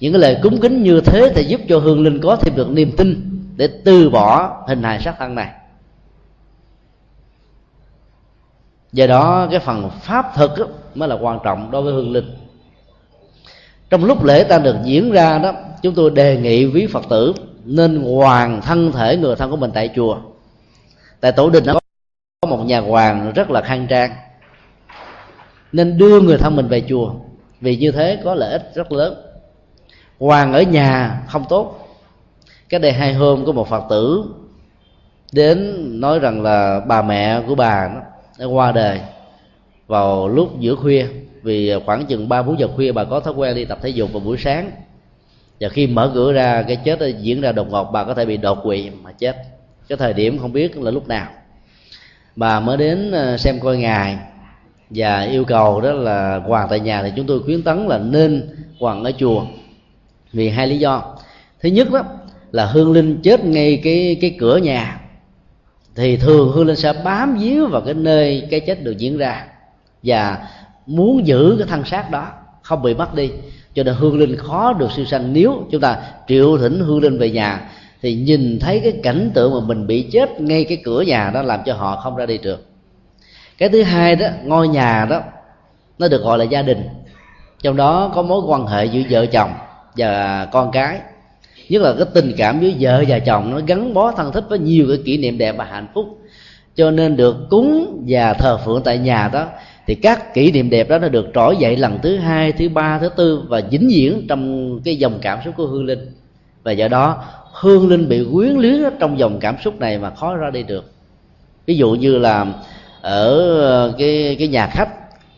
[0.00, 2.70] Những cái lời cúng kính như thế thì giúp cho hương linh có thêm được
[2.70, 5.50] niềm tin để từ bỏ hình hài sát thân này.
[8.92, 10.50] Do đó, cái phần pháp thực
[10.94, 12.41] mới là quan trọng đối với hương linh
[13.92, 17.34] trong lúc lễ ta được diễn ra đó, chúng tôi đề nghị quý phật tử
[17.64, 20.18] nên hoàn thân thể người thân của mình tại chùa.
[21.20, 21.72] Tại tổ đình nó
[22.40, 24.10] có một nhà hoàng rất là khang trang,
[25.72, 27.14] nên đưa người thân mình về chùa.
[27.60, 29.14] Vì như thế có lợi ích rất lớn.
[30.18, 31.88] Hoàng ở nhà không tốt.
[32.68, 34.24] Cái đây hai hôm có một phật tử
[35.32, 38.00] đến nói rằng là bà mẹ của bà nó
[38.38, 39.00] đã qua đời
[39.86, 41.06] vào lúc giữa khuya
[41.42, 44.12] vì khoảng chừng ba bốn giờ khuya bà có thói quen đi tập thể dục
[44.12, 44.70] vào buổi sáng.
[45.60, 48.36] Và khi mở cửa ra, cái chết diễn ra đột ngột, bà có thể bị
[48.36, 49.36] đột quỵ mà chết.
[49.88, 51.28] Cái thời điểm không biết là lúc nào.
[52.36, 54.18] Bà mới đến ờ, xem coi ngài
[54.90, 58.48] và yêu cầu đó là hoàng tại nhà thì chúng tôi khuyến tấn là nên
[58.78, 59.44] hoàng ở chùa.
[60.32, 61.16] Vì hai lý do.
[61.60, 62.04] Thứ nhất đó
[62.52, 65.00] là hương linh chết ngay cái cái cửa nhà.
[65.94, 69.46] Thì thường hương linh sẽ bám víu vào cái nơi cái chết được diễn ra.
[70.02, 70.48] Và
[70.86, 72.28] muốn giữ cái thân xác đó,
[72.62, 73.30] không bị mất đi.
[73.74, 75.32] Cho nên hương linh khó được siêu sanh.
[75.32, 75.96] Nếu chúng ta
[76.28, 77.70] triệu thỉnh hương linh về nhà,
[78.02, 81.42] thì nhìn thấy cái cảnh tượng mà mình bị chết ngay cái cửa nhà đó
[81.42, 82.66] làm cho họ không ra đi được.
[83.58, 85.20] Cái thứ hai đó, ngôi nhà đó,
[85.98, 86.82] nó được gọi là gia đình.
[87.62, 89.50] Trong đó có mối quan hệ giữa vợ chồng
[89.96, 91.00] và con cái.
[91.68, 94.58] Nhất là cái tình cảm giữa vợ và chồng nó gắn bó thân thích với
[94.58, 96.18] nhiều cái kỷ niệm đẹp và hạnh phúc.
[96.74, 99.46] Cho nên được cúng và thờ phượng tại nhà đó
[99.86, 102.98] thì các kỷ niệm đẹp đó nó được trỗi dậy lần thứ hai thứ ba
[102.98, 106.12] thứ tư và dính diễn trong cái dòng cảm xúc của hương linh.
[106.62, 110.36] Và do đó hương linh bị quyến luyến trong dòng cảm xúc này mà khó
[110.36, 110.92] ra đi được.
[111.66, 112.46] Ví dụ như là
[113.00, 114.88] ở ờ, cái cái nhà khách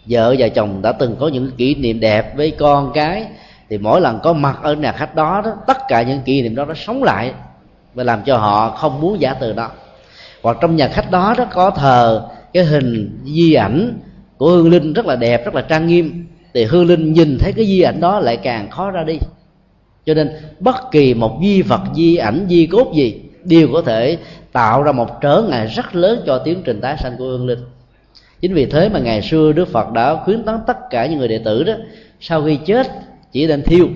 [0.06, 3.26] vợ và chồng đã từng có những kỷ niệm đẹp với con cái
[3.68, 6.54] thì mỗi lần có mặt ở nhà khách đó, đó tất cả những kỷ niệm
[6.54, 7.32] đó nó sống lại
[7.94, 9.70] và làm cho họ không muốn giả từ đó
[10.42, 13.98] hoặc trong nhà khách đó đó có thờ cái hình di ảnh
[14.38, 16.26] của hương linh rất là đẹp, rất là trang nghiêm.
[16.54, 19.18] Thì hương linh nhìn thấy cái di ảnh đó lại càng khó ra đi.
[20.06, 20.30] Cho nên
[20.60, 24.18] bất kỳ một di vật, di ảnh, di cốt gì đều có thể
[24.52, 27.58] tạo ra một trở ngại rất lớn cho tiến trình tái sanh của hương linh.
[28.40, 31.28] Chính vì thế mà ngày xưa đức phật đã khuyến tấn tất cả những người
[31.28, 31.72] đệ tử đó,
[32.20, 32.86] sau khi chết,
[33.32, 33.88] chỉ nên thiêu.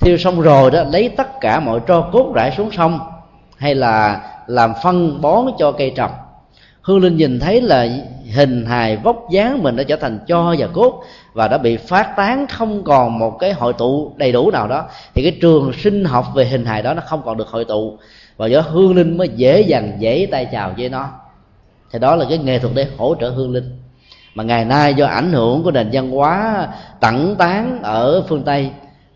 [0.00, 3.00] Thiêu xong rồi đó, lấy tất cả mọi tro cốt rải xuống sông,
[3.56, 6.10] hay là làm phân bón cho cây trồng
[6.82, 7.88] hương linh nhìn thấy là
[8.34, 12.16] hình hài vóc dáng mình đã trở thành cho và cốt và đã bị phát
[12.16, 16.04] tán không còn một cái hội tụ đầy đủ nào đó thì cái trường sinh
[16.04, 17.98] học về hình hài đó nó không còn được hội tụ.
[18.36, 21.08] Và do hương linh mới dễ dàng dễ tay chào với nó.
[21.92, 23.78] Thì đó là cái nghệ thuật để hỗ trợ hương linh.
[24.34, 26.68] Mà ngày nay do ảnh hưởng của nền văn hóa
[27.00, 28.70] tẳng tán ở phương tây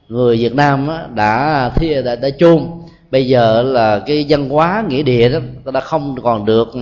[0.08, 2.66] người việt nam đã thi đã, đã chôn.
[3.10, 5.38] Bây giờ là cái văn hóa nghĩa địa đó
[5.72, 6.72] đã không còn được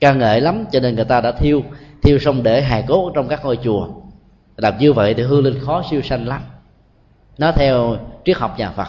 [0.00, 1.62] ca ngợi lắm cho nên người ta đã thiêu.
[2.02, 3.88] Thiêu xong để hài cốt trong các ngôi chùa.
[4.56, 6.40] Làm như vậy thì hương linh khó siêu sanh lắm.
[7.38, 8.88] Nó theo triết học nhà phật.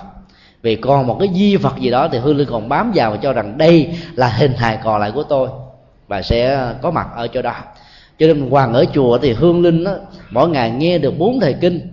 [0.61, 3.17] Vì còn một cái di vật gì đó thì hương linh còn bám vào và
[3.17, 5.49] cho rằng đây là hình hài còn lại của tôi.
[6.07, 7.55] Và sẽ có mặt ở chỗ đó.
[8.19, 9.95] Cho nên hoàng ở chùa thì hương linh đó,
[10.31, 11.87] mỗi ngày nghe được bốn thời kinh.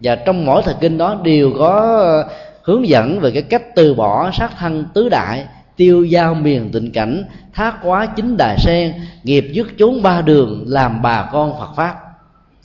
[0.00, 2.24] Và trong mỗi thời kinh đó đều có
[2.62, 5.44] hướng dẫn về cái cách từ bỏ sát thân tứ đại
[5.76, 8.94] tiêu giao miền tình cảnh thác quá chính đài sen
[9.24, 11.96] nghiệp dứt chốn ba đường làm bà con phật pháp.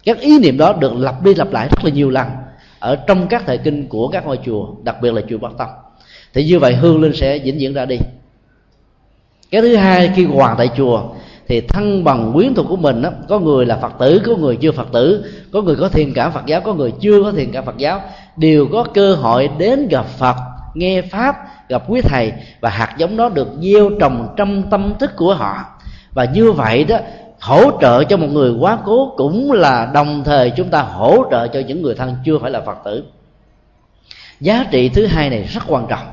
[0.04, 2.28] Các ý niệm đó được lặp đi lặp lại rất là nhiều lần
[2.80, 5.70] ở trong các thời kinh của các ngôi chùa đặc biệt là chùa bắc tông.
[6.34, 7.98] Thì như vậy hương linh sẽ vĩnh viễn ra đi.
[9.52, 11.04] Cái thứ hai khi hoàng tại chùa
[11.48, 14.56] thì thân bằng quyến thuộc của mình đó, có người là phật tử có người
[14.56, 17.52] chưa phật tử có người có thiền cảm phật giáo có người chưa có thiền
[17.52, 18.02] cảm phật giáo
[18.38, 20.36] đều có cơ hội đến gặp phật
[20.74, 21.36] nghe pháp,
[21.70, 25.66] gặp quý thầy và hạt giống đó được gieo trồng trong tâm thức của họ.
[26.14, 26.98] Và như vậy đó,
[27.40, 31.48] hỗ trợ cho một người quá cố cũng là đồng thời chúng ta hỗ trợ
[31.48, 33.04] cho những người thân chưa phải là phật tử.
[34.40, 36.08] Giá trị thứ hai này rất quan trọng.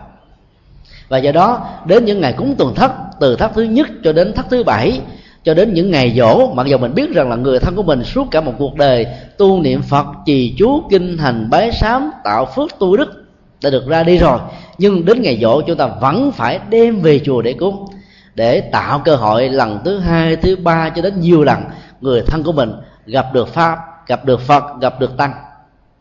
[1.09, 4.33] Và do đó, đến những ngày cúng tuần thất, từ thất thứ nhất cho đến
[4.33, 5.01] thất thứ bảy,
[5.45, 8.05] cho đến những ngày dỗ mặc dù mình biết rằng là người thân của mình
[8.05, 9.07] suốt cả một cuộc đời
[9.39, 13.24] tu niệm phật, trì chú, kinh hành, bái sám, tạo phước tu đức
[13.65, 14.39] đã được ra đi rồi.
[14.79, 17.87] Nhưng đến ngày dỗ chúng ta vẫn phải đem về chùa để cúng,
[18.35, 21.65] để tạo cơ hội lần thứ hai, thứ ba cho đến nhiều lần
[22.01, 22.73] người thân của mình
[23.07, 25.33] gặp được pháp, gặp được phật, gặp được tăng.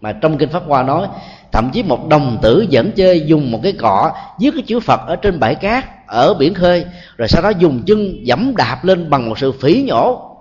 [0.01, 1.07] Mà trong kinh pháp hoa nói,
[1.51, 5.01] thậm chí một đồng tử dẫn chơi dùng một cái cọ viết cái chữ phật
[5.07, 6.85] ở trên bãi cát, ở biển khơi,
[7.17, 10.32] rồi sau đó dùng chân dẫm đạp lên bằng một sự phỉ nhổ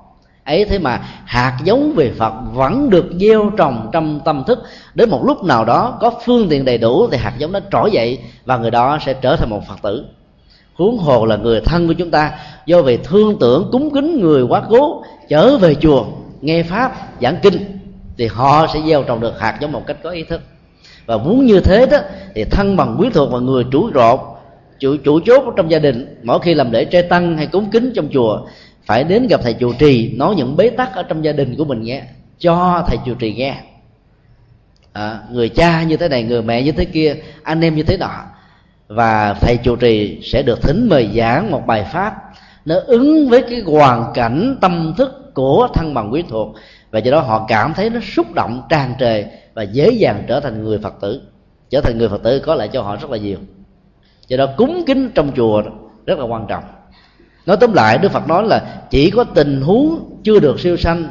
[0.45, 4.59] ấy thế mà hạt giống về phật vẫn được gieo trồng trong tâm thức.
[4.95, 7.91] Đến một lúc nào đó có phương tiện đầy đủ thì hạt giống nó trỗi
[7.91, 10.05] dậy và người đó sẽ trở thành một phật tử.
[10.75, 12.33] Huống hồ là người thân của chúng ta,
[12.67, 16.05] do về thương tưởng cúng kính người quá cố, trở về chùa,
[16.41, 17.79] nghe pháp, giảng kinh,
[18.19, 20.41] thì họ sẽ gieo trồng được hạt giống một cách có ý thức.
[21.07, 21.99] Và muốn như thế đó,
[22.35, 24.21] thì thân bằng quý thuộc và người chủ rột
[24.79, 27.93] chủ chủ chốt trong gia đình, mỗi khi làm lễ trai tăng hay cúng kính
[27.95, 28.41] trong chùa
[28.85, 31.65] phải đến gặp thầy chủ trì nói những bế tắc ở trong gia đình của
[31.65, 32.03] mình nghe
[32.39, 33.57] cho thầy chủ trì nghe.
[34.93, 37.97] À, người cha như thế này người mẹ như thế kia anh em như thế
[37.97, 38.25] nọ.
[38.89, 42.15] Và thầy chủ trì sẽ được thính mời giảng một bài pháp.
[42.65, 46.55] Nó ứng với cái hoàn cảnh tâm thức của thân bằng quý thuộc.
[46.91, 50.41] Và do đó họ cảm thấy nó xúc động tràn trề và dễ dàng trở
[50.41, 51.23] thành người phật tử.
[51.71, 53.39] Trở thành người phật tử có lại cho họ rất là nhiều.
[54.29, 55.63] Do đó cúng kính trong chùa
[56.07, 56.65] rất là quan trọng
[57.47, 61.05] nói tóm lại, đức phật nói là chỉ có tình huống chưa được siêu sanh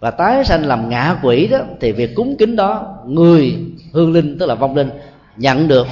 [0.00, 3.58] và tái sanh làm ngạ quỷ đó, thì việc cúng kính đó người
[3.92, 4.90] hương linh, tức là vong linh,
[5.36, 5.86] nhận được.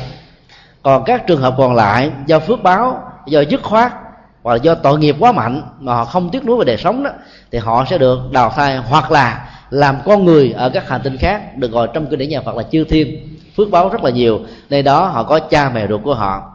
[0.82, 3.92] Còn các trường hợp còn lại, do phước báo, do dứt khoát
[4.42, 7.02] hoặc là do tội nghiệp quá mạnh mà họ không tiếc nuối về đời sống
[7.02, 7.10] đó,
[7.52, 11.16] thì họ sẽ được đào thai hoặc là làm con người ở các hành tinh
[11.16, 14.10] khác, được gọi trong kinh điển nhà Phật là chư thiên, phước báo rất là
[14.10, 14.40] nhiều.
[14.70, 16.51] Nơi đó họ có cha mẹ ruột của họ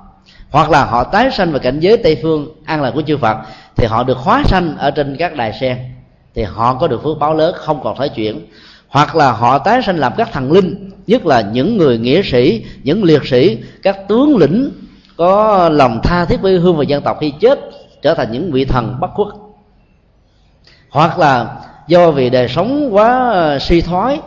[0.52, 3.38] hoặc là họ tái sanh vào cảnh giới tây phương, an lạc của chư phật,
[3.76, 5.78] thì họ được hóa sanh ở trên các đài sen.
[6.36, 8.48] Thì họ có được phước báo lớn, không còn phải chuyển.
[8.88, 12.66] Hoặc là họ tái sanh làm các thần linh, nhất là những người nghĩa sĩ,
[12.84, 14.72] những liệt sĩ, các tướng lĩnh
[15.18, 17.60] có lòng tha thiết với hương và dân tộc khi chết,
[18.02, 19.28] trở thành những vị thần bất khuất.
[20.90, 21.56] Hoặc là
[21.88, 24.20] do vì đời sống quá suy thoái,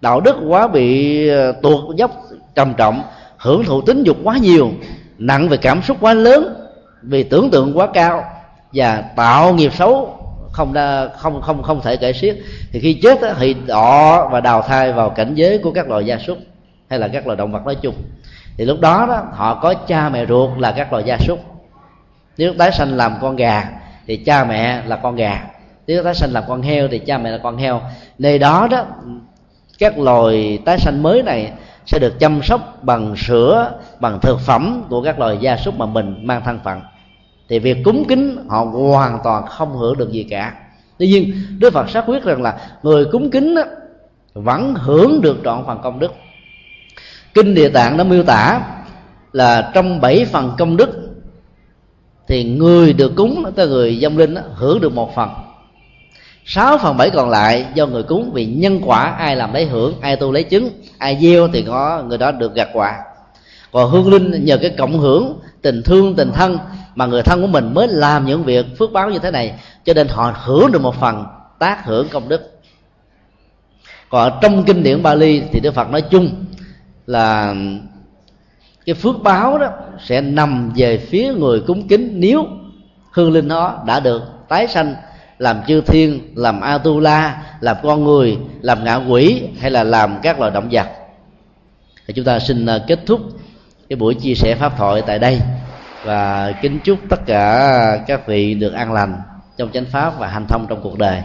[0.00, 2.10] đạo đức quá bị ờ, tuột dốc,
[2.54, 3.02] trầm trọng,
[3.36, 4.70] hưởng thụ tính dục quá nhiều
[5.18, 6.54] nặng về cảm xúc quá lớn
[7.02, 8.24] vì tưởng tượng quá cao
[8.72, 10.16] và tạo nghiệp xấu
[10.52, 10.74] không
[11.16, 12.36] không không không thể kể xiết.
[12.72, 16.06] Thì khi chết đó, thì đọ và đào thai vào cảnh giới của các loài
[16.06, 16.38] gia súc
[16.90, 17.94] hay là các loài động vật nói chung.
[18.56, 21.38] Thì lúc đó, đó họ có cha mẹ ruột là các loài gia súc.
[22.38, 23.64] Nếu tái sanh làm con gà
[24.06, 25.42] thì cha mẹ là con gà.
[25.86, 27.80] Nếu tái sanh làm con heo thì cha mẹ là con heo.
[28.18, 28.84] Nơi đó đó
[29.78, 31.52] các loài tái sanh mới này
[31.86, 35.86] sẽ được chăm sóc bằng sữa bằng thực phẩm của các loài gia súc mà
[35.86, 36.80] mình mang thân phận.
[37.48, 40.54] Thì việc cúng kính họ hoàn toàn không hưởng được gì cả.
[40.98, 43.62] Tuy nhiên đức phật xác quyết rằng là người cúng kính đó,
[44.34, 46.12] vẫn hưởng được trọn phần công đức.
[47.34, 48.60] Kinh địa tạng nó miêu tả
[49.32, 51.10] là trong bảy phần công đức
[52.28, 55.28] thì người được cúng tới người dâm linh đó, hưởng được một phần
[56.48, 59.94] sáu phần bảy còn lại do người cúng vì nhân quả, ai làm lấy hưởng,
[60.00, 62.98] ai tu lấy chứng, ai gieo thì có người đó được gặt quả.
[63.72, 66.58] Còn hương linh nhờ cái cộng hưởng, tình thương, tình thân
[66.94, 69.94] mà người thân của mình mới làm những việc phước báo như thế này, cho
[69.94, 71.24] nên họ hưởng được một phần
[71.58, 72.60] tác hưởng công đức.
[74.08, 76.44] Còn trong kinh điển Bali thì Đức Phật nói chung
[77.06, 77.54] là
[78.86, 79.68] cái phước báo đó
[80.04, 82.46] sẽ nằm về phía người cúng kính nếu
[83.12, 84.94] hương linh nó đã được tái sanh
[85.38, 90.40] làm chư thiên, làm atula làm con người, làm ngạ quỷ hay là làm các
[90.40, 90.86] loài động vật.
[92.06, 93.20] Thì chúng ta xin ờ, kết thúc
[93.88, 95.40] cái buổi chia sẻ pháp thoại tại đây
[96.04, 99.16] và kính chúc tất cả các vị được an lành
[99.56, 101.22] trong chánh pháp và hành thông trong cuộc đời.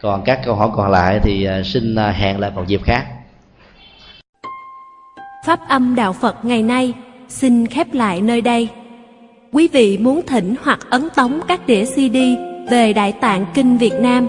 [0.00, 3.06] Còn các câu hỏi còn lại thì ờ, xin ờ, hẹn lại một dịp khác.
[5.46, 6.92] Pháp âm đạo phật ngày nay
[7.28, 8.68] xin khép lại nơi đây.
[9.52, 12.16] Quý vị muốn thỉnh hoặc ấn tống các đĩa cd
[12.70, 14.28] về Đại Tạng Kinh Việt Nam,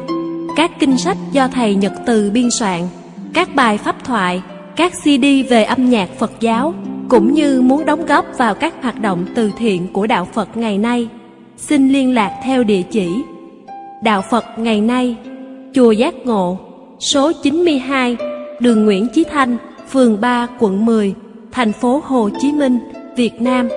[0.56, 2.82] các kinh sách do thầy Nhật Từ biên soạn,
[3.34, 4.42] các bài pháp thoại,
[4.76, 6.74] các CD về âm nhạc Phật giáo,
[7.10, 10.78] cũng như muốn đóng góp vào các hoạt động từ thiện của Đạo Phật ngày
[10.78, 11.08] nay,
[11.58, 13.10] xin liên lạc theo địa chỉ
[14.04, 15.16] Đạo Phật ngày nay,
[15.74, 16.60] Chùa Giác Ngộ,
[17.00, 18.18] số 92,
[18.60, 19.58] đường Nguyễn Chí Thanh,
[19.90, 21.14] phường 3, quận 10,
[21.52, 22.80] thành phố Hồ Chí Minh,
[23.16, 23.70] Việt Nam.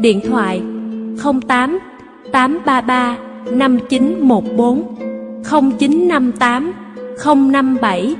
[0.00, 0.60] Điện thoại
[1.22, 1.78] 08
[2.32, 4.82] 833 5914
[5.44, 6.72] 0958
[7.24, 8.16] 057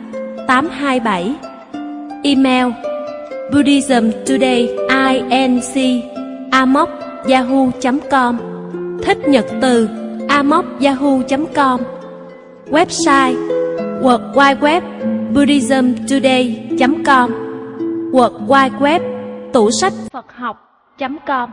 [0.49, 1.37] 827
[2.25, 2.73] Email
[3.53, 5.75] Buddhism Today inc
[6.51, 6.89] amoc
[7.27, 8.37] yahoo.com
[9.03, 9.89] Thích nhật từ
[10.29, 11.81] amoc yahoo.com
[12.71, 13.37] Website
[14.03, 14.83] World Wide Web
[15.35, 17.31] buddhismtoday.com
[18.13, 19.03] World Wide Web
[19.53, 21.51] tủ sách Phật học.com